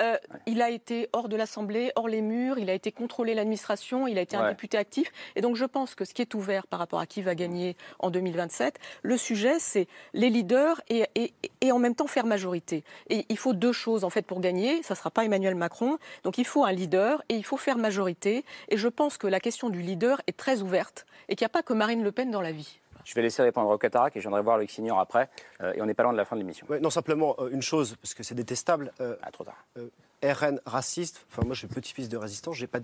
[0.00, 0.16] Euh,
[0.46, 4.18] il a été hors de l'Assemblée, hors les murs, il a été contrôlé l'administration, il
[4.18, 4.50] a été un Ouais.
[4.50, 5.10] député actif.
[5.36, 7.76] Et donc je pense que ce qui est ouvert par rapport à qui va gagner
[7.98, 12.84] en 2027, le sujet c'est les leaders et, et, et en même temps faire majorité.
[13.08, 14.82] Et il faut deux choses en fait pour gagner.
[14.82, 15.98] Ça ne sera pas Emmanuel Macron.
[16.24, 18.44] Donc il faut un leader et il faut faire majorité.
[18.68, 21.50] Et je pense que la question du leader est très ouverte et qu'il n'y a
[21.50, 22.78] pas que Marine Le Pen dans la vie.
[23.04, 25.28] Je vais laisser répondre au Catarac et je viendrai voir Loïc Signor après.
[25.60, 26.64] Euh, et on n'est pas loin de la fin de l'émission.
[26.70, 28.92] Ouais, non, simplement euh, une chose, parce que c'est détestable.
[29.00, 29.56] euh, Ah, trop tard.
[29.76, 29.88] euh,
[30.22, 31.26] RN raciste.
[31.30, 32.54] Enfin, moi, je suis petit-fils de résistance.
[32.56, 32.78] J'ai pas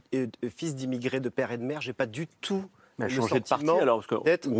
[0.51, 1.81] fils d'immigrés de père et de mère.
[1.81, 2.65] J'ai pas du tout
[2.99, 4.09] Mais le changer de parti alors, parce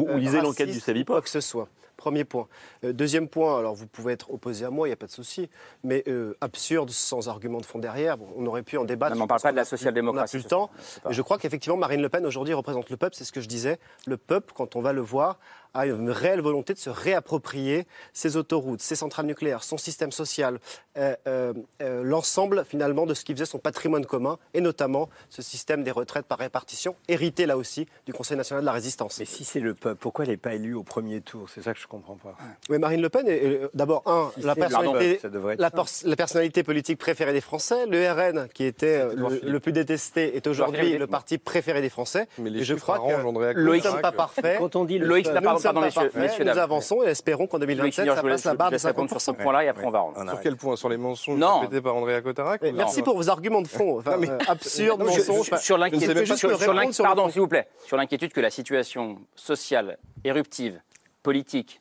[0.09, 1.15] euh, lisez l'enquête du Savipov.
[1.17, 1.69] ou Quoi que ce soit.
[2.01, 2.49] Premier point.
[2.83, 3.59] Euh, deuxième point.
[3.59, 5.51] Alors, vous pouvez être opposé à moi, il n'y a pas de souci,
[5.85, 8.17] mais euh, absurde, sans argument de fond derrière.
[8.17, 9.13] Bon, on aurait pu en débattre.
[9.15, 10.71] Non, mais on je parle pas de la social-démocratie, On n'a plus le temps.
[11.03, 13.15] pas- je crois qu'effectivement, Marine Le Pen aujourd'hui représente le peuple.
[13.17, 13.79] C'est ce que je disais.
[14.07, 15.39] Le peuple, quand on va le voir,
[15.75, 20.59] a une réelle volonté de se réapproprier ses autoroutes, ses centrales nucléaires, son système social,
[20.97, 25.43] euh, euh, euh, l'ensemble finalement de ce qui faisait son patrimoine commun, et notamment ce
[25.43, 29.19] système des retraites par répartition, hérité là aussi du Conseil national de la résistance.
[29.21, 31.49] Mais si c'est le peuple, pourquoi elle n'est pas élue au premier tour?
[31.51, 32.35] C'est ça que je ne comprends pas.
[32.69, 35.21] Oui, Marine Le Pen est est, euh, d'abord un Si la personnalité,
[35.59, 35.71] la,
[36.05, 36.17] la
[36.63, 37.87] politique préférée des Français.
[37.87, 42.29] Le RN, qui était euh, le, plus détesté, est aujourd'hui le parti préféré des Français.
[42.39, 44.59] Mais les et je crois que Loïc- sommes pas parfaits.
[44.59, 45.73] Quand on dit le Loïc, là, Nous pardon, pas
[46.15, 48.85] messieurs, nous avançons et espérons qu'en Loïc 2027, Signor, ça passe la barre de laisse
[48.85, 49.43] répondre sur ce 50%.
[49.43, 50.29] point-là et après on va rendre.
[50.31, 53.69] Sur quel point Sur les mensonges répétés par Andrea Cotarac Merci pour vos arguments de
[53.69, 54.01] fond.
[54.07, 55.51] Euh, absurdes, mensonges.
[55.59, 60.81] Sur- l'inquiétude, pas pardon, s'il vous plaît, sur l'inquiétude que la situation sociale éruptive,
[61.23, 61.80] politique,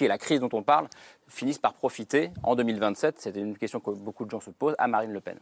[0.00, 0.88] la crise dont on parle,
[1.28, 3.20] finisse par profiter en 2027.
[3.20, 5.38] C'était une question que beaucoup de gens se posent à Marine Le Pen.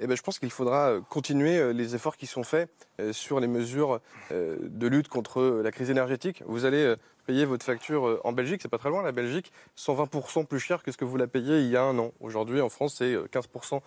[0.00, 2.68] Eh ben, je pense qu'il faudra euh, continuer euh, les efforts qui sont faits
[3.00, 4.00] euh, sur les mesures
[4.30, 6.42] de lutte contre la crise énergétique.
[6.46, 6.94] Vous allez
[7.24, 10.60] euh, payer votre facture euh, en Belgique, c'est pas très loin, la Belgique, 120% plus
[10.60, 12.12] cher que ce que vous la payez il y a un an.
[12.20, 13.80] Aujourd'hui, en France, c'est euh, 15%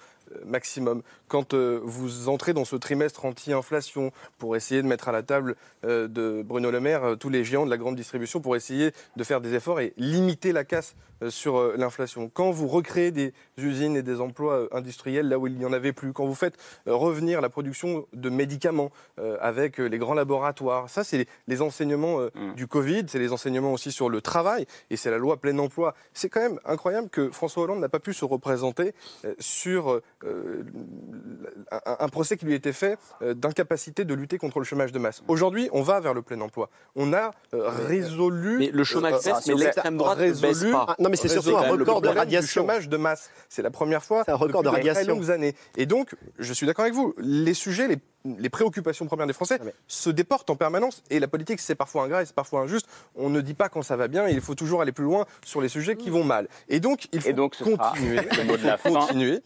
[0.45, 1.03] maximum.
[1.27, 5.55] Quand euh, vous entrez dans ce trimestre anti-inflation pour essayer de mettre à la table
[5.85, 8.91] euh, de Bruno Le Maire euh, tous les géants de la grande distribution pour essayer
[9.15, 13.11] de faire des efforts et limiter la casse euh, sur euh, l'inflation, quand vous recréez
[13.11, 16.25] des usines et des emplois euh, industriels là où il n'y en avait plus, quand
[16.25, 16.57] vous faites
[16.87, 21.61] euh, revenir la production de médicaments euh, avec euh, les grands laboratoires, ça c'est les,
[21.61, 22.55] enseignements euh, Mm.
[22.55, 25.93] du Covid, c'est les enseignements aussi sur le travail et c'est la loi plein emploi.
[26.13, 28.93] C'est quand même incroyable que François Hollande n'a pas pu se représenter
[29.25, 30.63] euh, sur euh,
[31.71, 35.23] un, procès qui lui était fait euh, d'incapacité de lutter contre le chômage de masse.
[35.27, 36.69] Aujourd'hui, on va vers le plein emploi.
[36.95, 38.57] On a euh, résolu.
[38.59, 40.85] Mais le chômage euh, baisse, mais euh, l'extrême droite ne baisse résolu- pas.
[40.89, 43.29] Ah, non, mais c'est surtout résolu un le record de du chômage de masse.
[43.49, 45.15] C'est la première fois C'est un record depuis de très radiation.
[45.15, 45.55] longues années.
[45.75, 47.13] Et donc, je suis d'accord avec vous.
[47.17, 47.97] Les sujets, les,
[48.37, 51.03] les préoccupations premières des Français se déportent en permanence.
[51.09, 52.87] Et la politique, c'est parfois ingrat et c'est parfois injuste.
[53.15, 54.27] On ne dit pas quand ça va bien.
[54.27, 56.47] Il faut toujours aller plus loin sur les sujets qui vont mal.
[56.69, 58.91] Et donc, il faut donc, ce sera continuer, le mot de la fin.
[58.91, 59.41] continuer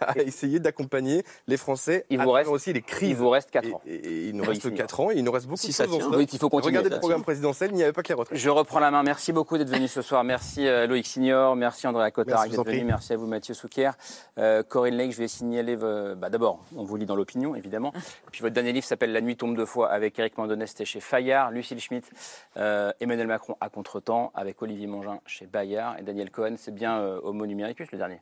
[0.00, 2.04] à essayer d'accompagner les Français.
[2.10, 3.10] Il vous reste- aussi les crises.
[3.10, 3.80] il vous reste quatre Et- ans.
[3.86, 4.76] Et, et il nous reste finir.
[4.78, 5.10] 4 ans.
[5.10, 5.98] Et il nous reste beaucoup Si de ça choses.
[5.98, 6.10] tient.
[6.12, 6.78] Oui, il faut continuer.
[6.78, 7.70] Regardez le programme présidentiel.
[7.72, 8.38] Il n'y avait pas que les retraites.
[8.38, 9.02] Je reprends la main.
[9.02, 10.24] Merci beaucoup d'être venu ce soir.
[10.24, 12.84] Merci euh, Loïc Signor, merci Andrea Cotard d'être venu.
[12.84, 13.90] Merci à vous Mathieu Souquer.
[14.38, 15.76] Euh, Corinne Lake, je vais signaler.
[15.82, 17.92] euh, bah, D'abord, on vous lit dans l'opinion, évidemment.
[18.32, 21.00] Puis votre dernier livre s'appelle La nuit tombe deux fois avec Eric Mandonnet, c'était chez
[21.00, 22.10] Fayard, Lucille Schmitt,
[22.56, 26.54] euh, Emmanuel Macron à contre-temps avec Olivier Mongin chez Bayard et Daniel Cohen.
[26.56, 28.20] C'est bien euh, Homo Numericus le dernier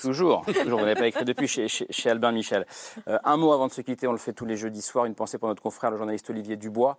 [0.00, 0.80] Toujours, toujours.
[0.80, 2.66] Vous n'avez pas écrit depuis chez, chez, chez Albin Michel.
[3.08, 5.06] Euh, un mot avant de se quitter, on le fait tous les jeudis soirs.
[5.06, 6.98] Une pensée pour notre confrère, le journaliste Olivier Dubois,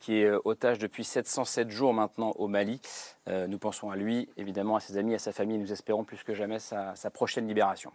[0.00, 2.80] qui est otage depuis 707 jours maintenant au Mali.
[3.28, 5.58] Euh, nous pensons à lui, évidemment, à ses amis, à sa famille.
[5.58, 7.90] Nous espérons plus que jamais sa, sa prochaine libération.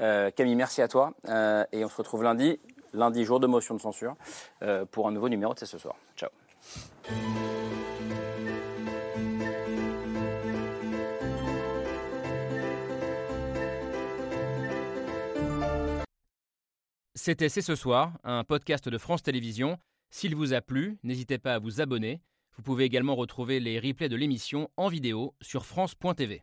[0.00, 1.14] Euh, Camille, merci à toi.
[1.28, 2.60] Euh, et on se retrouve lundi,
[2.92, 4.16] lundi, jour de motion de censure,
[4.62, 5.94] euh, pour un nouveau numéro de C'est ce soir.
[6.16, 6.30] Ciao.
[17.14, 19.78] C'était C'est ce soir, un podcast de France Télévisions.
[20.10, 22.22] S'il vous a plu, n'hésitez pas à vous abonner.
[22.56, 26.42] Vous pouvez également retrouver les replays de l'émission en vidéo sur France.tv.